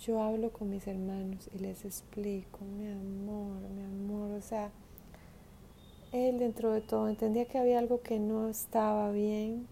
yo 0.06 0.22
hablo 0.22 0.52
con 0.52 0.70
mis 0.70 0.86
hermanos 0.86 1.50
y 1.56 1.60
les 1.60 1.84
explico, 1.86 2.60
mi 2.78 2.88
amor, 2.88 3.62
mi 3.70 3.84
amor, 3.84 4.38
o 4.38 4.42
sea, 4.42 4.70
él 6.12 6.38
dentro 6.38 6.74
de 6.74 6.82
todo 6.82 7.10
entendía 7.10 7.46
que 7.46 7.58
había 7.58 7.80
algo 7.80 8.02
que 8.02 8.20
no 8.20 8.50
estaba 8.50 9.12
bien, 9.12 9.66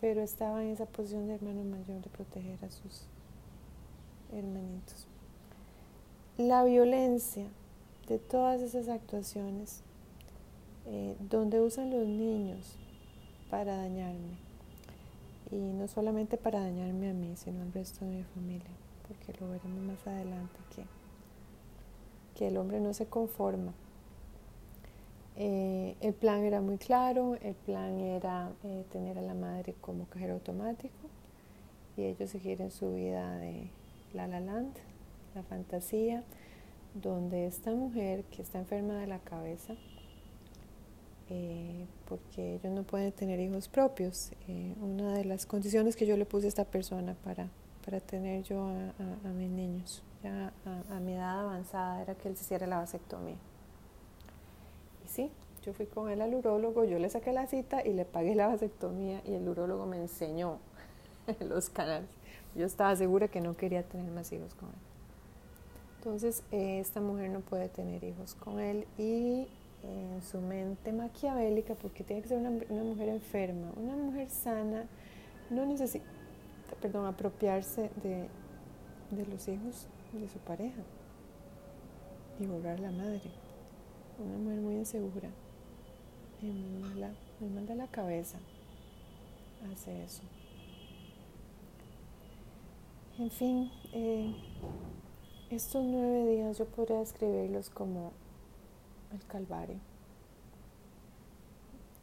pero 0.00 0.22
estaba 0.22 0.62
en 0.62 0.70
esa 0.70 0.86
posición 0.86 1.26
de 1.26 1.34
hermano 1.34 1.62
mayor 1.64 2.02
de 2.02 2.08
proteger 2.08 2.64
a 2.64 2.70
sus 2.70 3.02
hermanitos 4.32 5.06
la 6.36 6.64
violencia 6.64 7.46
de 8.08 8.18
todas 8.18 8.60
esas 8.60 8.88
actuaciones 8.88 9.82
eh, 10.86 11.16
donde 11.20 11.60
usan 11.60 11.90
los 11.90 12.06
niños 12.06 12.76
para 13.50 13.76
dañarme. 13.76 14.38
Y 15.52 15.56
no 15.56 15.86
solamente 15.86 16.36
para 16.36 16.60
dañarme 16.60 17.10
a 17.10 17.12
mí, 17.12 17.36
sino 17.36 17.62
al 17.62 17.72
resto 17.72 18.04
de 18.04 18.10
mi 18.10 18.24
familia, 18.24 18.70
porque 19.06 19.38
lo 19.40 19.48
veremos 19.48 19.80
más 19.84 20.06
adelante 20.06 20.58
que, 20.74 20.84
que 22.36 22.48
el 22.48 22.56
hombre 22.56 22.80
no 22.80 22.92
se 22.94 23.06
conforma. 23.06 23.72
Eh, 25.36 25.96
el 26.00 26.14
plan 26.14 26.40
era 26.44 26.60
muy 26.60 26.78
claro, 26.78 27.36
el 27.42 27.54
plan 27.54 27.98
era 27.98 28.52
eh, 28.64 28.84
tener 28.90 29.18
a 29.18 29.22
la 29.22 29.34
madre 29.34 29.74
como 29.80 30.06
cajero 30.06 30.34
automático 30.34 30.94
y 31.96 32.02
ellos 32.02 32.30
seguir 32.30 32.60
en 32.60 32.70
su 32.70 32.92
vida 32.92 33.36
de 33.38 33.68
La 34.12 34.26
La 34.26 34.40
Land 34.40 34.74
la 35.34 35.42
fantasía, 35.42 36.22
donde 36.94 37.46
esta 37.46 37.72
mujer 37.72 38.24
que 38.24 38.42
está 38.42 38.58
enferma 38.58 38.94
de 38.94 39.06
la 39.06 39.18
cabeza, 39.18 39.74
eh, 41.30 41.86
porque 42.06 42.56
ellos 42.56 42.72
no 42.72 42.82
pueden 42.82 43.10
tener 43.12 43.40
hijos 43.40 43.68
propios, 43.68 44.32
eh, 44.46 44.74
una 44.80 45.14
de 45.14 45.24
las 45.24 45.46
condiciones 45.46 45.96
que 45.96 46.06
yo 46.06 46.16
le 46.16 46.26
puse 46.26 46.46
a 46.46 46.48
esta 46.48 46.64
persona 46.64 47.16
para, 47.24 47.48
para 47.84 48.00
tener 48.00 48.42
yo 48.44 48.66
a, 48.66 49.28
mis 49.28 49.50
niños, 49.50 50.02
ya 50.22 50.52
a, 50.90 51.00
mi 51.00 51.14
edad 51.14 51.40
avanzada, 51.40 52.02
era 52.02 52.14
que 52.14 52.28
él 52.28 52.36
se 52.36 52.44
hiciera 52.44 52.66
la 52.66 52.78
vasectomía. 52.78 53.36
Y 55.04 55.08
sí, 55.08 55.30
yo 55.64 55.72
fui 55.72 55.86
con 55.86 56.10
él 56.10 56.20
al 56.20 56.34
urólogo, 56.34 56.84
yo 56.84 56.98
le 56.98 57.08
saqué 57.08 57.32
la 57.32 57.46
cita 57.46 57.84
y 57.84 57.94
le 57.94 58.04
pagué 58.04 58.34
la 58.34 58.46
vasectomía 58.46 59.22
y 59.24 59.32
el 59.32 59.48
urólogo 59.48 59.86
me 59.86 59.96
enseñó 59.96 60.58
los 61.40 61.70
canales. 61.70 62.10
Yo 62.54 62.66
estaba 62.66 62.94
segura 62.94 63.28
que 63.28 63.40
no 63.40 63.56
quería 63.56 63.82
tener 63.82 64.10
más 64.12 64.30
hijos 64.30 64.54
con 64.54 64.68
él. 64.68 64.83
Entonces, 66.04 66.42
eh, 66.52 66.80
esta 66.80 67.00
mujer 67.00 67.30
no 67.30 67.40
puede 67.40 67.70
tener 67.70 68.04
hijos 68.04 68.34
con 68.34 68.60
él 68.60 68.86
y 68.98 69.46
en 69.82 70.20
su 70.20 70.38
mente 70.38 70.92
maquiavélica, 70.92 71.76
porque 71.76 72.04
tiene 72.04 72.20
que 72.20 72.28
ser 72.28 72.36
una, 72.36 72.50
mujer 72.50 73.08
enferma, 73.08 73.72
una 73.74 73.96
mujer 73.96 74.28
sana, 74.28 74.84
no 75.48 75.64
necesita, 75.64 76.04
perdón, 76.82 77.06
apropiarse 77.06 77.90
de, 78.02 78.28
los 79.30 79.48
hijos 79.48 79.86
de 80.12 80.28
su 80.28 80.38
pareja 80.40 80.82
y 82.38 82.44
borrar 82.44 82.80
la 82.80 82.90
madre. 82.90 83.30
Una 84.18 84.36
mujer 84.36 84.60
muy 84.60 84.74
insegura. 84.74 85.30
Me 86.42 87.48
manda 87.48 87.74
la, 87.74 87.86
cabeza. 87.86 88.36
Hace 89.72 90.04
eso. 90.04 90.22
En 93.18 93.30
fin, 93.30 93.70
eh, 93.94 94.34
estos 95.54 95.84
nueve 95.84 96.26
días 96.26 96.58
yo 96.58 96.64
podría 96.66 96.98
describirlos 96.98 97.70
como 97.70 98.10
el 99.12 99.24
Calvario. 99.26 99.76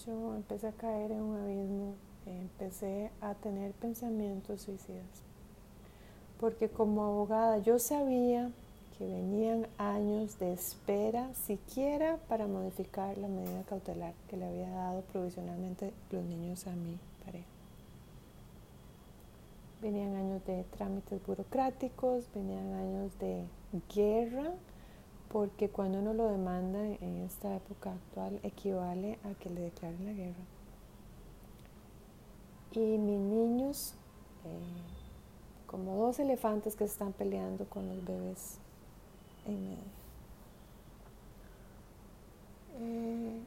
Yo 0.06 0.36
empecé 0.36 0.68
a 0.68 0.72
caer 0.72 1.12
en 1.12 1.22
un 1.22 1.38
abismo, 1.38 1.94
empecé 2.26 3.12
a 3.20 3.34
tener 3.36 3.74
pensamientos 3.74 4.62
suicidas, 4.62 5.06
porque 6.40 6.70
como 6.70 7.04
abogada 7.04 7.58
yo 7.58 7.78
sabía 7.78 8.52
que 8.98 9.06
venían 9.06 9.68
años 9.78 10.40
de 10.40 10.54
espera 10.54 11.34
siquiera 11.34 12.18
para 12.30 12.48
modificar 12.48 13.18
la 13.18 13.28
medida 13.28 13.64
cautelar 13.64 14.14
que 14.30 14.38
le 14.38 14.48
había 14.48 14.70
dado 14.70 15.02
provisionalmente 15.12 15.94
los 16.10 16.24
niños 16.24 16.66
a 16.68 16.72
mi 16.72 16.98
pareja. 17.26 17.61
Venían 19.82 20.16
años 20.16 20.46
de 20.46 20.64
trámites 20.66 21.26
burocráticos, 21.26 22.30
venían 22.36 22.72
años 22.74 23.18
de 23.18 23.48
guerra, 23.94 24.54
porque 25.30 25.70
cuando 25.70 26.00
uno 26.00 26.14
lo 26.14 26.28
demanda 26.28 26.86
en 26.86 27.24
esta 27.24 27.56
época 27.56 27.94
actual 27.94 28.40
equivale 28.44 29.18
a 29.24 29.34
que 29.40 29.50
le 29.50 29.62
declaren 29.62 30.06
la 30.06 30.14
guerra. 30.14 30.46
Y 32.74 32.98
mis 33.00 33.20
niños, 33.20 33.96
eh, 34.46 34.60
como 35.66 35.96
dos 35.96 36.20
elefantes 36.20 36.76
que 36.76 36.84
están 36.84 37.14
peleando 37.14 37.66
con 37.66 37.88
los 37.88 38.06
bebés 38.06 38.60
en 39.48 39.64
medio. 39.64 40.02
Eh, 42.80 43.40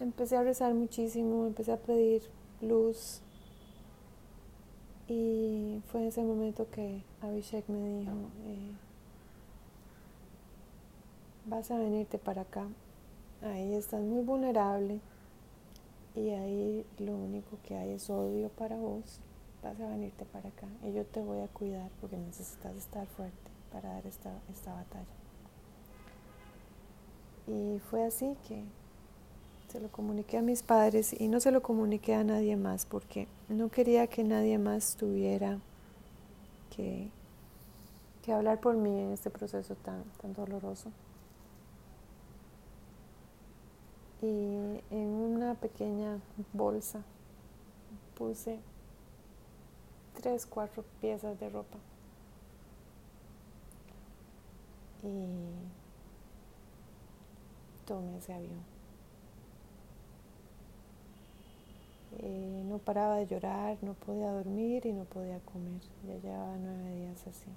empecé 0.00 0.36
a 0.36 0.42
rezar 0.42 0.74
muchísimo, 0.74 1.46
empecé 1.46 1.72
a 1.72 1.76
pedir 1.76 2.22
luz, 2.60 3.22
y 5.12 5.82
fue 5.90 6.00
en 6.00 6.06
ese 6.06 6.22
momento 6.22 6.66
que 6.70 7.02
Abhishek 7.20 7.68
me 7.68 7.98
dijo, 7.98 8.12
eh, 8.46 8.72
vas 11.44 11.70
a 11.70 11.76
venirte 11.76 12.18
para 12.18 12.42
acá, 12.42 12.66
ahí 13.42 13.74
estás 13.74 14.00
muy 14.00 14.24
vulnerable 14.24 15.00
y 16.14 16.30
ahí 16.30 16.86
lo 16.98 17.14
único 17.14 17.58
que 17.66 17.76
hay 17.76 17.90
es 17.90 18.08
odio 18.08 18.48
para 18.48 18.76
vos, 18.76 19.20
vas 19.62 19.78
a 19.80 19.88
venirte 19.88 20.24
para 20.24 20.48
acá 20.48 20.66
y 20.82 20.94
yo 20.94 21.04
te 21.04 21.20
voy 21.20 21.40
a 21.40 21.48
cuidar 21.48 21.90
porque 22.00 22.16
necesitas 22.16 22.74
estar 22.76 23.06
fuerte 23.08 23.50
para 23.70 23.92
dar 23.92 24.06
esta, 24.06 24.32
esta 24.50 24.72
batalla. 24.72 25.04
Y 27.48 27.80
fue 27.90 28.04
así 28.04 28.34
que 28.48 28.64
se 29.72 29.80
lo 29.80 29.90
comuniqué 29.90 30.36
a 30.36 30.42
mis 30.42 30.62
padres 30.62 31.18
y 31.18 31.28
no 31.28 31.40
se 31.40 31.50
lo 31.50 31.62
comuniqué 31.62 32.14
a 32.14 32.24
nadie 32.24 32.56
más 32.56 32.84
porque 32.84 33.26
no 33.48 33.70
quería 33.70 34.06
que 34.06 34.22
nadie 34.22 34.58
más 34.58 34.96
tuviera 34.96 35.60
que, 36.76 37.08
que 38.22 38.34
hablar 38.34 38.60
por 38.60 38.76
mí 38.76 39.00
en 39.00 39.12
este 39.12 39.30
proceso 39.30 39.74
tan, 39.76 40.04
tan 40.20 40.34
doloroso. 40.34 40.90
y 44.20 44.80
en 44.90 45.08
una 45.08 45.54
pequeña 45.54 46.20
bolsa 46.52 47.02
puse 48.14 48.60
tres, 50.20 50.46
cuatro 50.46 50.84
piezas 51.00 51.40
de 51.40 51.50
ropa. 51.50 51.78
Y 55.02 55.26
tomé 57.84 58.18
ese 58.18 58.32
avión. 58.32 58.81
Eh, 62.22 62.62
no 62.66 62.78
paraba 62.78 63.16
de 63.16 63.26
llorar, 63.26 63.76
no 63.82 63.94
podía 63.94 64.30
dormir 64.30 64.86
y 64.86 64.92
no 64.92 65.04
podía 65.04 65.40
comer. 65.40 65.80
Ya 66.06 66.14
llevaba 66.16 66.56
nueve 66.56 66.94
días 66.96 67.26
así. 67.26 67.50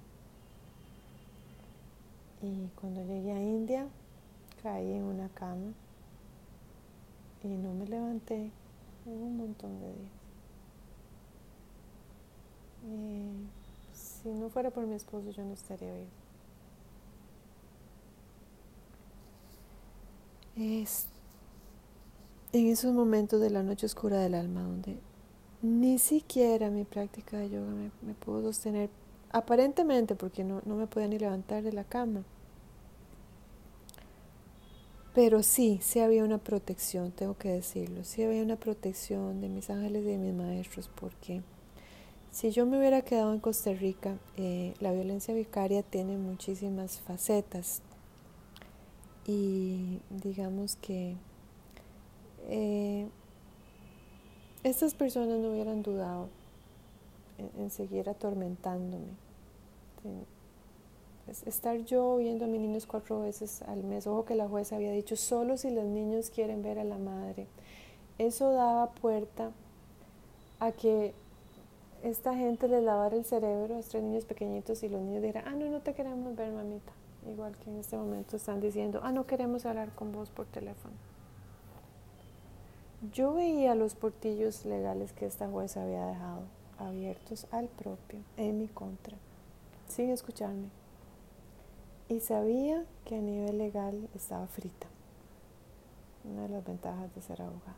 Y 2.42 2.68
cuando 2.80 3.02
llegué 3.04 3.32
a 3.32 3.40
India, 3.40 3.86
caí 4.62 4.92
en 4.92 5.04
una 5.04 5.28
cama 5.30 5.72
y 7.42 7.48
no 7.48 7.72
me 7.74 7.86
levanté 7.86 8.50
un 9.06 9.36
montón 9.36 9.78
de 9.80 9.86
días. 9.86 10.16
Si 13.92 14.28
no 14.28 14.48
fuera 14.48 14.70
por 14.70 14.86
mi 14.86 14.94
esposo, 14.94 15.30
yo 15.30 15.44
no 15.44 15.54
estaría 15.54 15.92
viva. 15.92 16.06
Es 20.56 21.06
en 22.58 22.68
esos 22.68 22.92
momentos 22.92 23.40
de 23.40 23.50
la 23.50 23.62
noche 23.62 23.86
oscura 23.86 24.18
del 24.18 24.34
alma 24.34 24.62
donde 24.62 24.98
ni 25.62 25.98
siquiera 25.98 26.70
mi 26.70 26.84
práctica 26.84 27.38
de 27.38 27.50
yoga 27.50 27.72
me, 28.02 28.14
pudo 28.14 28.42
sostener, 28.42 28.90
aparentemente 29.30 30.14
porque 30.14 30.44
no, 30.44 30.62
no 30.64 30.76
me 30.76 30.86
podía 30.86 31.08
ni 31.08 31.18
levantar 31.18 31.62
de 31.62 31.72
la 31.72 31.84
cama. 31.84 32.22
Pero 35.14 35.42
sí, 35.42 35.80
sí 35.82 36.00
había 36.00 36.24
una 36.24 36.38
protección, 36.38 37.10
tengo 37.10 37.36
que 37.38 37.48
decirlo, 37.48 38.04
sí 38.04 38.22
había 38.22 38.42
una 38.42 38.56
protección 38.56 39.40
de 39.40 39.48
mis 39.48 39.70
ángeles 39.70 40.04
y 40.04 40.08
de 40.08 40.18
mis 40.18 40.34
maestros, 40.34 40.90
porque 40.94 41.42
si 42.30 42.50
yo 42.50 42.66
me 42.66 42.78
hubiera 42.78 43.00
quedado 43.00 43.32
en 43.32 43.40
Costa 43.40 43.72
Rica, 43.72 44.18
eh, 44.36 44.74
la 44.78 44.92
violencia 44.92 45.32
vicaria 45.32 45.82
tiene 45.82 46.18
muchísimas 46.18 47.00
facetas 47.00 47.80
y 49.26 50.00
digamos 50.10 50.76
que 50.76 51.16
eh, 52.48 53.08
estas 54.62 54.94
personas 54.94 55.38
no 55.38 55.50
hubieran 55.50 55.82
dudado 55.82 56.28
en, 57.58 57.70
seguir 57.70 58.08
atormentándome. 58.08 59.12
estar 61.46 61.78
yo 61.84 62.16
viendo 62.16 62.44
a 62.44 62.48
mis 62.48 62.60
niños 62.60 62.86
cuatro 62.86 63.20
veces 63.20 63.62
al 63.62 63.82
mes, 63.82 64.06
ojo 64.06 64.24
que 64.24 64.34
la 64.34 64.48
jueza 64.48 64.76
había 64.76 64.92
dicho, 64.92 65.16
solo 65.16 65.56
si 65.56 65.70
los 65.70 65.84
niños 65.84 66.30
quieren 66.30 66.62
ver 66.62 66.78
a 66.78 66.84
la 66.84 66.98
madre. 66.98 67.46
Eso 68.18 68.52
daba 68.52 68.90
puerta 68.90 69.50
a 70.58 70.72
que 70.72 71.12
esta 72.02 72.34
gente 72.34 72.68
les 72.68 72.82
lavara 72.82 73.16
el 73.16 73.24
cerebro 73.24 73.76
a 73.76 73.78
estos 73.78 74.02
niños 74.02 74.24
pequeñitos 74.24 74.82
y 74.82 74.88
los 74.88 75.00
niños 75.00 75.22
dirán, 75.22 75.44
ah, 75.46 75.54
no, 75.54 75.66
no 75.68 75.80
te 75.80 75.94
queremos 75.94 76.34
ver, 76.36 76.52
mamita. 76.52 76.92
Igual 77.28 77.56
que 77.56 77.70
en 77.70 77.78
este 77.78 77.96
momento 77.96 78.36
están 78.36 78.60
diciendo, 78.60 79.00
ah, 79.02 79.12
no 79.12 79.26
queremos 79.26 79.66
hablar 79.66 79.92
con 79.94 80.12
vos 80.12 80.30
por 80.30 80.46
teléfono. 80.46 80.94
Yo 83.12 83.34
veía 83.34 83.74
los 83.74 83.94
portillos 83.94 84.64
legales 84.64 85.12
que 85.12 85.26
esta 85.26 85.48
jueza 85.48 85.82
había 85.82 86.06
dejado 86.06 86.42
abiertos 86.78 87.46
al 87.50 87.68
propio, 87.68 88.20
en 88.38 88.58
mi 88.58 88.68
contra, 88.68 89.16
sin 89.86 90.10
escucharme. 90.10 90.70
Y 92.08 92.20
sabía 92.20 92.84
que 93.04 93.16
a 93.16 93.20
nivel 93.20 93.58
legal 93.58 94.08
estaba 94.14 94.46
frita. 94.46 94.86
Una 96.24 96.42
de 96.44 96.48
las 96.48 96.64
ventajas 96.64 97.14
de 97.14 97.20
ser 97.20 97.42
abogada. 97.42 97.76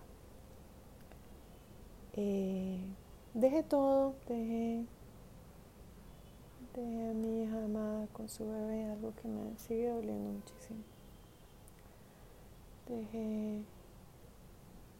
Eh, 2.15 2.81
dejé 3.35 3.63
todo, 3.65 4.15
dejé, 4.29 4.85
dejé 6.75 7.11
a 7.11 7.13
mi 7.15 7.43
hija 7.43 7.65
amada 7.65 8.07
con 8.13 8.29
su 8.29 8.49
bebé, 8.49 8.85
algo 8.85 9.13
que 9.21 9.29
me 9.29 9.59
sigue 9.59 9.89
doliendo 9.89 10.31
muchísimo. 10.31 10.81
Dejé 12.89 13.63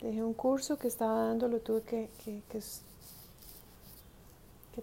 Dejé 0.01 0.23
un 0.23 0.35
curso 0.35 0.79
que 0.79 0.87
estaba 0.87 1.25
dando, 1.25 1.49
lo 1.49 1.61
tuve 1.61 1.83
que, 1.83 2.09
que, 2.25 2.43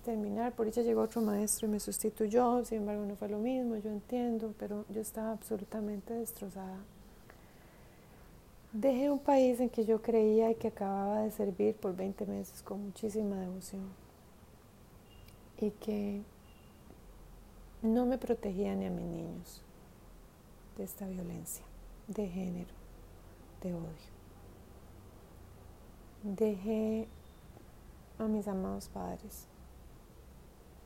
terminar. 0.04 0.52
Por 0.54 0.68
ella 0.68 0.82
llegó 0.82 1.02
otro 1.02 1.22
maestro 1.22 1.68
y 1.68 1.72
me 1.72 1.80
sustituyó, 1.80 2.66
sin 2.66 2.80
embargo 2.80 3.06
no 3.06 3.16
fue 3.16 3.30
lo 3.30 3.40
mismo, 3.40 3.78
yo 3.78 3.90
entiendo, 3.90 4.54
pero 4.60 4.84
yo 4.90 5.00
estaba 5.00 5.32
absolutamente 5.32 6.14
destrozada. 6.14 6.80
Dejé 8.74 9.10
un 9.10 9.20
país 9.20 9.58
en 9.62 9.70
que 9.70 9.86
yo 9.86 10.02
creía 10.02 10.52
y 10.52 10.56
que 10.56 10.68
acababa 10.68 11.22
de 11.22 11.32
servir 11.32 11.76
por 11.76 11.96
20 11.96 12.26
meses 12.26 12.62
con 12.62 12.84
muchísima 12.84 13.38
devoción 13.38 13.88
y 15.62 15.72
que 15.72 16.22
no 17.82 18.06
me 18.06 18.18
protegía 18.18 18.76
ni 18.76 18.88
a 18.88 18.90
mis 18.90 19.06
niños 19.06 19.62
de 20.78 20.84
esta 20.84 21.08
violencia 21.08 21.64
de 22.08 22.28
género, 22.28 22.74
de 23.64 23.74
odio. 23.74 24.15
Dejé 26.26 27.08
a 28.18 28.24
mis 28.24 28.48
amados 28.48 28.88
padres, 28.88 29.46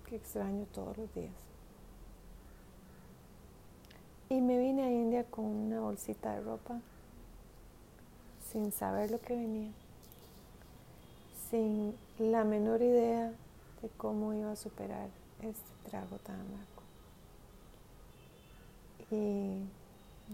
que 0.06 0.18
extraño 0.18 0.66
todos 0.74 0.98
los 0.98 1.16
días. 1.16 1.32
Y 4.28 4.42
me 4.42 4.60
vine 4.60 4.84
a 4.84 4.92
India 4.92 5.24
con 5.24 5.46
una 5.46 5.80
bolsita 5.80 6.34
de 6.34 6.42
ropa, 6.42 6.82
sin 8.52 8.74
saber 8.74 9.12
lo 9.12 9.22
que 9.22 9.34
venía, 9.34 9.72
sin 11.50 11.96
la 12.18 12.44
menor 12.44 12.82
idea 12.82 13.32
de 13.82 13.88
cómo 13.96 14.34
iba 14.34 14.52
a 14.52 14.58
superar 14.58 15.08
este 15.42 15.90
trago 15.90 16.18
tan 16.18 16.36
amargo. 16.36 16.84
Y 19.10 19.64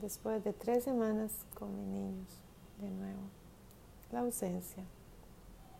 después 0.01 0.43
de 0.43 0.51
tres 0.51 0.83
semanas 0.83 1.31
con 1.53 1.77
mis 1.77 1.85
niños, 1.85 2.27
de 2.81 2.89
nuevo, 2.89 3.21
la 4.11 4.21
ausencia, 4.21 4.83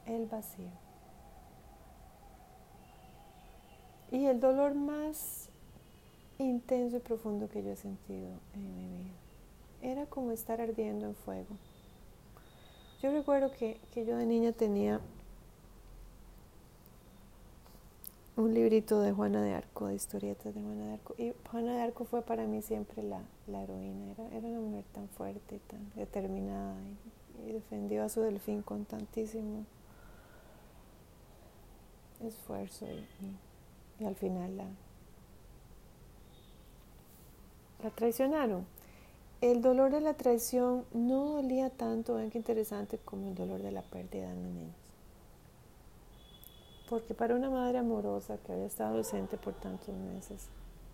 el 0.05 0.25
vacío. 0.25 0.69
Y 4.11 4.25
el 4.25 4.39
dolor 4.39 4.75
más 4.75 5.49
intenso 6.37 6.97
y 6.97 6.99
profundo 6.99 7.49
que 7.49 7.63
yo 7.63 7.71
he 7.71 7.75
sentido 7.75 8.27
en 8.53 8.75
mi 8.75 8.87
vida 8.87 9.25
era 9.81 10.05
como 10.05 10.31
estar 10.31 10.61
ardiendo 10.61 11.05
en 11.05 11.15
fuego. 11.15 11.57
Yo 13.01 13.11
recuerdo 13.11 13.51
que, 13.51 13.79
yo 13.95 14.17
de 14.17 14.25
niña 14.25 14.51
tenía 14.51 14.99
un 18.35 18.53
librito 18.53 18.99
de 19.01 19.11
Juana 19.11 19.43
de 19.43 19.53
Arco, 19.53 19.87
de 19.87 19.95
historietas 19.95 20.55
de 20.55 20.61
Juana 20.61 20.87
de 20.87 20.93
Arco. 20.93 21.15
Y 21.17 21.33
Juana 21.51 21.75
de 21.75 21.81
Arco 21.83 22.05
fue 22.05 22.21
para 22.23 22.45
mí 22.47 22.61
siempre 22.61 23.03
la, 23.03 23.21
heroína. 23.47 24.11
Era, 24.11 24.27
era, 24.35 24.47
una 24.47 24.59
mujer 24.59 24.85
tan 24.93 25.07
fuerte 25.09 25.59
tan 25.67 25.91
determinada 25.95 26.75
y, 27.45 27.49
y 27.49 27.53
defendió 27.53 28.03
a 28.03 28.09
su 28.09 28.21
delfín 28.21 28.61
con 28.63 28.85
tantísimo 28.85 29.65
esfuerzo 32.23 32.85
y, 33.99 34.05
al 34.05 34.15
final 34.15 34.57
la, 34.57 34.65
la 37.83 37.89
traicionaron. 37.91 38.65
El 39.41 39.61
dolor 39.61 39.91
de 39.91 40.01
la 40.01 40.13
traición 40.13 40.85
no 40.93 41.35
dolía 41.35 41.69
tanto, 41.69 42.15
ven 42.15 42.31
qué 42.31 42.37
interesante, 42.37 42.97
como 42.97 43.29
el 43.29 43.35
dolor 43.35 43.61
de 43.61 43.71
la 43.71 43.81
pérdida 43.83 44.29
de 44.29 44.35
niños. 44.35 44.73
Porque 46.89 47.13
para 47.13 47.35
una 47.35 47.49
madre 47.49 47.79
amorosa 47.79 48.37
que 48.37 48.53
había 48.53 48.65
estado 48.65 48.97
ausente 48.97 49.37
por 49.37 49.53
tantos 49.53 49.93
meses, 49.95 50.47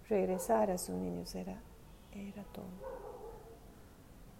regresar 0.09 0.71
a 0.71 0.77
sus 0.77 0.95
niños 0.95 1.33
era, 1.35 1.57
era 2.13 2.43
todo. 2.53 2.65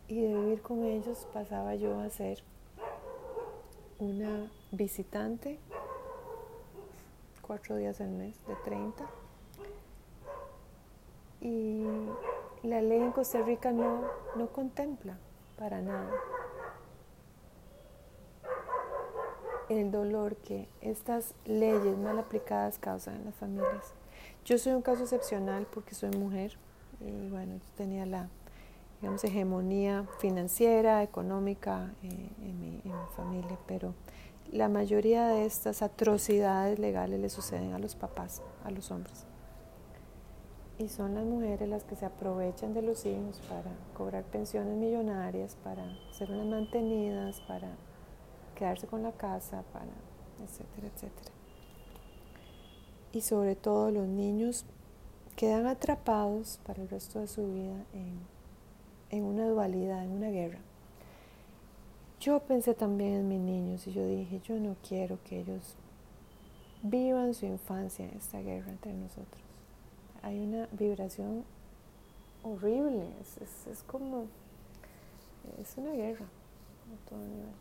Y 0.07 0.21
de 0.21 0.33
vivir 0.33 0.61
con 0.61 0.83
ellos 0.83 1.27
pasaba 1.33 1.75
yo 1.75 1.99
a 1.99 2.09
ser 2.09 2.43
una 3.99 4.51
visitante 4.71 5.59
cuatro 7.51 7.75
días 7.75 7.99
al 7.99 8.11
mes, 8.11 8.33
de 8.47 8.55
30. 8.63 9.03
Y 11.41 11.83
la 12.63 12.81
ley 12.81 13.01
en 13.01 13.11
Costa 13.11 13.41
Rica 13.41 13.73
no, 13.73 14.05
no 14.37 14.47
contempla 14.53 15.17
para 15.57 15.81
nada 15.81 16.09
el 19.67 19.91
dolor 19.91 20.37
que 20.37 20.69
estas 20.79 21.35
leyes 21.43 21.97
mal 21.97 22.19
aplicadas 22.19 22.79
causan 22.79 23.15
en 23.15 23.25
las 23.25 23.35
familias. 23.35 23.95
Yo 24.45 24.57
soy 24.57 24.71
un 24.71 24.81
caso 24.81 25.03
excepcional 25.03 25.67
porque 25.73 25.93
soy 25.93 26.11
mujer 26.11 26.53
y 27.01 27.27
bueno, 27.27 27.55
yo 27.55 27.67
tenía 27.75 28.05
la 28.05 28.29
digamos, 29.01 29.25
hegemonía 29.25 30.05
financiera, 30.19 31.03
económica 31.03 31.91
eh, 32.01 32.29
en, 32.43 32.61
mi, 32.61 32.81
en 32.85 32.91
mi 32.91 33.07
familia, 33.13 33.57
pero 33.67 33.93
la 34.51 34.67
mayoría 34.67 35.27
de 35.27 35.45
estas 35.45 35.81
atrocidades 35.81 36.79
legales 36.79 37.19
le 37.19 37.29
suceden 37.29 37.73
a 37.73 37.79
los 37.79 37.95
papás, 37.95 38.41
a 38.63 38.71
los 38.71 38.91
hombres. 38.91 39.25
Y 40.77 40.89
son 40.89 41.13
las 41.15 41.25
mujeres 41.25 41.69
las 41.69 41.83
que 41.83 41.95
se 41.95 42.05
aprovechan 42.05 42.73
de 42.73 42.81
los 42.81 43.05
hijos 43.05 43.39
para 43.47 43.71
cobrar 43.95 44.23
pensiones 44.23 44.75
millonarias, 44.77 45.55
para 45.63 45.85
ser 46.11 46.31
unas 46.31 46.47
mantenidas, 46.47 47.39
para 47.41 47.69
quedarse 48.55 48.87
con 48.87 49.03
la 49.03 49.11
casa, 49.11 49.63
para 49.71 49.91
etcétera, 50.43 50.87
etcétera. 50.87 51.31
Y 53.13 53.21
sobre 53.21 53.55
todo 53.55 53.91
los 53.91 54.07
niños 54.07 54.65
quedan 55.35 55.67
atrapados 55.67 56.59
para 56.65 56.81
el 56.81 56.89
resto 56.89 57.19
de 57.19 57.27
su 57.27 57.45
vida 57.53 57.85
en, 57.93 58.19
en 59.09 59.23
una 59.23 59.47
dualidad, 59.47 60.03
en 60.03 60.11
una 60.11 60.29
guerra. 60.29 60.59
Yo 62.21 62.39
pensé 62.39 62.75
también 62.75 63.13
en 63.15 63.27
mis 63.27 63.39
niños 63.39 63.87
y 63.87 63.93
yo 63.93 64.05
dije, 64.05 64.39
yo 64.43 64.59
no 64.59 64.75
quiero 64.87 65.17
que 65.23 65.39
ellos 65.39 65.73
vivan 66.83 67.33
su 67.33 67.47
infancia 67.47 68.05
en 68.05 68.15
esta 68.15 68.39
guerra 68.41 68.69
entre 68.69 68.93
nosotros. 68.93 69.41
Hay 70.21 70.39
una 70.39 70.67
vibración 70.71 71.43
horrible, 72.43 73.07
es, 73.21 73.81
como, 73.87 74.25
es 75.59 75.75
una 75.77 75.93
guerra 75.93 76.25
a 76.25 77.09
todo 77.09 77.17
nivel. 77.17 77.55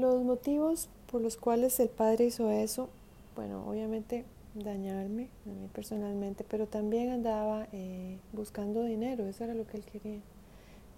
Los 0.00 0.24
motivos 0.24 0.88
por 1.12 1.20
los 1.20 1.36
cuales 1.36 1.78
el 1.78 1.90
padre 1.90 2.24
hizo 2.24 2.50
eso, 2.50 2.88
bueno, 3.36 3.64
obviamente 3.68 4.24
dañarme 4.56 5.28
a 5.46 5.50
mí 5.50 5.68
personalmente, 5.72 6.42
pero 6.42 6.66
también 6.66 7.10
andaba 7.10 7.68
eh, 7.70 8.18
buscando 8.32 8.82
dinero, 8.82 9.28
eso 9.28 9.44
era 9.44 9.54
lo 9.54 9.64
que 9.64 9.76
él 9.76 9.84
quería. 9.84 10.20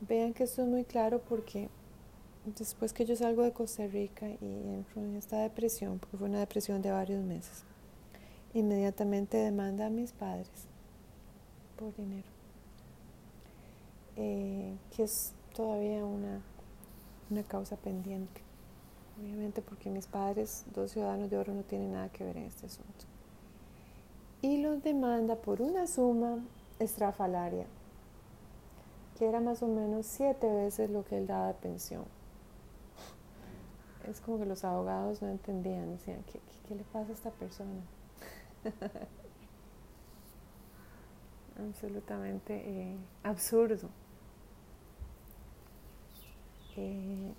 Vean 0.08 0.32
que 0.32 0.44
esto 0.44 0.62
es 0.62 0.68
muy 0.68 0.84
claro 0.84 1.20
porque 1.20 1.68
después 2.46 2.94
que 2.94 3.04
yo 3.04 3.16
salgo 3.16 3.42
de 3.42 3.52
Costa 3.52 3.86
Rica 3.86 4.28
y 4.28 4.68
entro 4.68 5.02
en 5.02 5.16
esta 5.16 5.38
depresión, 5.42 5.98
porque 5.98 6.16
fue 6.16 6.28
una 6.28 6.40
depresión 6.40 6.80
de 6.80 6.90
varios 6.90 7.22
meses, 7.22 7.64
inmediatamente 8.54 9.36
demanda 9.36 9.86
a 9.86 9.90
mis 9.90 10.12
padres 10.12 10.48
por 11.78 11.94
dinero, 11.96 12.28
eh, 14.16 14.74
que 14.96 15.02
es 15.02 15.32
todavía 15.54 16.02
una, 16.04 16.40
una 17.28 17.42
causa 17.42 17.76
pendiente, 17.76 18.40
obviamente 19.20 19.60
porque 19.60 19.90
mis 19.90 20.06
padres, 20.06 20.64
dos 20.74 20.92
ciudadanos 20.92 21.28
de 21.28 21.36
oro, 21.36 21.52
no 21.52 21.62
tienen 21.62 21.92
nada 21.92 22.08
que 22.08 22.24
ver 22.24 22.38
en 22.38 22.44
este 22.44 22.66
asunto. 22.66 23.04
Y 24.40 24.62
los 24.62 24.82
demanda 24.82 25.36
por 25.36 25.60
una 25.60 25.86
suma 25.86 26.38
estrafalaria 26.78 27.66
que 29.20 29.28
era 29.28 29.38
más 29.38 29.62
o 29.62 29.68
menos 29.68 30.06
siete 30.06 30.50
veces 30.50 30.88
lo 30.88 31.04
que 31.04 31.18
él 31.18 31.26
daba 31.26 31.48
de 31.48 31.54
pensión. 31.54 32.06
Es 34.08 34.18
como 34.22 34.38
que 34.38 34.46
los 34.46 34.64
abogados 34.64 35.20
no 35.20 35.28
entendían, 35.28 35.90
decían, 35.90 36.24
¿qué, 36.32 36.40
qué, 36.66 36.74
le 36.74 36.84
pasa 36.84 37.10
a 37.10 37.12
esta 37.12 37.30
persona? 37.30 37.82
Absolutamente 41.68 42.62
eh, 42.64 42.96
absurdo. 43.22 43.90
Eh, 46.78 47.34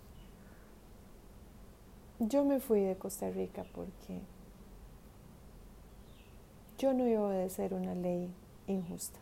yo 2.20 2.46
me 2.46 2.60
fui 2.60 2.82
de 2.82 2.96
Costa 2.96 3.32
Rica 3.32 3.66
porque 3.74 4.20
yo 6.78 6.94
no 6.94 7.08
iba 7.08 7.22
a 7.22 7.26
obedecer 7.26 7.74
una 7.74 7.96
ley 7.96 8.32
injusta. 8.68 9.20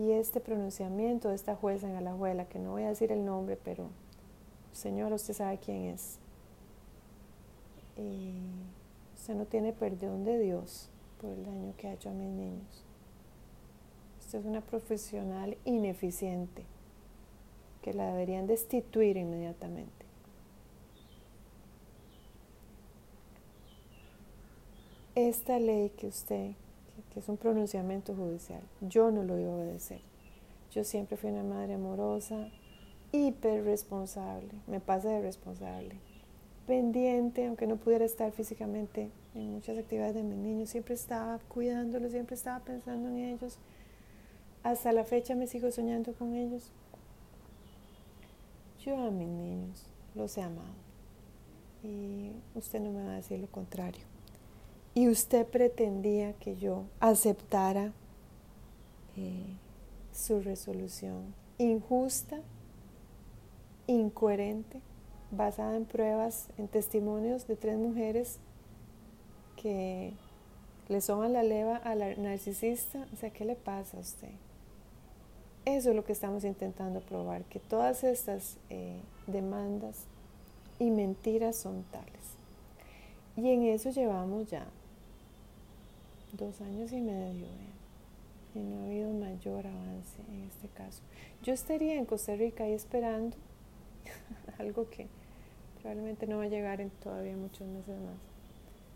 Y 0.00 0.12
este 0.12 0.40
pronunciamiento 0.40 1.28
de 1.28 1.34
esta 1.34 1.54
jueza 1.54 1.86
en 1.86 1.94
Alajuela, 1.94 2.46
que 2.46 2.58
no 2.58 2.70
voy 2.70 2.84
a 2.84 2.88
decir 2.88 3.12
el 3.12 3.22
nombre, 3.22 3.58
pero 3.62 3.90
Señor, 4.72 5.12
usted 5.12 5.34
sabe 5.34 5.58
quién 5.58 5.88
es. 5.88 6.18
Y 7.98 8.32
usted 9.14 9.34
no 9.34 9.44
tiene 9.44 9.74
perdón 9.74 10.24
de 10.24 10.38
Dios 10.38 10.88
por 11.20 11.28
el 11.28 11.44
daño 11.44 11.74
que 11.76 11.86
ha 11.86 11.92
hecho 11.92 12.08
a 12.08 12.14
mis 12.14 12.30
niños. 12.30 12.82
Usted 14.20 14.38
es 14.38 14.46
una 14.46 14.62
profesional 14.62 15.58
ineficiente 15.66 16.64
que 17.82 17.92
la 17.92 18.06
deberían 18.06 18.46
destituir 18.46 19.18
inmediatamente. 19.18 20.06
Esta 25.14 25.58
ley 25.58 25.90
que 25.90 26.06
usted 26.06 26.52
que 27.12 27.20
es 27.20 27.28
un 27.28 27.36
pronunciamiento 27.36 28.14
judicial. 28.14 28.62
Yo 28.80 29.10
no 29.10 29.22
lo 29.22 29.38
iba 29.38 29.50
a 29.50 29.56
obedecer. 29.56 30.00
Yo 30.72 30.84
siempre 30.84 31.16
fui 31.16 31.30
una 31.30 31.42
madre 31.42 31.74
amorosa, 31.74 32.48
hiper 33.12 33.64
responsable, 33.64 34.50
me 34.68 34.78
pasa 34.78 35.08
de 35.08 35.20
responsable, 35.20 35.96
pendiente, 36.66 37.46
aunque 37.46 37.66
no 37.66 37.76
pudiera 37.76 38.04
estar 38.04 38.30
físicamente 38.30 39.10
en 39.34 39.52
muchas 39.52 39.76
actividades 39.78 40.14
de 40.14 40.22
mis 40.22 40.38
niños, 40.38 40.70
siempre 40.70 40.94
estaba 40.94 41.38
cuidándolos, 41.48 42.12
siempre 42.12 42.36
estaba 42.36 42.60
pensando 42.60 43.08
en 43.08 43.18
ellos. 43.18 43.58
Hasta 44.62 44.92
la 44.92 45.04
fecha 45.04 45.34
me 45.34 45.48
sigo 45.48 45.70
soñando 45.72 46.12
con 46.12 46.34
ellos. 46.34 46.70
Yo 48.84 48.96
a 48.96 49.10
mis 49.10 49.28
niños 49.28 49.86
los 50.14 50.36
he 50.38 50.42
amado 50.42 50.74
y 51.82 52.32
usted 52.54 52.80
no 52.80 52.92
me 52.92 53.04
va 53.04 53.12
a 53.12 53.16
decir 53.16 53.40
lo 53.40 53.46
contrario 53.48 54.09
y 55.00 55.08
usted 55.08 55.46
pretendía 55.46 56.34
que 56.34 56.56
yo 56.56 56.84
aceptara 57.00 57.94
eh, 59.16 59.56
su 60.12 60.42
resolución 60.42 61.34
injusta, 61.56 62.42
incoherente, 63.86 64.82
basada 65.30 65.74
en 65.76 65.86
pruebas, 65.86 66.48
en 66.58 66.68
testimonios 66.68 67.46
de 67.46 67.56
tres 67.56 67.78
mujeres 67.78 68.40
que 69.56 70.12
le 70.90 71.00
soman 71.00 71.32
la 71.32 71.44
leva 71.44 71.76
a 71.76 71.94
la 71.94 72.14
narcisista. 72.16 73.06
O 73.14 73.16
sea, 73.16 73.30
¿qué 73.30 73.46
le 73.46 73.56
pasa 73.56 73.96
a 73.96 74.00
usted? 74.00 74.32
Eso 75.64 75.88
es 75.88 75.96
lo 75.96 76.04
que 76.04 76.12
estamos 76.12 76.44
intentando 76.44 77.00
probar, 77.00 77.44
que 77.44 77.58
todas 77.58 78.04
estas 78.04 78.58
eh, 78.68 79.00
demandas 79.26 80.04
y 80.78 80.90
mentiras 80.90 81.56
son 81.56 81.84
tales. 81.84 82.36
Y 83.34 83.48
en 83.48 83.62
eso 83.62 83.88
llevamos 83.88 84.50
ya 84.50 84.66
dos 86.32 86.60
años 86.60 86.92
y 86.92 87.00
medio 87.00 87.46
y 88.54 88.58
no 88.58 88.80
ha 88.80 88.84
habido 88.86 89.12
mayor 89.12 89.66
avance 89.66 90.20
en 90.28 90.44
este 90.44 90.68
caso. 90.68 91.02
Yo 91.42 91.52
estaría 91.52 91.94
en 91.94 92.04
Costa 92.04 92.34
Rica 92.34 92.64
ahí 92.64 92.72
esperando 92.72 93.36
algo 94.58 94.88
que 94.90 95.08
probablemente 95.80 96.26
no 96.26 96.38
va 96.38 96.44
a 96.44 96.48
llegar 96.48 96.80
en 96.80 96.90
todavía 96.90 97.36
muchos 97.36 97.66
meses 97.68 97.96
más. 98.00 98.18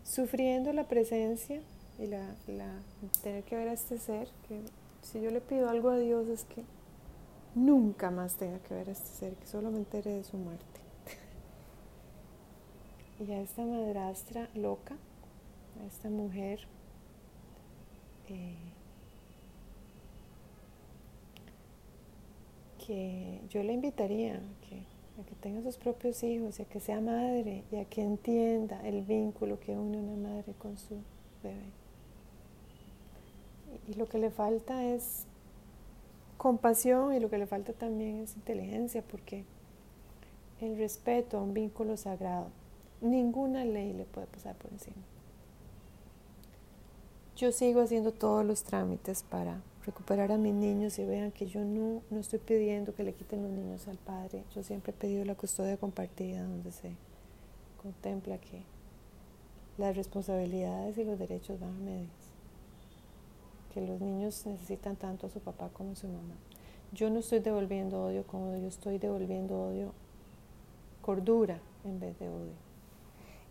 Sufriendo 0.03 0.71
la 0.73 0.87
presencia 0.87 1.61
y 1.97 2.07
la, 2.07 2.35
la 2.47 2.81
tener 3.23 3.43
que 3.43 3.55
ver 3.55 3.69
a 3.69 3.73
este 3.73 3.97
ser, 3.97 4.27
que 4.47 4.61
si 5.01 5.21
yo 5.21 5.31
le 5.31 5.41
pido 5.41 5.69
algo 5.69 5.89
a 5.89 5.97
Dios 5.97 6.27
es 6.27 6.43
que 6.43 6.63
nunca 7.55 8.11
más 8.11 8.35
tenga 8.35 8.59
que 8.59 8.73
ver 8.73 8.89
a 8.89 8.91
este 8.91 9.09
ser, 9.09 9.33
que 9.35 9.47
solo 9.47 9.71
me 9.71 9.77
entere 9.77 10.11
de 10.11 10.23
su 10.23 10.37
muerte. 10.37 10.81
y 13.25 13.31
a 13.31 13.41
esta 13.41 13.63
madrastra 13.63 14.49
loca, 14.53 14.95
a 15.81 15.87
esta 15.87 16.09
mujer 16.09 16.67
eh, 18.29 18.55
que 22.85 23.41
yo 23.49 23.63
le 23.63 23.73
invitaría 23.73 24.39
que, 24.69 24.83
a 25.21 25.25
que 25.25 25.35
tenga 25.41 25.61
sus 25.61 25.77
propios 25.77 26.21
hijos 26.23 26.59
y 26.59 26.63
a 26.63 26.65
que 26.65 26.79
sea 26.79 27.01
madre 27.01 27.63
y 27.71 27.77
a 27.77 27.85
que 27.85 28.03
entienda 28.03 28.79
el 28.87 29.01
vínculo 29.01 29.59
que 29.59 29.77
une 29.77 29.97
una 29.97 30.29
madre 30.29 30.53
con 30.59 30.77
su 30.77 30.95
bebé. 31.41 31.71
Y 33.87 33.93
lo 33.95 34.07
que 34.07 34.19
le 34.19 34.29
falta 34.29 34.83
es 34.83 35.25
compasión 36.37 37.13
y 37.13 37.19
lo 37.19 37.29
que 37.29 37.37
le 37.37 37.47
falta 37.47 37.73
también 37.73 38.19
es 38.19 38.35
inteligencia 38.35 39.01
porque 39.01 39.45
el 40.61 40.77
respeto 40.77 41.37
a 41.37 41.41
un 41.41 41.53
vínculo 41.53 41.97
sagrado, 41.97 42.47
ninguna 43.01 43.65
ley 43.65 43.93
le 43.93 44.05
puede 44.05 44.27
pasar 44.27 44.55
por 44.55 44.71
encima. 44.71 44.97
Yo 47.37 47.51
sigo 47.51 47.81
haciendo 47.81 48.13
todos 48.13 48.45
los 48.45 48.63
trámites 48.63 49.23
para 49.23 49.61
recuperar 49.85 50.31
a 50.31 50.37
mis 50.37 50.53
niños 50.53 50.97
y 50.99 51.03
vean 51.03 51.33
que 51.33 51.47
yo 51.47 51.65
no, 51.65 52.01
no 52.09 52.19
estoy 52.19 52.39
pidiendo 52.39 52.95
que 52.95 53.03
le 53.03 53.13
quiten 53.13 53.43
los 53.43 53.51
niños 53.51 53.89
al 53.89 53.97
padre. 53.97 54.45
Yo 54.55 54.63
siempre 54.63 54.91
he 54.91 54.95
pedido 54.95 55.25
la 55.25 55.35
custodia 55.35 55.75
compartida 55.75 56.43
donde 56.43 56.71
se 56.71 56.95
contempla 57.83 58.37
que 58.37 58.63
las 59.77 59.97
responsabilidades 59.97 60.97
y 60.97 61.03
los 61.03 61.19
derechos 61.19 61.59
van 61.59 61.75
a 61.75 61.79
medias. 61.79 62.09
Que 63.73 63.81
los 63.81 63.99
niños 63.99 64.45
necesitan 64.45 64.95
tanto 64.95 65.27
a 65.27 65.29
su 65.29 65.41
papá 65.41 65.67
como 65.73 65.91
a 65.91 65.95
su 65.95 66.07
mamá. 66.07 66.35
Yo 66.93 67.09
no 67.09 67.19
estoy 67.19 67.39
devolviendo 67.39 68.01
odio 68.01 68.25
como 68.25 68.55
yo 68.55 68.67
estoy 68.67 68.97
devolviendo 68.97 69.61
odio, 69.61 69.91
cordura 71.01 71.59
en 71.83 71.99
vez 71.99 72.17
de 72.17 72.29
odio. 72.29 72.53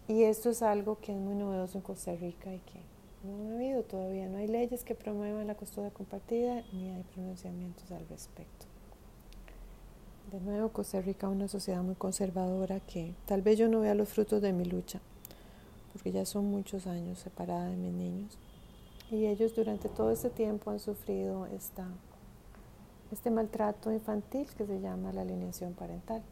Y 0.08 0.22
esto 0.22 0.48
es 0.48 0.62
algo 0.62 0.98
que 1.00 1.12
es 1.12 1.18
muy 1.18 1.34
novedoso 1.34 1.76
en 1.76 1.82
Costa 1.82 2.14
Rica 2.16 2.50
y 2.54 2.60
que 2.60 2.94
no 3.24 3.50
ha 3.50 3.54
habido 3.54 3.82
todavía, 3.82 4.28
no 4.28 4.38
hay 4.38 4.46
leyes 4.46 4.84
que 4.84 4.94
promuevan 4.94 5.46
la 5.46 5.54
custodia 5.54 5.90
compartida 5.90 6.62
ni 6.72 6.90
hay 6.90 7.02
pronunciamientos 7.14 7.90
al 7.90 8.06
respecto. 8.08 8.66
De 10.30 10.40
nuevo, 10.40 10.70
Costa 10.70 11.00
Rica 11.00 11.26
es 11.26 11.32
una 11.32 11.48
sociedad 11.48 11.82
muy 11.82 11.94
conservadora 11.94 12.80
que 12.80 13.14
tal 13.26 13.42
vez 13.42 13.58
yo 13.58 13.68
no 13.68 13.80
vea 13.80 13.94
los 13.94 14.08
frutos 14.08 14.42
de 14.42 14.52
mi 14.52 14.64
lucha, 14.64 15.00
porque 15.92 16.12
ya 16.12 16.26
son 16.26 16.46
muchos 16.46 16.86
años 16.86 17.18
separada 17.18 17.66
de 17.66 17.76
mis 17.76 17.92
niños. 17.92 18.38
Y 19.10 19.26
ellos 19.26 19.54
durante 19.54 19.88
todo 19.88 20.10
este 20.10 20.30
tiempo 20.30 20.70
han 20.70 20.80
sufrido 20.80 21.46
esta, 21.46 21.86
este 23.12 23.30
maltrato 23.30 23.92
infantil 23.92 24.48
que 24.56 24.66
se 24.66 24.80
llama 24.80 25.12
la 25.12 25.22
alineación 25.22 25.74
parental, 25.74 26.22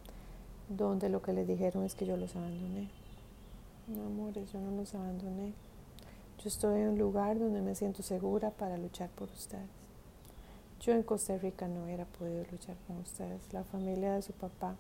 donde 0.69 1.09
lo 1.09 1.23
que 1.23 1.33
les 1.33 1.47
dijeron 1.47 1.85
es 1.85 1.95
que 1.95 2.07
yo 2.07 2.17
los 2.17 2.35
abandoné. 2.35 2.91
No, 3.87 4.07
amores, 4.07 4.53
yo 4.53 4.61
no 4.61 4.77
los 4.77 4.95
abandoné. 4.95 5.53
Yo 6.43 6.49
estoy 6.49 6.81
en 6.81 6.89
un 6.89 6.99
lugar 6.99 7.39
donde 7.39 7.63
me 7.63 7.77
siento 7.77 8.03
segura 8.03 8.51
para 8.51 8.77
luchar 8.77 9.09
por 9.11 9.31
ustedes. 9.31 9.69
Yo 10.81 10.93
en 10.93 11.05
Costa 11.05 11.39
Rica 11.39 11.69
no 11.69 11.85
hubiera 11.85 12.05
podido 12.05 12.45
luchar 12.51 12.75
con 12.89 12.97
ustedes. 12.97 13.41
La 13.53 13.63
familia 13.63 14.15
de 14.15 14.23
su 14.23 14.33
papá 14.33 14.75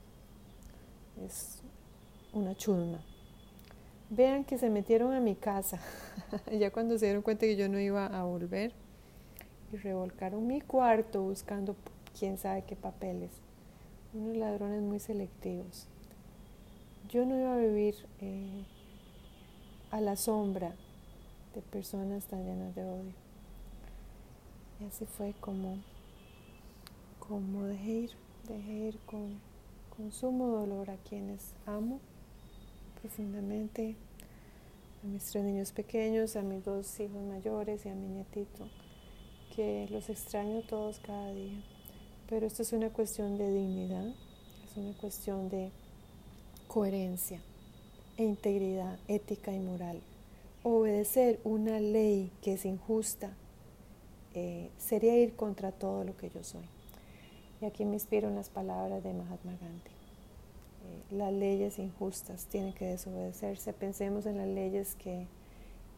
es 1.24 1.62
una 2.32 2.56
chulma. 2.56 3.00
Vean 4.10 4.42
que 4.42 4.58
se 4.58 4.70
metieron 4.70 5.12
a 5.12 5.20
mi 5.20 5.36
casa, 5.36 5.78
ya 6.52 6.72
cuando 6.72 6.98
se 6.98 7.06
dieron 7.06 7.22
cuenta 7.22 7.46
que 7.46 7.54
yo 7.54 7.68
no 7.68 7.78
iba 7.78 8.06
a 8.06 8.24
volver, 8.24 8.72
y 9.72 9.76
revolcaron 9.76 10.44
mi 10.44 10.60
cuarto 10.62 11.22
buscando 11.22 11.76
quién 12.18 12.38
sabe 12.38 12.64
qué 12.64 12.74
papeles. 12.74 13.30
Unos 14.14 14.36
ladrones 14.36 14.82
muy 14.82 14.98
selectivos. 14.98 15.86
Yo 17.08 17.24
no 17.24 17.38
iba 17.38 17.54
a 17.54 17.58
vivir 17.58 17.94
eh, 18.20 18.64
a 19.92 20.00
la 20.00 20.16
sombra 20.16 20.74
de 21.54 21.60
personas 21.60 22.24
tan 22.24 22.44
llenas 22.44 22.74
de 22.74 22.84
odio. 22.84 23.12
Y 24.80 24.84
así 24.84 25.06
fue 25.06 25.34
como, 25.40 25.78
como 27.18 27.64
dejé 27.64 27.90
ir, 27.90 28.10
dejé 28.48 28.72
ir 28.72 28.98
con, 29.06 29.38
con 29.96 30.10
sumo 30.12 30.48
dolor 30.48 30.90
a 30.90 30.96
quienes 30.96 31.54
amo 31.66 32.00
profundamente, 33.00 33.96
a 35.02 35.06
mis 35.06 35.24
tres 35.24 35.44
niños 35.44 35.72
pequeños, 35.72 36.36
a 36.36 36.42
mis 36.42 36.64
dos 36.64 36.98
hijos 37.00 37.22
mayores 37.22 37.84
y 37.84 37.88
a 37.88 37.94
mi 37.94 38.06
nietito, 38.06 38.68
que 39.54 39.88
los 39.90 40.08
extraño 40.08 40.62
todos 40.62 41.00
cada 41.00 41.32
día. 41.32 41.62
Pero 42.28 42.46
esto 42.46 42.62
es 42.62 42.72
una 42.72 42.90
cuestión 42.90 43.36
de 43.36 43.52
dignidad, 43.52 44.06
es 44.06 44.76
una 44.76 44.96
cuestión 44.96 45.48
de 45.48 45.70
coherencia 46.68 47.40
e 48.16 48.24
integridad 48.24 48.98
ética 49.08 49.52
y 49.52 49.58
moral. 49.58 50.00
Obedecer 50.64 51.40
una 51.42 51.80
ley 51.80 52.30
que 52.40 52.52
es 52.52 52.64
injusta 52.64 53.36
eh, 54.34 54.70
sería 54.78 55.18
ir 55.18 55.34
contra 55.34 55.72
todo 55.72 56.04
lo 56.04 56.16
que 56.16 56.30
yo 56.30 56.42
soy. 56.44 56.64
Y 57.60 57.64
aquí 57.64 57.84
me 57.84 57.94
inspiro 57.94 58.28
en 58.28 58.36
las 58.36 58.48
palabras 58.48 59.02
de 59.02 59.12
Mahatma 59.12 59.56
Gandhi. 59.60 59.90
Eh, 60.84 61.02
las 61.10 61.32
leyes 61.32 61.78
injustas 61.78 62.46
tienen 62.46 62.72
que 62.72 62.86
desobedecerse. 62.86 63.72
Pensemos 63.72 64.26
en 64.26 64.38
las 64.38 64.48
leyes 64.48 64.94
que 64.94 65.26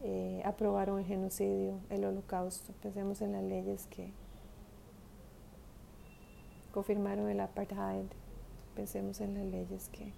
eh, 0.03 0.41
aprobaron 0.45 0.99
el 0.99 1.05
genocidio, 1.05 1.79
el 1.89 2.05
holocausto. 2.05 2.73
Pensemos 2.81 3.21
en 3.21 3.31
las 3.31 3.43
leyes 3.43 3.87
que 3.87 4.11
confirmaron 6.71 7.29
el 7.29 7.39
apartheid. 7.39 8.05
Pensemos 8.75 9.21
en 9.21 9.35
las 9.35 9.45
leyes 9.45 9.89
que, 9.89 10.11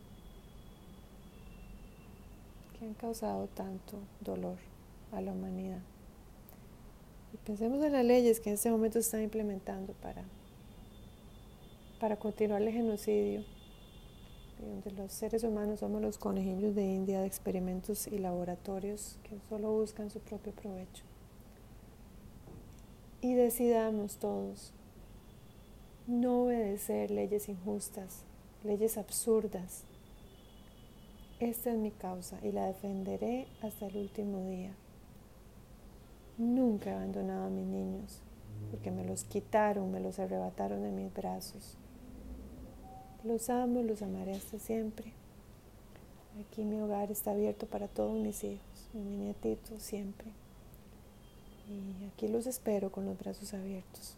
que 2.77 2.85
han 2.85 2.93
causado 2.93 3.47
tanto 3.47 3.99
dolor 4.21 4.57
a 5.11 5.21
la 5.21 5.31
humanidad. 5.31 5.81
Y 7.33 7.37
pensemos 7.37 7.83
en 7.83 7.93
las 7.93 8.05
leyes 8.05 8.39
que 8.39 8.49
en 8.49 8.55
este 8.55 8.71
momento 8.71 8.99
están 8.99 9.21
implementando 9.21 9.93
para, 9.93 10.23
para 11.99 12.17
continuar 12.17 12.61
el 12.61 12.71
genocidio 12.71 13.43
donde 14.65 14.91
los 14.91 15.11
seres 15.11 15.43
humanos 15.43 15.79
somos 15.79 16.01
los 16.01 16.17
conejillos 16.17 16.73
de 16.75 16.83
India 16.83 17.21
de 17.21 17.27
experimentos 17.27 18.07
y 18.07 18.17
laboratorios 18.17 19.19
que 19.23 19.37
solo 19.49 19.71
buscan 19.71 20.09
su 20.09 20.19
propio 20.19 20.51
provecho. 20.53 21.03
Y 23.21 23.33
decidamos 23.33 24.17
todos 24.17 24.73
no 26.07 26.43
obedecer 26.45 27.11
leyes 27.11 27.49
injustas, 27.49 28.23
leyes 28.63 28.97
absurdas. 28.97 29.83
Esta 31.39 31.71
es 31.71 31.77
mi 31.77 31.91
causa 31.91 32.37
y 32.43 32.51
la 32.51 32.65
defenderé 32.65 33.47
hasta 33.61 33.87
el 33.87 33.97
último 33.97 34.49
día. 34.49 34.75
Nunca 36.37 36.89
he 36.89 36.93
abandonado 36.93 37.45
a 37.45 37.49
mis 37.49 37.65
niños 37.65 38.21
porque 38.71 38.91
me 38.91 39.05
los 39.05 39.23
quitaron, 39.23 39.91
me 39.91 39.99
los 39.99 40.19
arrebataron 40.19 40.83
de 40.83 40.91
mis 40.91 41.13
brazos 41.13 41.77
los 43.27 43.49
amo, 43.49 43.83
los 43.83 44.01
amaré 44.01 44.35
hasta 44.35 44.57
siempre. 44.57 45.11
Aquí 46.39 46.63
mi 46.63 46.79
hogar 46.79 47.11
está 47.11 47.31
abierto 47.31 47.65
para 47.65 47.87
todos 47.87 48.17
mis 48.17 48.43
hijos 48.43 48.89
y 48.93 48.97
mi 48.97 49.17
nietito 49.17 49.79
siempre. 49.79 50.31
Y 51.67 52.05
aquí 52.05 52.27
los 52.27 52.47
espero 52.47 52.91
con 52.91 53.05
los 53.05 53.17
brazos 53.17 53.53
abiertos 53.53 54.15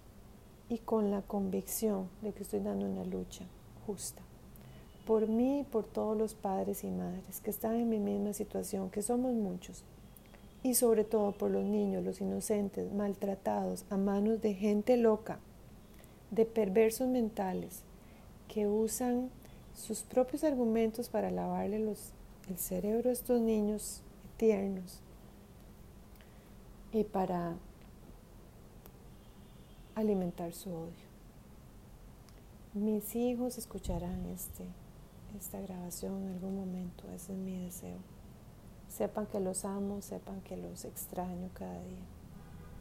y 0.70 0.78
con 0.78 1.10
la 1.10 1.22
convicción 1.22 2.10
de 2.22 2.34
que 2.34 2.44
estoy 2.44 2.60
dando 2.60 2.86
una 2.86 3.04
lucha 3.04 3.46
justa. 3.88 4.22
Por 5.10 5.28
mí 5.28 5.62
y 5.62 5.64
por 5.64 5.86
todos 5.86 6.16
los 6.16 6.36
padres 6.36 6.84
y 6.84 6.92
madres 6.92 7.40
que 7.40 7.50
están 7.50 7.74
en 7.78 7.90
mi 7.90 7.98
misma 7.98 8.32
situación, 8.34 8.92
que 8.92 9.02
somos 9.02 9.34
muchos. 9.34 9.84
Y 10.62 10.76
sobre 10.76 11.04
todo 11.04 11.32
por 11.32 11.50
los 11.50 11.64
niños, 11.64 12.04
los 12.04 12.22
inocentes, 12.22 12.94
maltratados 12.94 13.86
a 13.90 13.98
manos 13.98 14.40
de 14.40 14.54
gente 14.54 14.98
loca, 14.98 15.40
de 16.30 16.46
perversos 16.46 17.08
mentales, 17.08 17.82
que 18.48 18.68
usan 18.68 19.32
sus 19.74 20.02
propios 20.04 20.44
argumentos 20.44 21.10
para 21.10 21.32
lavarle 21.32 21.80
los, 21.80 22.12
el 22.48 22.60
cerebro 22.60 23.10
a 23.10 23.14
estos 23.14 23.42
niños 23.42 24.04
tiernos 24.38 25.00
y 26.94 27.04
para 27.04 27.56
alimentar 29.96 30.54
su 30.54 30.70
odio. 30.70 31.10
Mis 32.76 33.16
hijos 33.16 33.58
escucharán 33.58 34.28
este, 34.28 34.66
esta 35.38 35.60
grabación 35.62 36.24
en 36.24 36.34
algún 36.34 36.56
momento, 36.56 37.04
ese 37.12 37.34
es 37.34 37.38
mi 37.38 37.64
deseo. 37.64 37.98
Sepan 38.88 39.28
que 39.28 39.40
los 39.40 39.66
amo, 39.66 40.02
sepan 40.02 40.42
que 40.42 40.58
los 40.58 40.86
extraño 40.86 41.50
cada 41.54 41.82
día, 41.84 42.06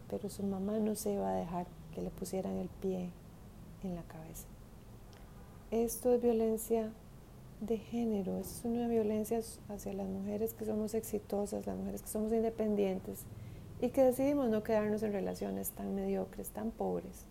pero 0.08 0.28
su 0.28 0.42
mamá 0.42 0.78
no 0.78 0.94
se 0.94 1.18
va 1.18 1.30
a 1.30 1.36
dejar 1.36 1.66
que 1.94 2.02
le 2.02 2.10
pusieran 2.10 2.56
el 2.56 2.68
pie 2.68 3.10
en 3.82 3.94
la 3.94 4.02
cabeza. 4.02 4.46
Esto 5.70 6.14
es 6.14 6.22
violencia 6.22 6.90
de 7.60 7.76
género, 7.76 8.38
es 8.38 8.62
una 8.64 8.86
violencia 8.88 9.40
hacia 9.68 9.92
las 9.92 10.08
mujeres 10.08 10.54
que 10.54 10.64
somos 10.64 10.94
exitosas, 10.94 11.66
las 11.66 11.76
mujeres 11.76 12.02
que 12.02 12.08
somos 12.08 12.32
independientes 12.32 13.24
y 13.80 13.90
que 13.90 14.02
decidimos 14.02 14.48
no 14.48 14.62
quedarnos 14.62 15.02
en 15.02 15.12
relaciones 15.12 15.70
tan 15.70 15.94
mediocres, 15.94 16.50
tan 16.50 16.70
pobres. 16.70 17.26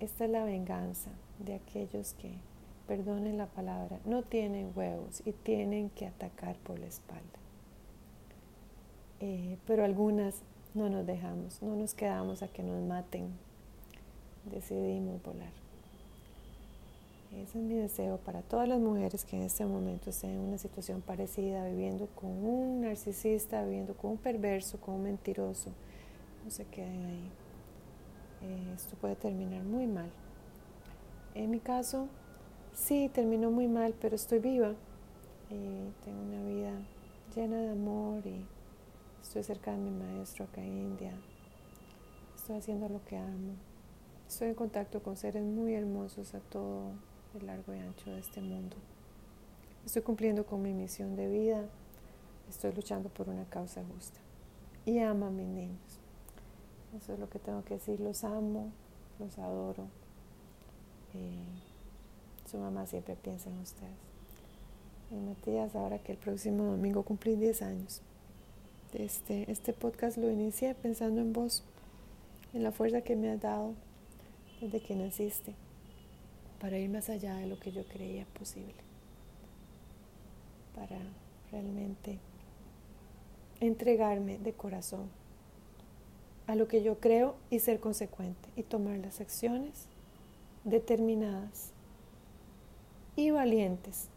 Esta 0.00 0.24
es 0.24 0.30
la 0.30 0.44
venganza 0.44 1.10
de 1.38 1.54
aquellos 1.54 2.14
que, 2.14 2.34
perdonen 2.82 3.38
la 3.38 3.46
palabra, 3.46 3.98
no 4.04 4.22
tienen 4.22 4.72
huevos 4.74 5.22
y 5.24 5.32
tienen 5.32 5.90
que 5.90 6.06
atacar 6.06 6.56
por 6.56 6.78
la 6.78 6.86
espalda. 6.86 7.38
Eh, 9.20 9.56
pero 9.66 9.84
algunas 9.84 10.42
no 10.74 10.88
nos 10.88 11.06
dejamos, 11.06 11.62
no 11.62 11.76
nos 11.76 11.94
quedamos 11.94 12.42
a 12.42 12.48
que 12.48 12.62
nos 12.62 12.82
maten, 12.82 13.30
decidimos 14.50 15.22
volar. 15.22 15.52
Ese 17.32 17.58
es 17.58 17.64
mi 17.64 17.74
deseo 17.74 18.18
para 18.18 18.42
todas 18.42 18.68
las 18.68 18.78
mujeres 18.78 19.24
que 19.24 19.36
en 19.36 19.42
este 19.42 19.64
momento 19.64 20.10
estén 20.10 20.32
en 20.32 20.40
una 20.40 20.58
situación 20.58 21.00
parecida, 21.00 21.66
viviendo 21.66 22.06
con 22.08 22.30
un 22.30 22.82
narcisista, 22.82 23.64
viviendo 23.64 23.94
con 23.94 24.12
un 24.12 24.18
perverso, 24.18 24.78
con 24.78 24.96
un 24.96 25.04
mentiroso. 25.04 25.70
No 26.44 26.50
se 26.50 26.66
queden 26.66 27.06
ahí. 27.06 27.30
Eh, 28.42 28.72
esto 28.74 28.96
puede 28.96 29.16
terminar 29.16 29.62
muy 29.62 29.86
mal. 29.86 30.10
En 31.34 31.50
mi 31.50 31.58
caso, 31.60 32.08
sí, 32.74 33.10
terminó 33.12 33.50
muy 33.50 33.68
mal, 33.68 33.94
pero 34.00 34.16
estoy 34.16 34.38
viva. 34.38 34.74
Y 35.50 35.90
tengo 36.04 36.22
una 36.22 36.42
vida 36.44 36.72
llena 37.34 37.58
de 37.58 37.70
amor 37.70 38.26
y 38.26 38.44
estoy 39.22 39.42
cerca 39.42 39.72
de 39.72 39.78
mi 39.78 39.90
maestro 39.90 40.44
acá 40.44 40.62
en 40.62 40.78
India. 40.78 41.12
Estoy 42.36 42.56
haciendo 42.56 42.88
lo 42.88 43.04
que 43.04 43.16
amo. 43.16 43.54
Estoy 44.28 44.48
en 44.48 44.54
contacto 44.54 45.02
con 45.02 45.16
seres 45.16 45.42
muy 45.42 45.74
hermosos 45.74 46.34
a 46.34 46.40
todo 46.40 46.92
el 47.38 47.46
largo 47.46 47.74
y 47.74 47.78
ancho 47.78 48.10
de 48.10 48.18
este 48.18 48.40
mundo. 48.40 48.76
Estoy 49.84 50.02
cumpliendo 50.02 50.46
con 50.46 50.62
mi 50.62 50.72
misión 50.72 51.16
de 51.16 51.28
vida, 51.28 51.64
estoy 52.48 52.72
luchando 52.72 53.08
por 53.08 53.28
una 53.28 53.44
causa 53.46 53.82
justa 53.84 54.20
y 54.86 55.00
amo 55.00 55.26
a 55.26 55.30
mis 55.30 55.48
niños. 55.48 56.00
Eso 56.96 57.14
es 57.14 57.18
lo 57.18 57.28
que 57.28 57.38
tengo 57.38 57.64
que 57.64 57.74
decir, 57.74 58.00
los 58.00 58.24
amo, 58.24 58.70
los 59.18 59.38
adoro. 59.38 59.86
Eh, 61.14 61.71
su 62.52 62.58
mamá 62.58 62.86
siempre 62.86 63.16
piensa 63.16 63.48
en 63.48 63.58
ustedes. 63.58 63.90
Y 65.10 65.14
Matías, 65.14 65.74
ahora 65.74 65.98
que 65.98 66.12
el 66.12 66.18
próximo 66.18 66.64
domingo 66.64 67.02
cumplí 67.02 67.34
10 67.34 67.62
años, 67.62 68.02
este, 68.92 69.50
este 69.50 69.72
podcast 69.72 70.18
lo 70.18 70.30
inicié 70.30 70.74
pensando 70.74 71.22
en 71.22 71.32
vos, 71.32 71.64
en 72.52 72.62
la 72.62 72.70
fuerza 72.70 73.00
que 73.00 73.16
me 73.16 73.30
has 73.30 73.40
dado 73.40 73.72
desde 74.60 74.80
que 74.80 74.94
naciste 74.94 75.54
para 76.60 76.78
ir 76.78 76.90
más 76.90 77.08
allá 77.08 77.36
de 77.36 77.46
lo 77.46 77.58
que 77.58 77.72
yo 77.72 77.84
creía 77.84 78.26
posible, 78.38 78.74
para 80.74 80.98
realmente 81.50 82.18
entregarme 83.60 84.38
de 84.38 84.52
corazón 84.52 85.08
a 86.46 86.54
lo 86.54 86.68
que 86.68 86.82
yo 86.82 87.00
creo 87.00 87.34
y 87.48 87.60
ser 87.60 87.80
consecuente 87.80 88.50
y 88.56 88.62
tomar 88.62 88.98
las 88.98 89.20
acciones 89.20 89.86
determinadas 90.64 91.71
y 93.16 93.30
valientes 93.30 94.08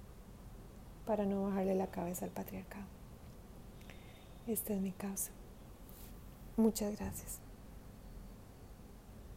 para 1.05 1.25
no 1.25 1.43
bajarle 1.43 1.75
la 1.75 1.87
cabeza 1.87 2.25
al 2.25 2.31
patriarcado. 2.31 2.85
Esta 4.47 4.73
es 4.73 4.81
mi 4.81 4.91
causa. 4.91 5.31
Muchas 6.57 6.97
gracias. 6.97 7.44